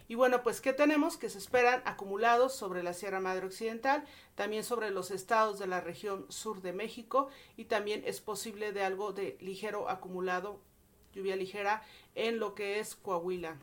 Y 0.09 0.15
bueno, 0.15 0.41
pues 0.41 0.59
¿qué 0.59 0.73
tenemos? 0.73 1.17
Que 1.17 1.29
se 1.29 1.37
esperan 1.37 1.83
acumulados 1.85 2.55
sobre 2.55 2.81
la 2.81 2.93
Sierra 2.93 3.19
Madre 3.19 3.45
Occidental, 3.45 4.03
también 4.33 4.63
sobre 4.63 4.89
los 4.89 5.11
estados 5.11 5.59
de 5.59 5.67
la 5.67 5.81
región 5.81 6.25
sur 6.29 6.63
de 6.63 6.73
México 6.73 7.29
y 7.55 7.65
también 7.65 8.01
es 8.03 8.19
posible 8.19 8.73
de 8.73 8.83
algo 8.83 9.13
de 9.13 9.37
ligero 9.39 9.87
acumulado, 9.87 10.59
lluvia 11.13 11.35
ligera 11.35 11.83
en 12.15 12.39
lo 12.39 12.55
que 12.55 12.79
es 12.79 12.95
Coahuila. 12.95 13.59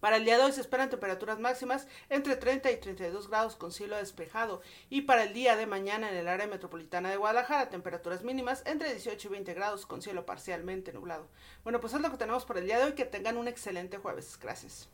Para 0.00 0.16
el 0.16 0.24
día 0.24 0.38
de 0.38 0.44
hoy 0.44 0.52
se 0.52 0.62
esperan 0.62 0.88
temperaturas 0.88 1.38
máximas 1.38 1.88
entre 2.08 2.36
30 2.36 2.70
y 2.70 2.78
32 2.78 3.28
grados 3.28 3.54
con 3.54 3.70
cielo 3.70 3.96
despejado 3.96 4.62
y 4.88 5.02
para 5.02 5.24
el 5.24 5.34
día 5.34 5.56
de 5.56 5.66
mañana 5.66 6.08
en 6.08 6.16
el 6.16 6.28
área 6.28 6.46
metropolitana 6.46 7.10
de 7.10 7.18
Guadalajara 7.18 7.68
temperaturas 7.68 8.22
mínimas 8.22 8.62
entre 8.64 8.90
18 8.90 9.28
y 9.28 9.30
20 9.30 9.52
grados 9.52 9.84
con 9.84 10.00
cielo 10.00 10.24
parcialmente 10.24 10.94
nublado. 10.94 11.28
Bueno, 11.64 11.80
pues 11.80 11.92
es 11.92 12.00
lo 12.00 12.10
que 12.10 12.16
tenemos 12.16 12.46
por 12.46 12.56
el 12.56 12.64
día 12.64 12.78
de 12.78 12.84
hoy. 12.84 12.92
Que 12.92 13.04
tengan 13.04 13.36
un 13.36 13.46
excelente 13.48 13.98
jueves. 13.98 14.38
Gracias. 14.40 14.88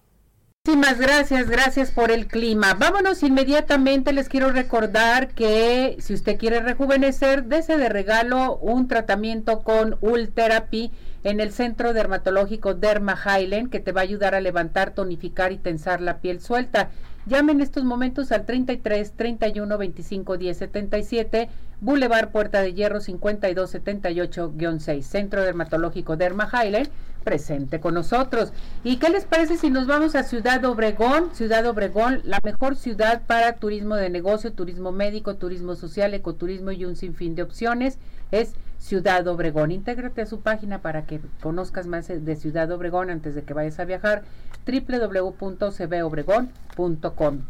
Muchísimas 0.70 1.00
gracias, 1.00 1.50
gracias 1.50 1.90
por 1.90 2.12
el 2.12 2.28
clima. 2.28 2.74
Vámonos 2.74 3.24
inmediatamente. 3.24 4.12
Les 4.12 4.28
quiero 4.28 4.52
recordar 4.52 5.30
que 5.30 5.96
si 5.98 6.14
usted 6.14 6.38
quiere 6.38 6.60
rejuvenecer, 6.60 7.42
dese 7.46 7.76
de 7.76 7.88
regalo 7.88 8.56
un 8.58 8.86
tratamiento 8.86 9.64
con 9.64 9.96
Ultherapy 10.00 10.92
en 11.24 11.40
el 11.40 11.50
Centro 11.50 11.92
Dermatológico 11.92 12.74
Derma 12.74 13.18
Highland 13.18 13.68
que 13.68 13.80
te 13.80 13.90
va 13.90 14.02
a 14.02 14.04
ayudar 14.04 14.36
a 14.36 14.40
levantar, 14.40 14.92
tonificar 14.92 15.50
y 15.50 15.58
tensar 15.58 16.00
la 16.00 16.18
piel 16.18 16.40
suelta. 16.40 16.90
Llame 17.26 17.52
en 17.52 17.60
estos 17.60 17.84
momentos 17.84 18.32
al 18.32 18.46
33 18.46 19.12
31 19.12 19.76
25 19.76 20.38
10 20.38 20.56
77, 20.56 21.48
Boulevard 21.80 22.30
Puerta 22.30 22.62
de 22.62 22.72
Hierro 22.72 23.00
52 23.00 23.74
78-6, 23.74 25.02
Centro 25.02 25.42
Dermatológico 25.42 26.16
Derma 26.16 26.48
Highland, 26.50 26.88
presente 27.22 27.78
con 27.78 27.92
nosotros. 27.92 28.54
¿Y 28.84 28.96
qué 28.96 29.10
les 29.10 29.26
parece 29.26 29.58
si 29.58 29.68
nos 29.68 29.86
vamos 29.86 30.14
a 30.14 30.22
Ciudad 30.22 30.64
Obregón? 30.64 31.34
Ciudad 31.34 31.66
Obregón, 31.66 32.22
la 32.24 32.40
mejor 32.42 32.74
ciudad 32.74 33.22
para 33.26 33.56
turismo 33.56 33.96
de 33.96 34.08
negocio, 34.08 34.54
turismo 34.54 34.90
médico, 34.90 35.36
turismo 35.36 35.74
social, 35.74 36.14
ecoturismo 36.14 36.72
y 36.72 36.86
un 36.86 36.96
sinfín 36.96 37.34
de 37.34 37.42
opciones 37.42 37.98
es 38.30 38.54
Ciudad 38.80 39.28
Obregón. 39.28 39.70
Intégrate 39.70 40.22
a 40.22 40.26
su 40.26 40.40
página 40.40 40.80
para 40.80 41.04
que 41.04 41.20
conozcas 41.40 41.86
más 41.86 42.08
de 42.08 42.36
Ciudad 42.36 42.72
Obregón 42.72 43.10
antes 43.10 43.34
de 43.34 43.42
que 43.44 43.54
vayas 43.54 43.78
a 43.78 43.84
viajar 43.84 44.22
www.cbobregón.com. 44.66 47.40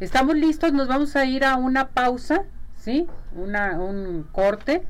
Estamos 0.00 0.36
listos, 0.36 0.72
nos 0.72 0.88
vamos 0.88 1.14
a 1.14 1.24
ir 1.24 1.44
a 1.44 1.54
una 1.56 1.88
pausa, 1.88 2.42
¿sí? 2.76 3.06
Una, 3.36 3.78
un 3.78 4.26
corte 4.32 4.82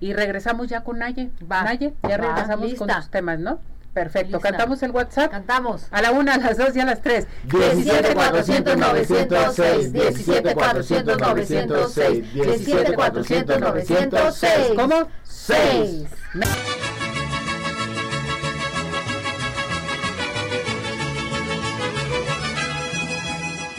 y 0.00 0.14
regresamos 0.14 0.68
ya 0.68 0.82
con 0.82 0.98
Naye. 0.98 1.30
Naye, 1.46 1.92
ya 2.08 2.16
regresamos 2.16 2.74
con 2.74 2.88
los 2.88 3.10
temas, 3.10 3.38
¿no? 3.38 3.60
Perfecto. 3.98 4.38
¿Cantamos 4.38 4.80
el 4.84 4.92
WhatsApp? 4.92 5.32
Cantamos. 5.32 5.86
A 5.90 6.00
la 6.00 6.12
una, 6.12 6.34
a 6.34 6.38
las 6.38 6.56
dos 6.56 6.76
y 6.76 6.80
a 6.80 6.84
las 6.84 7.02
tres. 7.02 7.26
17 7.44 8.14
400 8.14 8.76
906. 8.76 9.92
17 9.92 10.54
400 10.54 11.18
906. 11.18 12.32
17 12.32 12.94
400 12.94 13.60
906. 13.60 14.52
¿Cómo? 14.76 15.08
6. 15.24 16.06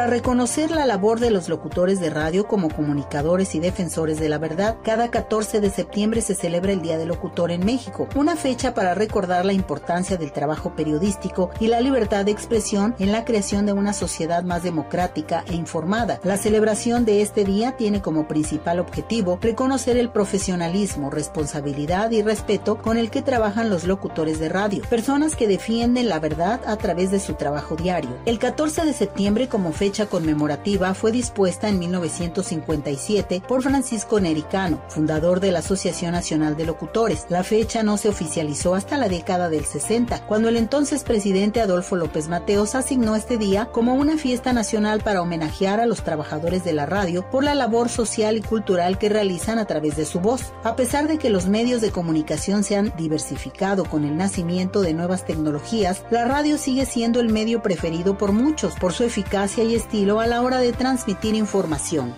Para 0.00 0.12
reconocer 0.12 0.70
la 0.70 0.86
labor 0.86 1.20
de 1.20 1.30
los 1.30 1.50
locutores 1.50 2.00
de 2.00 2.08
radio 2.08 2.48
como 2.48 2.70
comunicadores 2.70 3.54
y 3.54 3.60
defensores 3.60 4.18
de 4.18 4.30
la 4.30 4.38
verdad, 4.38 4.78
cada 4.82 5.10
14 5.10 5.60
de 5.60 5.68
septiembre 5.68 6.22
se 6.22 6.34
celebra 6.34 6.72
el 6.72 6.80
Día 6.80 6.96
del 6.96 7.08
Locutor 7.08 7.50
en 7.50 7.66
México, 7.66 8.08
una 8.14 8.34
fecha 8.34 8.72
para 8.72 8.94
recordar 8.94 9.44
la 9.44 9.52
importancia 9.52 10.16
del 10.16 10.32
trabajo 10.32 10.74
periodístico 10.74 11.50
y 11.60 11.66
la 11.66 11.82
libertad 11.82 12.24
de 12.24 12.30
expresión 12.30 12.94
en 12.98 13.12
la 13.12 13.26
creación 13.26 13.66
de 13.66 13.74
una 13.74 13.92
sociedad 13.92 14.42
más 14.42 14.62
democrática 14.62 15.44
e 15.46 15.54
informada. 15.54 16.18
La 16.24 16.38
celebración 16.38 17.04
de 17.04 17.20
este 17.20 17.44
día 17.44 17.76
tiene 17.76 18.00
como 18.00 18.26
principal 18.26 18.80
objetivo 18.80 19.38
reconocer 19.42 19.98
el 19.98 20.08
profesionalismo, 20.08 21.10
responsabilidad 21.10 22.10
y 22.10 22.22
respeto 22.22 22.78
con 22.80 22.96
el 22.96 23.10
que 23.10 23.20
trabajan 23.20 23.68
los 23.68 23.84
locutores 23.84 24.40
de 24.40 24.48
radio, 24.48 24.82
personas 24.88 25.36
que 25.36 25.46
defienden 25.46 26.08
la 26.08 26.20
verdad 26.20 26.62
a 26.64 26.78
través 26.78 27.10
de 27.10 27.20
su 27.20 27.34
trabajo 27.34 27.76
diario. 27.76 28.16
El 28.24 28.38
14 28.38 28.86
de 28.86 28.94
septiembre 28.94 29.48
como 29.48 29.72
fecha 29.72 29.89
conmemorativa 29.90 30.94
fue 30.94 31.10
dispuesta 31.10 31.68
en 31.68 31.78
1957 31.78 33.42
por 33.46 33.62
Francisco 33.62 34.20
Nericano, 34.20 34.80
fundador 34.88 35.40
de 35.40 35.50
la 35.50 35.58
Asociación 35.58 36.12
Nacional 36.12 36.56
de 36.56 36.64
Locutores. 36.64 37.26
La 37.28 37.42
fecha 37.42 37.82
no 37.82 37.96
se 37.96 38.08
oficializó 38.08 38.74
hasta 38.74 38.96
la 38.96 39.08
década 39.08 39.48
del 39.48 39.64
60, 39.64 40.26
cuando 40.26 40.48
el 40.48 40.56
entonces 40.56 41.02
presidente 41.02 41.60
Adolfo 41.60 41.96
López 41.96 42.28
Mateos 42.28 42.74
asignó 42.74 43.16
este 43.16 43.36
día 43.36 43.66
como 43.66 43.94
una 43.94 44.16
fiesta 44.16 44.52
nacional 44.52 45.00
para 45.00 45.22
homenajear 45.22 45.80
a 45.80 45.86
los 45.86 46.04
trabajadores 46.04 46.62
de 46.62 46.72
la 46.72 46.86
radio 46.86 47.28
por 47.28 47.42
la 47.42 47.54
labor 47.54 47.88
social 47.88 48.36
y 48.36 48.42
cultural 48.42 48.96
que 48.96 49.08
realizan 49.08 49.58
a 49.58 49.64
través 49.64 49.96
de 49.96 50.04
su 50.04 50.20
voz. 50.20 50.52
A 50.62 50.76
pesar 50.76 51.08
de 51.08 51.18
que 51.18 51.30
los 51.30 51.46
medios 51.46 51.80
de 51.80 51.90
comunicación 51.90 52.62
se 52.62 52.76
han 52.76 52.92
diversificado 52.96 53.84
con 53.84 54.04
el 54.04 54.16
nacimiento 54.16 54.82
de 54.82 54.94
nuevas 54.94 55.24
tecnologías, 55.24 56.04
la 56.10 56.24
radio 56.24 56.58
sigue 56.58 56.86
siendo 56.86 57.18
el 57.18 57.28
medio 57.28 57.60
preferido 57.60 58.16
por 58.16 58.32
muchos 58.32 58.74
por 58.74 58.92
su 58.92 59.04
eficacia 59.04 59.64
y 59.64 59.74
estilo 59.80 60.20
a 60.20 60.26
la 60.26 60.42
hora 60.42 60.58
de 60.58 60.72
transmitir 60.74 61.34
información. 61.34 62.14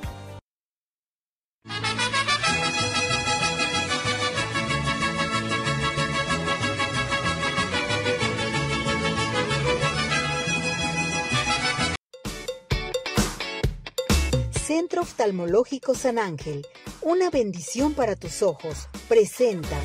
Centro 14.51 15.03
Oftalmológico 15.03 15.95
San 15.95 16.19
Ángel, 16.19 16.67
una 17.03 17.31
bendición 17.31 17.95
para 17.95 18.17
tus 18.17 18.43
ojos, 18.43 18.89
presenta. 19.09 19.77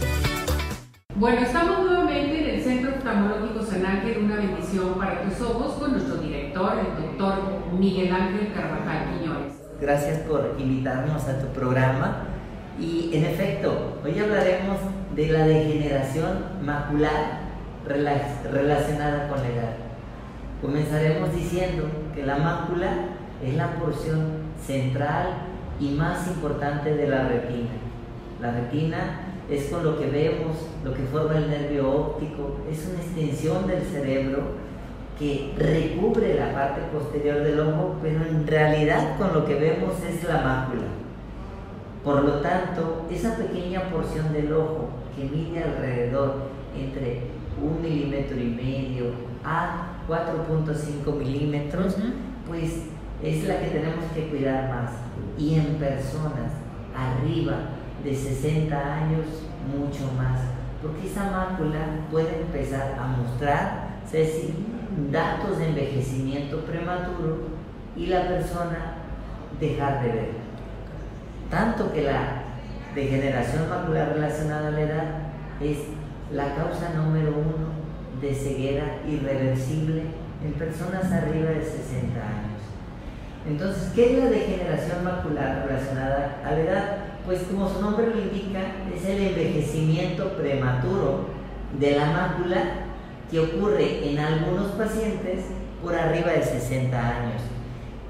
Bueno, 1.16 1.42
estamos 1.42 1.86
nuevamente 1.86 2.40
en 2.40 2.56
el 2.56 2.64
Centro 2.64 2.96
Oftalmológico 2.96 3.64
San 3.66 3.86
Ángel, 3.86 4.24
una 4.24 4.38
bendición 4.38 4.98
para 4.98 5.22
tus 5.24 5.42
ojos, 5.42 5.74
con 5.74 5.92
nuestro 5.92 6.18
director, 6.18 6.74
el 6.80 7.04
doctor 7.04 7.57
Miguel 7.78 8.12
Ángel 8.12 8.54
Carvajal 8.54 9.14
Quiñones. 9.14 9.54
Gracias 9.80 10.20
por 10.22 10.56
invitarnos 10.58 11.24
a 11.26 11.40
tu 11.40 11.48
programa. 11.48 12.24
Y 12.80 13.12
en 13.14 13.26
efecto, 13.26 14.00
hoy 14.04 14.18
hablaremos 14.20 14.78
de 15.16 15.28
la 15.28 15.46
degeneración 15.46 16.44
macular 16.64 17.42
relacionada 17.88 19.30
con 19.30 19.42
la 19.42 19.48
edad. 19.48 19.76
Comenzaremos 20.62 21.34
diciendo 21.34 21.86
que 22.16 22.26
la 22.26 22.38
mácula 22.38 22.90
es 23.44 23.56
la 23.56 23.76
porción 23.76 24.48
central 24.60 25.28
y 25.80 25.90
más 25.90 26.28
importante 26.28 26.96
de 26.96 27.08
la 27.08 27.28
retina. 27.28 27.70
La 28.42 28.52
retina 28.52 29.22
es 29.50 29.66
con 29.66 29.84
lo 29.84 30.00
que 30.00 30.08
vemos, 30.08 30.58
lo 30.84 30.94
que 30.94 31.04
forma 31.04 31.38
el 31.38 31.50
nervio 31.50 31.92
óptico, 31.92 32.58
es 32.72 32.88
una 32.88 33.02
extensión 33.02 33.68
del 33.68 33.84
cerebro 33.84 34.67
que 35.18 35.54
recubre 35.58 36.36
la 36.36 36.54
parte 36.54 36.82
posterior 36.94 37.44
del 37.44 37.60
ojo, 37.60 37.96
pero 38.02 38.24
en 38.26 38.46
realidad 38.46 39.18
con 39.18 39.34
lo 39.34 39.46
que 39.46 39.56
vemos 39.56 39.94
es 40.04 40.24
la 40.24 40.42
mácula. 40.42 40.84
Por 42.04 42.24
lo 42.24 42.40
tanto, 42.40 43.06
esa 43.10 43.36
pequeña 43.36 43.90
porción 43.90 44.32
del 44.32 44.54
ojo 44.54 44.90
que 45.16 45.24
mide 45.26 45.64
alrededor 45.64 46.36
entre 46.78 47.24
un 47.62 47.82
milímetro 47.82 48.40
y 48.40 48.46
medio 48.46 49.06
a 49.44 49.98
4.5 50.08 51.18
milímetros, 51.18 51.98
pues 52.48 52.84
es 53.24 53.48
la 53.48 53.60
que 53.60 53.68
tenemos 53.68 54.06
que 54.14 54.28
cuidar 54.30 54.70
más. 54.70 54.92
Y 55.38 55.56
en 55.56 55.76
personas 55.76 56.54
arriba 56.96 57.56
de 58.04 58.16
60 58.16 58.76
años, 58.76 59.26
mucho 59.76 60.12
más. 60.16 60.40
Porque 60.82 61.08
esa 61.08 61.32
mácula 61.32 61.80
puede 62.12 62.42
empezar 62.42 62.98
a 63.00 63.08
mostrar, 63.08 63.98
Ceci, 64.10 64.54
datos 65.12 65.60
de 65.60 65.70
envejecimiento 65.70 66.62
prematuro 66.62 67.48
y 67.96 68.08
la 68.08 68.28
persona 68.28 68.96
dejar 69.60 70.04
de 70.04 70.10
ver. 70.10 70.30
Tanto 71.50 71.94
que 71.94 72.04
la 72.04 72.44
degeneración 72.94 73.70
macular 73.70 74.14
relacionada 74.14 74.68
a 74.68 74.72
la 74.72 74.82
edad 74.82 75.06
es 75.62 75.78
la 76.32 76.56
causa 76.56 76.94
número 76.96 77.30
uno 77.30 77.78
de 78.22 78.34
ceguera 78.34 78.98
irreversible 79.08 80.04
en 80.44 80.54
personas 80.54 81.12
arriba 81.12 81.52
de 81.52 81.64
60 81.64 82.20
años. 82.20 82.62
Entonces, 83.48 83.92
¿qué 83.96 84.14
es 84.14 84.24
la 84.24 84.30
degeneración 84.30 85.04
macular 85.04 85.66
relacionada 85.68 86.42
a 86.44 86.52
la 86.52 86.60
edad? 86.60 86.98
Pues 87.26 87.44
como 87.44 87.70
su 87.70 87.82
nombre 87.82 88.08
lo 88.08 88.22
indica, 88.22 88.60
es 88.94 89.06
el 89.06 89.28
envejecimiento 89.28 90.34
prematuro 90.34 91.28
de 91.80 91.98
la 91.98 92.06
mácula 92.08 92.87
que 93.30 93.40
ocurre 93.40 94.10
en 94.10 94.20
algunos 94.20 94.72
pacientes 94.72 95.46
por 95.84 95.94
arriba 95.94 96.32
de 96.32 96.44
60 96.44 96.98
años. 96.98 97.42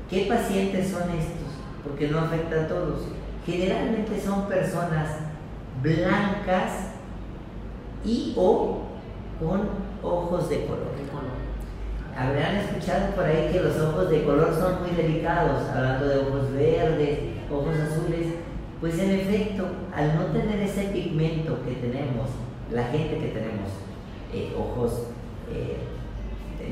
¿Qué 0.09 0.26
pacientes 0.30 0.89
son 0.89 1.09
estos? 1.09 1.47
Porque 1.84 2.07
no 2.07 2.20
afecta 2.20 2.63
a 2.63 2.68
todos. 2.68 3.07
Generalmente 3.45 4.22
son 4.22 4.47
personas 4.47 5.09
blancas 5.82 6.72
y 8.05 8.34
o 8.38 8.82
con 9.39 9.61
ojos 10.03 10.49
de 10.49 10.65
color. 10.65 10.97
Habrán 12.18 12.55
escuchado 12.55 13.13
por 13.13 13.26
ahí 13.26 13.49
que 13.51 13.59
los 13.59 13.78
ojos 13.80 14.09
de 14.09 14.24
color 14.24 14.51
son 14.51 14.82
muy 14.82 14.89
delicados, 14.95 15.70
hablando 15.70 16.07
de 16.07 16.18
ojos 16.18 16.51
verdes, 16.51 17.20
ojos 17.51 17.76
azules. 17.78 18.34
Pues 18.82 18.97
en 18.97 19.11
efecto, 19.11 19.65
al 19.95 20.15
no 20.15 20.26
tener 20.26 20.59
ese 20.61 20.86
pigmento 20.86 21.59
que 21.63 21.76
tenemos, 21.76 22.30
la 22.72 22.86
gente 22.86 23.20
que 23.20 23.28
tenemos 23.28 23.70
eh, 24.34 24.54
ojos 24.58 25.04
eh, 25.52 25.78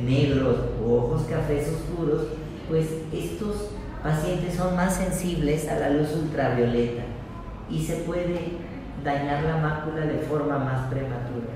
negros 0.04 0.58
o 0.84 0.96
ojos 0.96 1.24
cafés 1.24 1.70
oscuros, 1.70 2.24
pues 2.68 2.88
estos 3.14 3.70
pacientes 4.04 4.56
son 4.56 4.76
más 4.76 4.96
sensibles 4.96 5.68
a 5.68 5.80
la 5.80 5.90
luz 5.90 6.14
ultravioleta 6.16 7.04
y 7.70 7.82
se 7.82 7.98
puede 7.98 8.58
dañar 9.04 9.44
la 9.44 9.58
mácula 9.58 10.06
de 10.06 10.20
forma 10.20 10.60
más 10.60 10.88
prematura. 10.88 11.48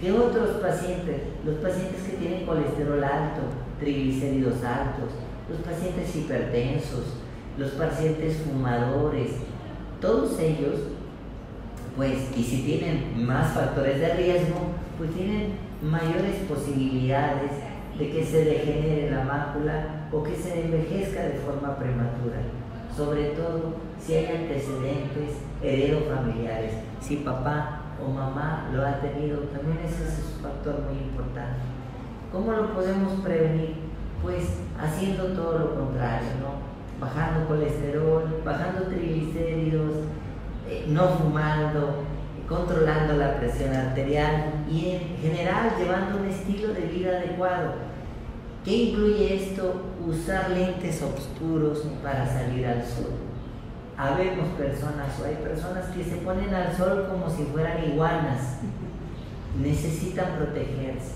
que 0.00 0.12
otros 0.12 0.60
pacientes? 0.62 1.22
Los 1.44 1.56
pacientes 1.56 2.02
que 2.02 2.16
tienen 2.16 2.46
colesterol 2.46 3.02
alto, 3.02 3.40
triglicéridos 3.80 4.62
altos, 4.62 5.10
los 5.48 5.58
pacientes 5.60 6.14
hipertensos, 6.14 7.14
los 7.56 7.70
pacientes 7.72 8.36
fumadores, 8.38 9.32
todos 10.00 10.38
ellos, 10.38 10.80
pues, 11.96 12.30
y 12.36 12.42
si 12.42 12.62
tienen 12.62 13.26
más 13.26 13.52
factores 13.52 13.98
de 13.98 14.14
riesgo, 14.14 14.77
pues 14.98 15.14
tienen 15.14 15.52
mayores 15.80 16.34
posibilidades 16.48 17.52
de 17.96 18.10
que 18.10 18.24
se 18.24 18.44
degenere 18.44 19.10
la 19.10 19.24
mácula 19.24 20.08
o 20.12 20.22
que 20.22 20.34
se 20.34 20.64
envejezca 20.64 21.22
de 21.22 21.38
forma 21.38 21.76
prematura, 21.76 22.38
sobre 22.96 23.30
todo 23.30 23.76
si 24.00 24.14
hay 24.14 24.26
antecedentes 24.26 25.38
heredofamiliares, 25.62 26.74
si 27.00 27.16
papá 27.16 27.82
o 28.04 28.10
mamá 28.10 28.68
lo 28.72 28.84
ha 28.84 29.00
tenido, 29.00 29.38
también 29.40 29.78
ese 29.84 30.04
es 30.04 30.34
un 30.36 30.42
factor 30.42 30.80
muy 30.88 30.98
importante. 30.98 31.58
¿Cómo 32.32 32.52
lo 32.52 32.74
podemos 32.74 33.20
prevenir? 33.20 33.76
Pues 34.22 34.44
haciendo 34.80 35.28
todo 35.28 35.58
lo 35.58 35.74
contrario, 35.74 36.28
¿no? 36.40 36.68
Bajando 37.00 37.46
colesterol, 37.46 38.42
bajando 38.44 38.82
triglicéridos, 38.82 39.92
eh, 40.68 40.84
no 40.88 41.08
fumando, 41.08 42.02
controlando 42.48 43.14
la 43.14 43.36
presión 43.38 43.74
arterial 43.74 44.64
y 44.70 44.90
en 44.90 45.18
general 45.20 45.72
llevando 45.78 46.18
un 46.18 46.26
estilo 46.26 46.72
de 46.72 46.82
vida 46.82 47.18
adecuado 47.18 47.88
¿Qué 48.68 48.76
incluye 48.76 49.34
esto? 49.34 49.82
Usar 50.06 50.50
lentes 50.50 51.00
oscuros 51.00 51.86
para 52.02 52.26
salir 52.26 52.66
al 52.66 52.84
sol. 52.84 53.12
Habemos 53.96 54.48
personas 54.58 55.18
o 55.18 55.24
hay 55.24 55.36
personas 55.36 55.86
que 55.86 56.04
se 56.04 56.16
ponen 56.16 56.52
al 56.52 56.76
sol 56.76 57.06
como 57.08 57.30
si 57.30 57.44
fueran 57.44 57.84
iguanas. 57.90 58.58
Necesitan 59.58 60.36
protegerse. 60.36 61.14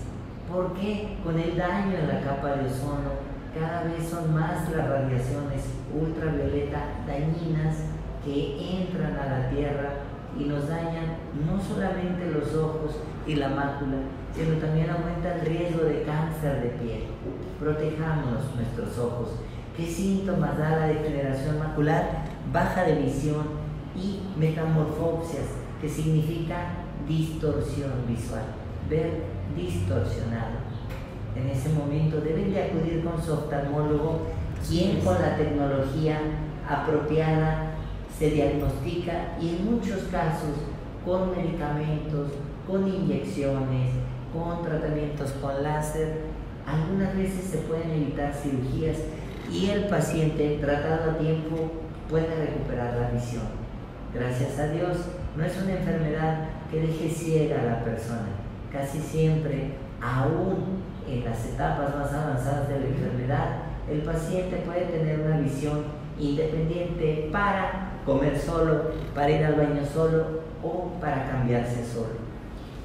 ¿Por 0.51 0.73
qué? 0.73 1.17
Con 1.23 1.39
el 1.39 1.55
daño 1.55 1.95
en 1.95 2.07
la 2.07 2.21
capa 2.21 2.55
de 2.55 2.65
ozono, 2.65 3.11
cada 3.53 3.83
vez 3.83 4.09
son 4.09 4.33
más 4.33 4.69
las 4.71 4.89
radiaciones 4.89 5.65
ultravioleta 5.93 6.79
dañinas 7.05 7.75
que 8.25 8.79
entran 8.81 9.15
a 9.15 9.25
la 9.25 9.49
Tierra 9.49 9.89
y 10.39 10.45
nos 10.45 10.67
dañan 10.67 11.17
no 11.45 11.61
solamente 11.61 12.31
los 12.31 12.53
ojos 12.55 12.95
y 13.27 13.35
la 13.35 13.49
mácula, 13.49 13.97
sino 14.35 14.57
también 14.57 14.89
aumenta 14.89 15.35
el 15.35 15.41
riesgo 15.41 15.83
de 15.83 16.03
cáncer 16.03 16.61
de 16.61 16.69
piel. 16.69 17.03
Protejamos 17.59 18.55
nuestros 18.55 18.97
ojos. 18.97 19.29
¿Qué 19.77 19.85
síntomas 19.85 20.57
da 20.57 20.77
la 20.77 20.87
degeneración 20.87 21.59
macular? 21.59 22.25
Baja 22.51 22.83
de 22.83 22.95
visión 22.95 23.43
y 23.95 24.19
metamorfopsias, 24.37 25.45
que 25.81 25.89
significa 25.89 26.55
distorsión 27.07 27.91
visual, 28.07 28.43
ver 28.89 29.23
distorsionado. 29.55 30.63
En 31.35 31.49
ese 31.49 31.69
momento 31.69 32.21
deben 32.21 32.53
de 32.53 32.63
acudir 32.63 33.03
con 33.03 33.21
su 33.21 33.33
oftalmólogo, 33.33 34.27
quien 34.67 34.99
con 35.01 35.19
la 35.21 35.35
tecnología 35.35 36.19
apropiada 36.69 37.72
se 38.17 38.29
diagnostica 38.29 39.35
y 39.41 39.49
en 39.49 39.65
muchos 39.65 40.03
casos 40.03 40.55
con 41.05 41.31
medicamentos, 41.35 42.31
con 42.67 42.87
inyecciones, 42.87 43.89
con 44.33 44.63
tratamientos 44.63 45.31
con 45.41 45.61
láser, 45.63 46.21
algunas 46.65 47.15
veces 47.15 47.45
se 47.45 47.57
pueden 47.59 47.91
evitar 47.91 48.33
cirugías 48.33 48.97
y 49.51 49.69
el 49.69 49.85
paciente 49.85 50.57
tratado 50.61 51.11
a 51.11 51.17
tiempo 51.17 51.71
puede 52.09 52.33
recuperar 52.35 52.95
la 52.95 53.09
visión. 53.09 53.43
Gracias 54.13 54.59
a 54.59 54.67
Dios, 54.67 54.97
no 55.35 55.43
es 55.43 55.61
una 55.61 55.73
enfermedad 55.73 56.49
que 56.71 56.81
deje 56.81 57.09
ciega 57.09 57.61
a 57.61 57.65
la 57.65 57.83
persona. 57.83 58.27
Casi 58.71 58.99
siempre, 58.99 59.73
aún 60.01 60.83
en 61.07 61.25
las 61.25 61.45
etapas 61.45 61.95
más 61.95 62.13
avanzadas 62.13 62.69
de 62.69 62.79
la 62.79 62.87
enfermedad, 62.87 63.47
el 63.91 64.01
paciente 64.01 64.63
puede 64.65 64.85
tener 64.85 65.19
una 65.19 65.39
visión 65.39 65.83
independiente 66.19 67.29
para 67.31 67.92
comer 68.05 68.37
solo, 68.39 68.91
para 69.15 69.29
ir 69.31 69.43
al 69.43 69.55
baño 69.55 69.81
solo 69.91 70.41
o 70.63 70.91
para 70.99 71.29
cambiarse 71.29 71.85
solo. 71.85 72.23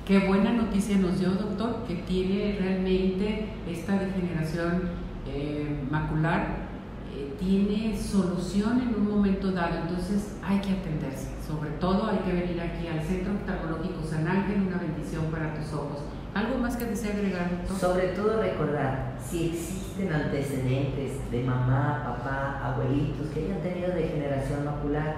Qué 0.07 0.21
buena 0.21 0.53
noticia 0.53 0.97
nos 0.97 1.19
dio, 1.19 1.31
doctor, 1.31 1.85
que 1.87 1.97
tiene 1.97 2.57
realmente 2.59 3.51
esta 3.69 3.99
degeneración 3.99 4.83
eh, 5.27 5.81
macular, 5.91 6.69
eh, 7.15 7.35
tiene 7.39 7.97
solución 7.99 8.81
en 8.81 8.95
un 8.95 9.11
momento 9.11 9.53
dado, 9.53 9.77
entonces 9.83 10.37
hay 10.43 10.61
que 10.61 10.73
atenderse. 10.73 11.29
Sobre 11.47 11.71
todo 11.73 12.07
hay 12.07 12.19
que 12.19 12.33
venir 12.33 12.61
aquí 12.61 12.87
al 12.87 13.03
Centro 13.03 13.35
Oftalmológico 13.35 14.03
San 14.03 14.27
Ángel, 14.27 14.63
una 14.67 14.79
bendición 14.79 15.27
para 15.27 15.55
tus 15.55 15.73
ojos. 15.75 16.01
¿Algo 16.35 16.59
más 16.59 16.77
que 16.77 16.85
desea 16.85 17.15
agregar, 17.15 17.51
doctor? 17.51 17.79
Sobre 17.79 18.09
todo 18.09 18.43
recordar, 18.43 19.17
si 19.29 19.49
existen 19.49 20.13
antecedentes 20.13 21.31
de 21.31 21.43
mamá, 21.43 22.05
papá, 22.05 22.61
abuelitos 22.65 23.29
que 23.29 23.45
hayan 23.45 23.61
tenido 23.61 23.93
degeneración 23.93 24.65
macular 24.65 25.17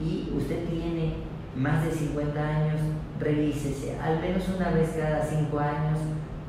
y 0.00 0.30
usted 0.36 0.68
tiene 0.68 1.14
más 1.56 1.84
de 1.84 1.92
50 1.92 2.40
años, 2.40 2.80
revísese 3.18 3.98
al 4.00 4.20
menos 4.20 4.42
una 4.48 4.70
vez 4.70 4.90
cada 4.90 5.24
5 5.24 5.58
años 5.58 5.98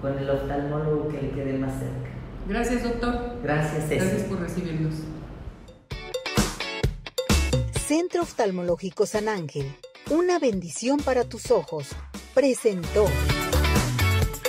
con 0.01 0.17
el 0.17 0.29
oftalmólogo 0.29 1.09
que 1.09 1.21
le 1.21 1.29
quede 1.31 1.57
más 1.57 1.73
cerca. 1.73 2.09
Gracias, 2.47 2.83
doctor. 2.83 3.37
Gracias, 3.41 3.89
Gracias 3.89 4.23
por 4.23 4.39
recibirnos. 4.39 4.95
Centro 7.87 8.23
Oftalmológico 8.23 9.05
San 9.05 9.29
Ángel, 9.29 9.71
una 10.09 10.39
bendición 10.39 10.99
para 10.99 11.25
tus 11.25 11.51
ojos, 11.51 11.89
presentó. 12.33 13.05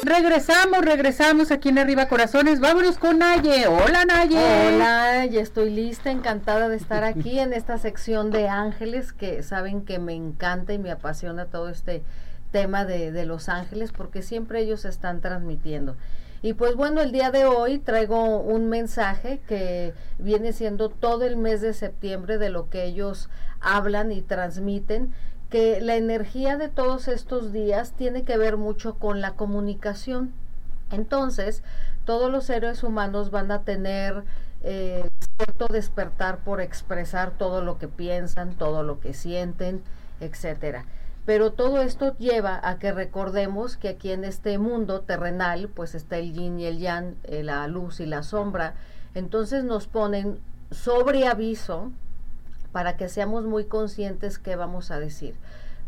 Regresamos, 0.04 0.84
regresamos 0.84 1.50
aquí 1.50 1.70
en 1.70 1.78
Arriba 1.78 2.08
Corazones. 2.08 2.60
Vámonos 2.60 2.98
con 2.98 3.20
Naye. 3.20 3.66
Hola 3.66 4.04
Naye. 4.04 4.36
Hola, 4.36 5.24
ya 5.24 5.40
estoy 5.40 5.70
lista, 5.70 6.10
encantada 6.10 6.68
de 6.68 6.76
estar 6.76 7.04
aquí 7.04 7.38
en 7.38 7.54
esta 7.54 7.78
sección 7.78 8.30
de 8.30 8.50
ángeles 8.50 9.14
que 9.14 9.42
saben 9.42 9.82
que 9.86 9.98
me 9.98 10.12
encanta 10.12 10.74
y 10.74 10.78
me 10.78 10.90
apasiona 10.90 11.46
todo 11.46 11.70
este 11.70 12.02
tema 12.52 12.84
de, 12.84 13.12
de 13.12 13.24
los 13.24 13.48
ángeles 13.48 13.92
porque 13.92 14.20
siempre 14.20 14.60
ellos 14.60 14.84
están 14.84 15.22
transmitiendo. 15.22 15.96
Y 16.42 16.52
pues 16.52 16.74
bueno, 16.74 17.00
el 17.00 17.10
día 17.10 17.30
de 17.30 17.46
hoy 17.46 17.78
traigo 17.78 18.40
un 18.40 18.68
mensaje 18.68 19.40
que 19.48 19.94
viene 20.18 20.52
siendo 20.52 20.90
todo 20.90 21.24
el 21.24 21.38
mes 21.38 21.62
de 21.62 21.72
septiembre 21.72 22.36
de 22.36 22.50
lo 22.50 22.68
que 22.68 22.84
ellos 22.84 23.30
hablan 23.58 24.12
y 24.12 24.20
transmiten 24.20 25.14
que 25.54 25.80
la 25.80 25.94
energía 25.94 26.56
de 26.56 26.68
todos 26.68 27.06
estos 27.06 27.52
días 27.52 27.92
tiene 27.92 28.24
que 28.24 28.36
ver 28.36 28.56
mucho 28.56 28.94
con 28.94 29.20
la 29.20 29.36
comunicación. 29.36 30.34
Entonces, 30.90 31.62
todos 32.04 32.28
los 32.28 32.46
seres 32.46 32.82
humanos 32.82 33.30
van 33.30 33.52
a 33.52 33.62
tener 33.62 34.24
eh, 34.64 35.06
cierto 35.36 35.72
despertar 35.72 36.38
por 36.38 36.60
expresar 36.60 37.38
todo 37.38 37.62
lo 37.62 37.78
que 37.78 37.86
piensan, 37.86 38.54
todo 38.54 38.82
lo 38.82 38.98
que 38.98 39.14
sienten, 39.14 39.84
etcétera. 40.18 40.86
Pero 41.24 41.52
todo 41.52 41.82
esto 41.82 42.18
lleva 42.18 42.58
a 42.60 42.80
que 42.80 42.90
recordemos 42.90 43.76
que 43.76 43.90
aquí 43.90 44.10
en 44.10 44.24
este 44.24 44.58
mundo 44.58 45.02
terrenal, 45.02 45.68
pues 45.68 45.94
está 45.94 46.16
el 46.18 46.32
yin 46.32 46.58
y 46.58 46.64
el 46.64 46.80
yang, 46.80 47.14
eh, 47.22 47.44
la 47.44 47.68
luz 47.68 48.00
y 48.00 48.06
la 48.06 48.24
sombra. 48.24 48.74
Entonces 49.14 49.62
nos 49.62 49.86
ponen 49.86 50.40
sobre 50.72 51.28
aviso 51.28 51.92
para 52.74 52.96
que 52.96 53.08
seamos 53.08 53.44
muy 53.44 53.66
conscientes 53.66 54.40
qué 54.40 54.56
vamos 54.56 54.90
a 54.90 54.98
decir. 54.98 55.36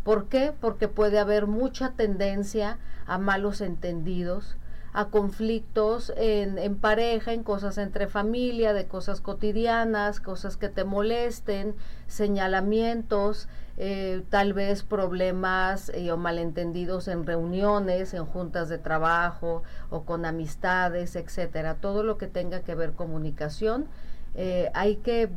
¿Por 0.05 0.29
qué? 0.29 0.53
Porque 0.61 0.87
puede 0.87 1.19
haber 1.19 1.49
mucha 1.49 1.95
tendencia 1.95 2.79
a 3.09 3.19
malos 3.19 3.61
entendidos, 3.61 4.57
a 4.93 5.07
conflictos 5.07 6.13
en, 6.17 6.77
pareja, 6.77 7.33
en 7.33 7.43
cosas 7.43 7.77
entre 7.79 8.07
familia, 8.07 8.73
de 8.73 8.87
cosas 8.87 9.21
cotidianas, 9.21 10.21
cosas 10.21 10.57
que 10.57 10.69
te 10.69 10.85
molesten, 10.85 11.75
señalamientos, 12.07 13.49
eh, 13.79 14.23
tal 14.31 14.53
vez 14.53 14.85
problemas 14.85 15.89
eh, 15.89 16.13
o 16.13 16.17
malentendidos 16.17 17.09
en 17.09 17.27
reuniones, 17.27 18.15
en 18.15 18.27
juntas 18.27 18.69
de 18.69 18.79
trabajo 18.79 19.65
o 19.91 20.05
con 20.05 20.25
amistades, 20.25 21.17
etcétera. 21.17 21.75
Todo 21.81 22.05
lo 22.05 22.17
que 22.17 22.29
tenga 22.29 22.61
que 22.61 22.77
ver 22.77 22.93
comunicación, 22.93 23.89
eh, 24.37 24.71
hay 24.73 24.97
que 24.97 25.31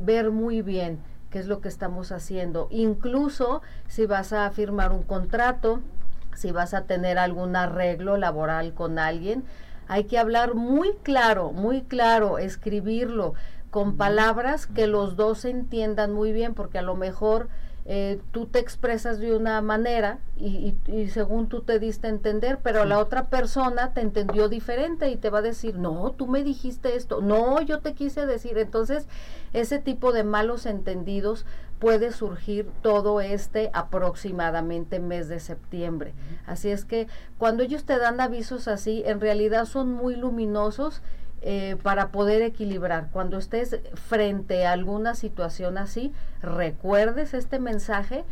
ver 0.00 0.30
muy 0.30 0.62
bien 0.62 0.98
qué 1.30 1.38
es 1.38 1.46
lo 1.46 1.60
que 1.60 1.68
estamos 1.68 2.12
haciendo. 2.12 2.68
Incluso 2.70 3.62
si 3.88 4.06
vas 4.06 4.32
a 4.32 4.50
firmar 4.50 4.92
un 4.92 5.02
contrato, 5.02 5.80
si 6.34 6.52
vas 6.52 6.74
a 6.74 6.84
tener 6.84 7.18
algún 7.18 7.56
arreglo 7.56 8.16
laboral 8.16 8.74
con 8.74 8.98
alguien, 8.98 9.44
hay 9.88 10.04
que 10.04 10.18
hablar 10.18 10.54
muy 10.54 10.92
claro, 11.02 11.52
muy 11.52 11.82
claro, 11.82 12.38
escribirlo 12.38 13.34
con 13.70 13.96
palabras 13.96 14.66
que 14.66 14.86
los 14.86 15.16
dos 15.16 15.44
entiendan 15.44 16.12
muy 16.12 16.32
bien, 16.32 16.54
porque 16.54 16.78
a 16.78 16.82
lo 16.82 16.94
mejor 16.94 17.48
eh, 17.84 18.20
tú 18.30 18.46
te 18.46 18.60
expresas 18.60 19.18
de 19.18 19.34
una 19.34 19.60
manera 19.60 20.18
y, 20.36 20.76
y, 20.86 21.08
según 21.08 21.48
tú 21.48 21.62
te 21.62 21.80
diste 21.80 22.06
a 22.06 22.10
entender, 22.10 22.58
pero 22.62 22.84
la 22.84 22.98
otra 22.98 23.24
persona 23.24 23.92
te 23.92 24.00
entendió 24.00 24.48
diferente 24.48 25.10
y 25.10 25.16
te 25.16 25.30
va 25.30 25.38
a 25.38 25.42
decir, 25.42 25.76
no, 25.76 26.12
tú 26.12 26.26
me 26.26 26.44
dijiste 26.44 26.94
esto, 26.94 27.20
no, 27.20 27.60
yo 27.60 27.80
te 27.80 27.94
quise 27.94 28.24
decir. 28.24 28.58
Entonces, 28.58 29.06
ese 29.52 29.78
tipo 29.78 30.12
de 30.12 30.22
malos 30.22 30.66
entendidos 30.66 31.44
puede 31.82 32.12
surgir 32.12 32.70
todo 32.80 33.20
este 33.20 33.70
aproximadamente 33.72 35.00
mes 35.00 35.28
de 35.28 35.40
septiembre. 35.40 36.14
Así 36.46 36.70
es 36.70 36.84
que 36.84 37.08
cuando 37.38 37.64
ellos 37.64 37.84
te 37.84 37.98
dan 37.98 38.20
avisos 38.20 38.68
así, 38.68 39.02
en 39.04 39.20
realidad 39.20 39.64
son 39.64 39.92
muy 39.92 40.14
luminosos 40.14 41.02
eh, 41.44 41.76
para 41.82 42.08
poder 42.08 42.40
equilibrar. 42.40 43.08
Cuando 43.10 43.36
estés 43.36 43.80
frente 43.94 44.64
a 44.64 44.72
alguna 44.72 45.16
situación 45.16 45.76
así, 45.76 46.12
recuerdes 46.40 47.34
este 47.34 47.58
mensaje 47.58 48.24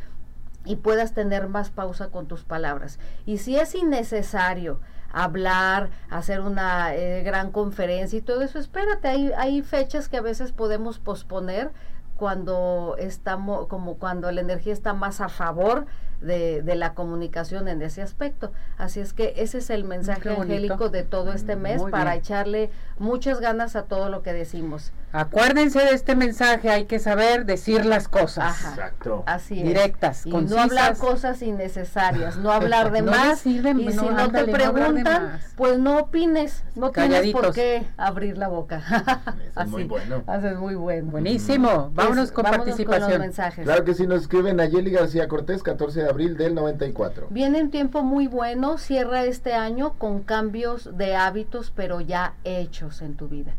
y 0.64 0.76
puedas 0.76 1.12
tener 1.12 1.48
más 1.48 1.70
pausa 1.70 2.08
con 2.08 2.28
tus 2.28 2.44
palabras. 2.44 3.00
Y 3.26 3.38
si 3.38 3.56
es 3.58 3.74
innecesario 3.74 4.78
hablar, 5.12 5.90
hacer 6.08 6.40
una 6.40 6.94
eh, 6.94 7.24
gran 7.24 7.50
conferencia 7.50 8.16
y 8.16 8.22
todo 8.22 8.42
eso, 8.42 8.60
espérate, 8.60 9.08
hay, 9.08 9.32
hay 9.36 9.62
fechas 9.62 10.08
que 10.08 10.18
a 10.18 10.22
veces 10.22 10.52
podemos 10.52 11.00
posponer 11.00 11.72
cuando 12.16 12.94
estamos, 12.96 13.66
como 13.66 13.96
cuando 13.96 14.30
la 14.30 14.40
energía 14.40 14.72
está 14.72 14.94
más 14.94 15.20
a 15.20 15.28
favor 15.28 15.86
de, 16.20 16.62
de, 16.62 16.74
la 16.74 16.94
comunicación 16.94 17.68
en 17.68 17.82
ese 17.82 18.02
aspecto. 18.02 18.52
Así 18.78 19.00
es 19.00 19.12
que 19.12 19.34
ese 19.36 19.58
es 19.58 19.70
el 19.70 19.84
mensaje 19.84 20.30
angélico 20.30 20.88
de 20.88 21.02
todo 21.02 21.32
este 21.32 21.56
mm, 21.56 21.60
mes 21.60 21.82
para 21.90 22.14
echarle 22.14 22.70
muchas 22.98 23.40
ganas 23.40 23.76
a 23.76 23.84
todo 23.84 24.08
lo 24.08 24.22
que 24.22 24.32
decimos. 24.32 24.92
Acuérdense 25.12 25.80
de 25.80 25.90
este 25.90 26.14
mensaje, 26.14 26.70
hay 26.70 26.84
que 26.84 27.00
saber 27.00 27.44
decir 27.44 27.84
las 27.84 28.06
cosas. 28.06 28.60
Exacto. 28.60 29.24
Así 29.26 29.60
Directas, 29.60 30.24
y 30.24 30.30
no 30.30 30.60
hablar 30.60 30.96
cosas 30.98 31.42
innecesarias, 31.42 32.36
no 32.36 32.52
hablar 32.52 32.92
de 32.92 33.02
más. 33.02 33.44
y 33.44 33.60
si 33.60 33.96
no, 33.96 34.30
te 34.30 34.44
preguntan, 34.44 35.40
pues 35.56 35.78
no 35.80 35.98
opines, 35.98 36.62
no 36.76 36.92
tienes 36.92 37.32
por 37.32 37.52
qué 37.52 37.84
abrir 37.96 38.38
la 38.38 38.46
boca. 38.46 38.82
es 39.60 39.66
muy 39.66 39.84
bueno. 39.84 40.22
Haces 40.28 40.56
muy 40.56 40.76
bueno. 40.76 41.10
Buenísimo. 41.10 41.90
Vámonos 41.92 42.30
con 42.30 42.44
participación. 42.44 43.20
mensajes. 43.20 43.64
Claro 43.64 43.84
que 43.84 43.94
sí, 43.94 44.06
nos 44.06 44.22
escriben 44.22 44.60
a 44.60 44.66
Yeli 44.66 44.92
García 44.92 45.26
Cortés, 45.26 45.64
14 45.64 46.02
de 46.02 46.09
abril 46.10 46.36
del 46.36 46.54
94. 46.54 47.28
Viene 47.30 47.62
un 47.62 47.70
tiempo 47.70 48.02
muy 48.02 48.26
bueno, 48.26 48.78
cierra 48.78 49.24
este 49.24 49.54
año 49.54 49.94
con 49.98 50.22
cambios 50.22 50.96
de 50.96 51.16
hábitos, 51.16 51.72
pero 51.74 52.00
ya 52.00 52.34
hechos 52.44 53.00
en 53.02 53.16
tu 53.16 53.28
vida. 53.28 53.54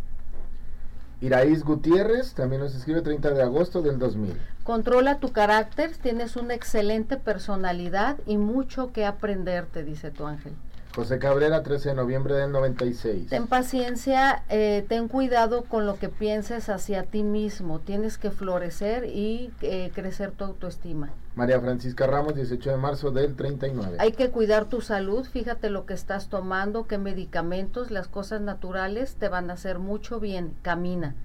Iraís 1.22 1.64
Gutiérrez 1.64 2.34
también 2.34 2.62
nos 2.62 2.74
escribe 2.74 3.02
30 3.02 3.32
de 3.32 3.44
agosto 3.44 3.82
del 3.82 4.00
2000. 4.00 4.36
Controla 4.64 5.20
tu 5.20 5.32
carácter, 5.32 5.96
tienes 5.98 6.36
una 6.36 6.54
excelente 6.54 7.18
personalidad 7.18 8.18
y 8.26 8.38
mucho 8.38 8.92
que 8.92 9.06
aprender, 9.06 9.66
te 9.66 9.84
dice 9.84 10.12
tu 10.12 10.26
ángel. 10.26 10.54
José 10.96 11.20
Cabrera, 11.20 11.64
13 11.64 11.90
de 11.90 11.96
noviembre 11.96 12.36
del 12.36 12.52
96. 12.52 13.30
Ten 13.30 13.48
paciencia, 13.48 14.44
eh, 14.50 14.84
ten 14.90 15.08
cuidado 15.08 15.64
con 15.64 15.86
lo 15.86 15.98
que 15.98 16.10
pienses 16.10 16.68
hacia 16.68 17.04
ti 17.04 17.24
mismo. 17.24 17.80
Tienes 17.80 18.18
que 18.18 18.30
florecer 18.30 19.06
y 19.06 19.52
eh, 19.62 19.92
crecer 19.96 20.32
tu 20.32 20.44
autoestima. 20.44 21.10
María 21.36 21.62
Francisca 21.62 22.08
Ramos, 22.08 22.36
18 22.36 22.72
de 22.72 22.78
marzo 22.78 23.12
del 23.12 23.36
39. 23.36 23.98
Hay 24.00 24.12
que 24.12 24.32
cuidar 24.32 24.66
tu 24.66 24.82
salud, 24.82 25.26
fíjate 25.26 25.70
lo 25.70 25.86
que 25.86 25.94
estás 25.94 26.28
tomando, 26.28 26.88
qué 26.88 26.98
medicamentos, 26.98 27.90
las 27.90 28.10
cosas 28.10 28.42
naturales 28.42 29.16
te 29.16 29.30
van 29.30 29.50
a 29.50 29.54
hacer 29.54 29.80
mucho 29.80 30.20
bien. 30.20 30.54
Camina. 30.62 31.16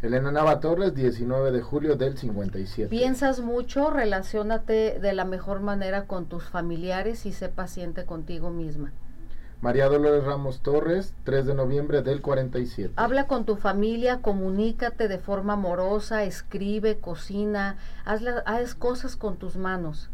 Elena 0.00 0.30
Nava 0.30 0.60
Torres, 0.60 0.94
19 0.94 1.50
de 1.50 1.60
julio 1.60 1.96
del 1.96 2.16
57. 2.16 2.88
Piensas 2.88 3.40
mucho, 3.40 3.90
relacionate 3.90 5.00
de 5.00 5.12
la 5.12 5.24
mejor 5.24 5.60
manera 5.60 6.06
con 6.06 6.26
tus 6.26 6.44
familiares 6.44 7.26
y 7.26 7.32
sé 7.32 7.48
paciente 7.48 8.04
contigo 8.04 8.50
misma. 8.50 8.92
María 9.60 9.88
Dolores 9.88 10.22
Ramos 10.22 10.60
Torres, 10.60 11.14
3 11.24 11.46
de 11.46 11.54
noviembre 11.54 12.02
del 12.02 12.22
47. 12.22 12.92
Habla 12.94 13.26
con 13.26 13.44
tu 13.44 13.56
familia, 13.56 14.22
comunícate 14.22 15.08
de 15.08 15.18
forma 15.18 15.54
amorosa, 15.54 16.22
escribe, 16.22 16.98
cocina, 16.98 17.76
haz, 18.04 18.22
haz 18.46 18.76
cosas 18.76 19.16
con 19.16 19.36
tus 19.36 19.56
manos. 19.56 20.10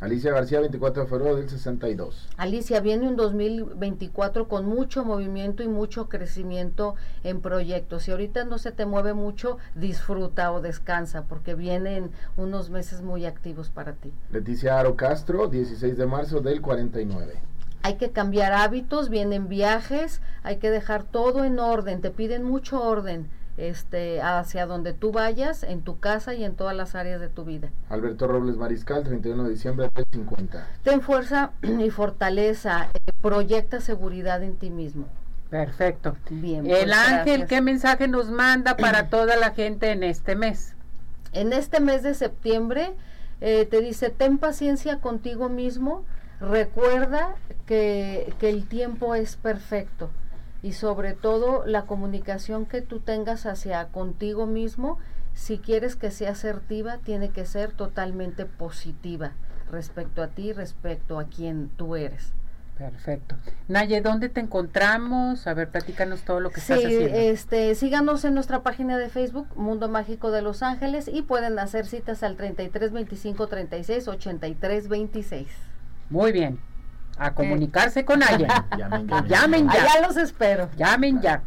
Alicia 0.00 0.32
García, 0.32 0.60
24 0.60 1.02
de 1.02 1.08
febrero 1.10 1.36
del 1.36 1.50
62. 1.50 2.30
Alicia, 2.38 2.80
viene 2.80 3.06
un 3.06 3.16
2024 3.16 4.48
con 4.48 4.64
mucho 4.64 5.04
movimiento 5.04 5.62
y 5.62 5.68
mucho 5.68 6.08
crecimiento 6.08 6.94
en 7.22 7.42
proyectos. 7.42 8.04
Si 8.04 8.12
ahorita 8.12 8.44
no 8.44 8.56
se 8.56 8.72
te 8.72 8.86
mueve 8.86 9.12
mucho, 9.12 9.58
disfruta 9.74 10.52
o 10.52 10.62
descansa, 10.62 11.24
porque 11.24 11.54
vienen 11.54 12.12
unos 12.38 12.70
meses 12.70 13.02
muy 13.02 13.26
activos 13.26 13.68
para 13.68 13.92
ti. 13.92 14.10
Leticia 14.30 14.78
Aro 14.78 14.96
Castro, 14.96 15.48
16 15.48 15.98
de 15.98 16.06
marzo 16.06 16.40
del 16.40 16.62
49 16.62 17.55
hay 17.86 17.94
que 17.94 18.10
cambiar 18.10 18.52
hábitos, 18.52 19.10
vienen 19.10 19.48
viajes, 19.48 20.20
hay 20.42 20.56
que 20.56 20.70
dejar 20.70 21.04
todo 21.04 21.44
en 21.44 21.60
orden, 21.60 22.00
te 22.00 22.10
piden 22.10 22.42
mucho 22.42 22.82
orden 22.82 23.28
este, 23.58 24.20
hacia 24.20 24.66
donde 24.66 24.92
tú 24.92 25.12
vayas, 25.12 25.62
en 25.62 25.82
tu 25.82 26.00
casa 26.00 26.34
y 26.34 26.42
en 26.42 26.56
todas 26.56 26.74
las 26.74 26.96
áreas 26.96 27.20
de 27.20 27.28
tu 27.28 27.44
vida. 27.44 27.70
Alberto 27.88 28.26
Robles 28.26 28.56
Mariscal, 28.56 29.04
31 29.04 29.44
de 29.44 29.50
diciembre 29.50 29.88
del 29.94 30.04
50. 30.10 30.66
Ten 30.82 31.00
fuerza 31.00 31.52
y 31.62 31.90
fortaleza, 31.90 32.88
eh, 32.92 33.12
proyecta 33.22 33.80
seguridad 33.80 34.42
en 34.42 34.56
ti 34.56 34.70
mismo. 34.70 35.06
Perfecto. 35.48 36.16
Bien. 36.28 36.66
El 36.66 36.86
pues, 36.86 36.92
ángel, 36.92 37.46
¿qué 37.46 37.60
mensaje 37.60 38.08
nos 38.08 38.32
manda 38.32 38.76
para 38.76 39.06
toda 39.10 39.36
la 39.36 39.52
gente 39.52 39.92
en 39.92 40.02
este 40.02 40.34
mes? 40.34 40.74
En 41.32 41.52
este 41.52 41.78
mes 41.78 42.02
de 42.02 42.14
septiembre 42.14 42.94
eh, 43.40 43.64
te 43.70 43.80
dice, 43.80 44.10
ten 44.10 44.38
paciencia 44.38 44.98
contigo 44.98 45.48
mismo, 45.48 46.04
Recuerda 46.40 47.34
que, 47.66 48.34
que, 48.38 48.50
el 48.50 48.68
tiempo 48.68 49.14
es 49.14 49.36
perfecto 49.36 50.10
y 50.62 50.72
sobre 50.72 51.14
todo 51.14 51.64
la 51.66 51.82
comunicación 51.82 52.66
que 52.66 52.82
tú 52.82 53.00
tengas 53.00 53.46
hacia 53.46 53.86
contigo 53.88 54.46
mismo, 54.46 54.98
si 55.34 55.58
quieres 55.58 55.96
que 55.96 56.10
sea 56.10 56.32
asertiva, 56.32 56.98
tiene 56.98 57.30
que 57.30 57.46
ser 57.46 57.72
totalmente 57.72 58.44
positiva 58.46 59.32
respecto 59.70 60.22
a 60.22 60.28
ti, 60.28 60.52
respecto 60.52 61.18
a 61.18 61.24
quien 61.24 61.68
tú 61.68 61.96
eres. 61.96 62.32
Perfecto. 62.78 63.36
Naye, 63.68 64.02
¿dónde 64.02 64.28
te 64.28 64.40
encontramos? 64.40 65.46
A 65.46 65.54
ver, 65.54 65.70
platícanos 65.70 66.22
todo 66.22 66.40
lo 66.40 66.50
que 66.50 66.60
estás 66.60 66.78
haciendo. 66.78 67.16
Este, 67.16 67.74
síganos 67.74 68.24
en 68.26 68.34
nuestra 68.34 68.62
página 68.62 68.98
de 68.98 69.08
Facebook, 69.08 69.48
Mundo 69.56 69.88
Mágico 69.88 70.30
de 70.30 70.42
Los 70.42 70.62
Ángeles, 70.62 71.08
y 71.08 71.22
pueden 71.22 71.58
hacer 71.58 71.86
citas 71.86 72.22
al 72.22 72.36
33 72.36 72.92
25 72.92 73.46
36 73.46 74.08
83 74.08 74.88
26. 74.88 75.48
Muy 76.10 76.32
bien. 76.32 76.58
A 77.18 77.32
comunicarse 77.32 78.04
con 78.04 78.22
ella. 78.22 78.66
Llamen 78.76 79.08
ya. 79.08 79.24
Llamen 79.26 79.68
ya. 79.68 79.82
Allá 79.82 80.06
los 80.06 80.16
espero. 80.16 80.68
Llamen 80.76 81.20
ya. 81.20 81.42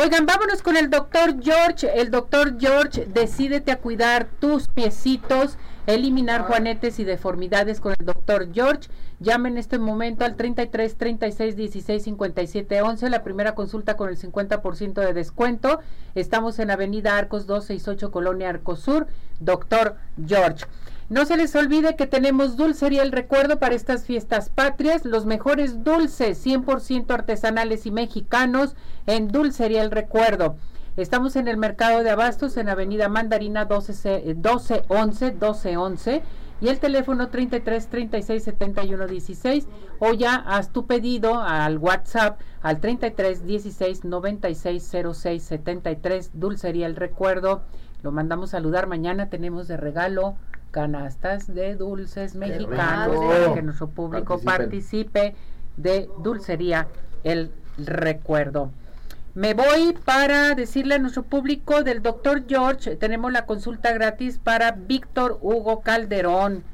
Oigan, 0.00 0.26
vámonos 0.26 0.62
con 0.62 0.76
el 0.76 0.90
doctor 0.90 1.42
George. 1.42 1.90
El 2.00 2.12
doctor 2.12 2.56
George, 2.60 3.06
decídete 3.06 3.72
a 3.72 3.80
cuidar 3.80 4.28
tus 4.38 4.68
piecitos, 4.68 5.58
eliminar 5.88 6.42
juanetes 6.42 7.00
y 7.00 7.04
deformidades 7.04 7.80
con 7.80 7.96
el 7.98 8.06
doctor 8.06 8.52
George. 8.52 8.88
Llamen 9.18 9.54
en 9.54 9.58
este 9.58 9.80
momento 9.80 10.24
al 10.24 10.36
33 10.36 10.94
36 10.94 11.56
16 11.56 12.02
57 12.04 12.80
11. 12.80 13.10
La 13.10 13.24
primera 13.24 13.56
consulta 13.56 13.96
con 13.96 14.08
el 14.08 14.16
50% 14.16 15.04
de 15.04 15.12
descuento. 15.12 15.80
Estamos 16.14 16.60
en 16.60 16.70
Avenida 16.70 17.16
Arcos 17.16 17.48
268, 17.48 18.12
Colonia 18.12 18.50
Arcos 18.50 18.78
Sur. 18.78 19.08
Doctor 19.40 19.96
George. 20.24 20.64
No 21.10 21.24
se 21.24 21.38
les 21.38 21.56
olvide 21.56 21.96
que 21.96 22.06
tenemos 22.06 22.58
Dulcería 22.58 23.02
El 23.02 23.12
Recuerdo 23.12 23.58
para 23.58 23.74
estas 23.74 24.04
fiestas 24.04 24.50
patrias, 24.50 25.06
los 25.06 25.24
mejores 25.24 25.82
dulces 25.82 26.44
100% 26.44 27.10
artesanales 27.10 27.86
y 27.86 27.90
mexicanos 27.90 28.76
en 29.06 29.28
Dulcería 29.28 29.80
El 29.80 29.90
Recuerdo. 29.90 30.56
Estamos 30.98 31.36
en 31.36 31.48
el 31.48 31.56
mercado 31.56 32.02
de 32.02 32.10
abastos 32.10 32.58
en 32.58 32.68
Avenida 32.68 33.08
Mandarina 33.08 33.64
12, 33.64 34.34
1211 34.36 35.32
1211 35.32 36.22
y 36.60 36.68
el 36.68 36.78
teléfono 36.78 37.28
33 37.28 37.86
36 37.86 38.44
71 38.44 39.06
16 39.06 39.66
o 40.00 40.12
ya 40.12 40.34
haz 40.34 40.72
tu 40.74 40.86
pedido 40.86 41.40
al 41.40 41.78
WhatsApp 41.78 42.38
al 42.60 42.80
33 42.80 43.46
16 43.46 44.04
96 44.04 44.94
06 45.14 45.42
73 45.42 46.30
Dulcería 46.34 46.86
El 46.86 46.96
Recuerdo. 46.96 47.62
Lo 48.02 48.12
mandamos 48.12 48.50
saludar. 48.50 48.86
Mañana 48.86 49.30
tenemos 49.30 49.68
de 49.68 49.78
regalo 49.78 50.36
canastas 50.70 51.52
de 51.52 51.74
dulces 51.76 52.34
mexicanos 52.34 53.16
para 53.24 53.54
que 53.54 53.62
nuestro 53.62 53.88
público 53.88 54.40
participe 54.40 55.34
de 55.76 56.08
Dulcería 56.22 56.88
El 57.24 57.52
Recuerdo. 57.78 58.70
Me 59.34 59.54
voy 59.54 59.96
para 60.04 60.54
decirle 60.54 60.96
a 60.96 60.98
nuestro 60.98 61.22
público 61.22 61.84
del 61.84 62.02
doctor 62.02 62.44
George, 62.48 62.96
tenemos 62.96 63.30
la 63.30 63.46
consulta 63.46 63.92
gratis 63.92 64.38
para 64.42 64.72
Víctor 64.72 65.38
Hugo 65.40 65.80
Calderón 65.80 66.64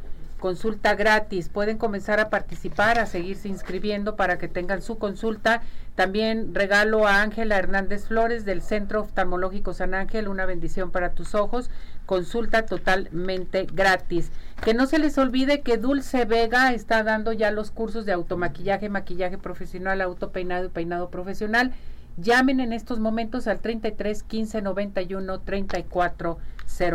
consulta 0.45 0.95
gratis. 0.95 1.49
Pueden 1.49 1.79
comenzar 1.79 2.21
a 2.21 2.29
participar, 2.29 2.99
a 2.99 3.07
seguirse 3.07 3.49
inscribiendo 3.49 4.15
para 4.15 4.37
que 4.37 4.47
tengan 4.47 4.83
su 4.83 4.99
consulta. 4.99 5.63
También 5.95 6.55
regalo 6.55 7.07
a 7.07 7.23
Ángela 7.23 7.57
Hernández 7.57 8.09
Flores 8.09 8.45
del 8.45 8.61
Centro 8.61 9.01
Oftalmológico 9.01 9.73
San 9.73 9.95
Ángel, 9.95 10.29
una 10.29 10.45
bendición 10.45 10.91
para 10.91 11.15
tus 11.15 11.35
ojos. 11.35 11.71
Consulta 12.05 12.67
totalmente 12.67 13.67
gratis. 13.73 14.33
Que 14.63 14.75
no 14.75 14.85
se 14.85 14.99
les 14.99 15.17
olvide 15.17 15.63
que 15.63 15.79
Dulce 15.79 16.27
Vega 16.27 16.75
está 16.75 17.03
dando 17.03 17.33
ya 17.33 17.51
los 17.51 17.71
cursos 17.71 18.05
de 18.05 18.13
automaquillaje, 18.13 18.91
maquillaje 18.91 19.39
profesional, 19.39 20.03
autopeinado 20.03 20.67
y 20.67 20.69
peinado 20.69 21.09
profesional. 21.09 21.73
Llamen 22.19 22.61
en 22.61 22.75
estos 22.75 23.01
momentos 23.01 23.47
al 23.47 23.61
33 23.61 24.23
15 24.23 24.61
91 24.61 25.41
34 25.41 26.37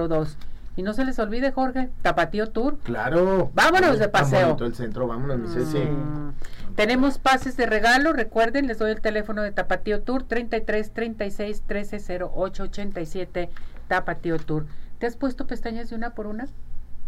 02. 0.08 0.38
Y 0.80 0.82
no 0.82 0.94
se 0.94 1.04
les 1.04 1.20
olvide, 1.20 1.52
Jorge, 1.52 1.90
Tapatío 2.04 2.52
Tour. 2.52 2.78
Claro. 2.84 3.52
Vámonos 3.54 4.00
de 4.00 4.08
paseo. 4.08 4.56
el 4.62 4.74
centro, 4.74 5.08
vámonos, 5.08 5.38
mi 5.38 5.50
Ceci. 5.50 5.78
Mm. 5.78 6.32
Tenemos 6.78 7.18
pases 7.18 7.58
de 7.58 7.66
regalo, 7.66 8.14
recuerden, 8.14 8.66
les 8.66 8.78
doy 8.80 8.92
el 8.92 9.02
teléfono 9.02 9.42
de 9.42 9.52
Tapatío 9.52 10.04
Tour, 10.04 10.24
33 10.24 10.94
36 10.94 11.64
13 11.68 12.20
08 12.34 12.64
87 12.64 13.50
Tapatío 13.90 14.38
Tour. 14.38 14.68
¿Te 15.00 15.06
has 15.08 15.18
puesto 15.18 15.46
pestañas 15.48 15.90
de 15.90 15.98
una 15.98 16.12
por 16.12 16.28
una? 16.28 16.48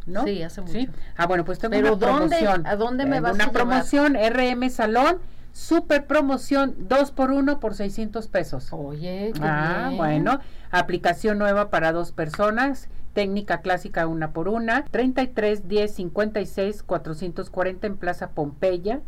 ¿No? 0.06 0.26
Sí, 0.26 0.44
hace 0.44 0.60
mucho. 0.60 0.92
Ah, 1.16 1.26
bueno, 1.28 1.46
pues 1.46 1.60
tengo 1.60 1.72
Pero 1.72 1.94
una 1.96 2.06
¿dónde, 2.08 2.36
promoción. 2.40 2.68
¿a 2.68 2.76
dónde 2.76 3.06
me 3.06 3.18
Eh, 3.18 3.22
vas 3.22 3.36
una 3.36 3.46
a 3.46 3.48
llevar? 3.48 3.64
promoción 3.68 4.16
RM 4.16 4.70
Salón, 4.70 5.20
super 5.54 6.08
promoción 6.08 6.76
2 6.78 7.12
por 7.12 7.32
1 7.32 7.62
por 7.62 7.74
600 7.74 8.28
pesos. 8.28 8.68
Oye, 8.72 9.32
qué 9.34 9.40
Ah, 9.42 9.86
bien. 9.88 9.98
bueno, 9.98 10.40
aplicación 10.72 11.38
nueva 11.38 11.70
para 11.70 11.94
dos 11.94 12.12
personas, 12.12 12.90
técnica 13.14 13.62
clásica 13.62 14.08
una 14.08 14.32
por 14.32 14.48
una, 14.48 14.86
33 14.86 15.68
10 15.68 15.94
56 15.94 16.84
440 16.84 17.88
en 17.88 17.98
Plaza 17.98 18.30
Pompeya, 18.32 19.02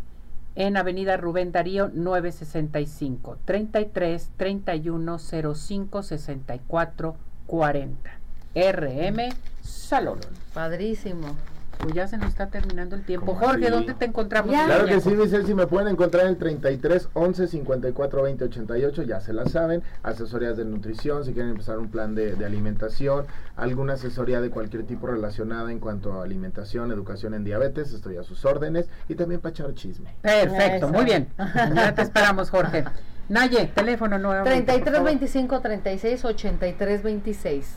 en 0.56 0.78
Avenida 0.78 1.18
Rubén 1.18 1.52
Darío 1.52 1.90
965, 1.94 3.38
33 3.46 4.32
31 4.38 5.20
05 5.20 6.04
64 6.04 7.16
40. 7.48 8.12
RM 8.56 9.34
Salón. 9.62 10.20
Padrísimo. 10.54 11.36
Pues 11.84 11.96
ya 11.96 12.08
se 12.08 12.18
nos 12.18 12.30
está 12.30 12.48
terminando 12.48 12.96
el 12.96 13.04
tiempo. 13.04 13.34
¿Cómo 13.34 13.46
Jorge? 13.46 13.70
¿dónde 13.70 13.94
te 13.94 14.06
encontramos? 14.06 14.54
Ya. 14.54 14.66
Claro 14.66 14.86
que 14.86 15.02
sí, 15.02 15.10
mi 15.10 15.28
Ceci, 15.28 15.54
me 15.54 15.68
pueden 15.68 15.90
encontrar 15.90 16.24
en 16.24 16.30
el 16.30 16.38
33 16.38 17.10
11 17.14 17.48
54 17.48 18.24
20 18.24 18.46
88, 18.46 19.04
ya 19.04 19.20
se 19.20 19.34
la 19.34 19.46
saben, 19.48 19.84
asesorías 20.02 20.56
de 20.56 20.64
nutrición, 20.64 21.26
si 21.26 21.34
quieren 21.34 21.52
empezar 21.52 21.80
un 21.80 21.90
plan 21.90 22.16
de, 22.16 22.36
de 22.36 22.46
alimentación, 22.46 23.26
alguna 23.58 23.94
asesoría 23.94 24.40
de 24.40 24.50
cualquier 24.50 24.86
tipo 24.86 25.08
relacionada 25.08 25.72
en 25.72 25.80
cuanto 25.80 26.14
a 26.14 26.24
alimentación, 26.24 26.92
educación 26.92 27.34
en 27.34 27.44
diabetes, 27.44 27.92
estoy 27.92 28.16
a 28.16 28.24
sus 28.24 28.46
órdenes, 28.46 28.88
y 29.10 29.16
también 29.16 29.42
para 29.42 29.52
echar 29.52 29.74
chisme. 29.74 30.16
Perfecto, 30.22 30.86
Eso. 30.86 30.94
muy 30.94 31.04
bien. 31.04 31.28
Ya 31.76 31.94
te 31.94 32.02
esperamos, 32.02 32.50
Jorge. 32.50 32.86
Naye, 33.30 33.72
teléfono 33.74 34.20
nuevo. 34.20 34.44
33 34.44 35.04
25 35.04 35.62
36 35.62 36.26
83 36.26 37.04
26. 37.04 37.76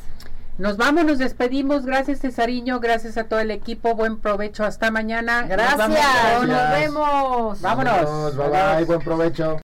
Nos 0.59 0.79
vamos, 0.79 1.05
nos 1.05 1.19
despedimos. 1.19 1.85
Gracias, 1.85 2.21
Cesariño. 2.21 2.81
Gracias 2.81 3.19
a 3.19 3.25
todo 3.25 3.41
el 3.41 3.51
equipo. 3.51 3.95
Buen 3.95 4.19
provecho. 4.19 4.65
Hasta 4.65 4.91
mañana. 4.91 5.43
Nos 5.43 5.51
Gracias, 5.51 5.77
vamos 5.77 6.49
nos 6.49 6.71
vemos. 6.71 7.61
Vámonos. 7.61 8.37
bye 8.37 8.49
bye, 8.49 8.59
Adiós. 8.59 8.87
buen 8.87 9.01
provecho. 9.01 9.61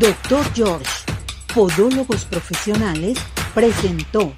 Doctor 0.00 0.44
George, 0.54 0.90
Podólogos 1.54 2.24
Profesionales, 2.24 3.16
presentó 3.54 4.32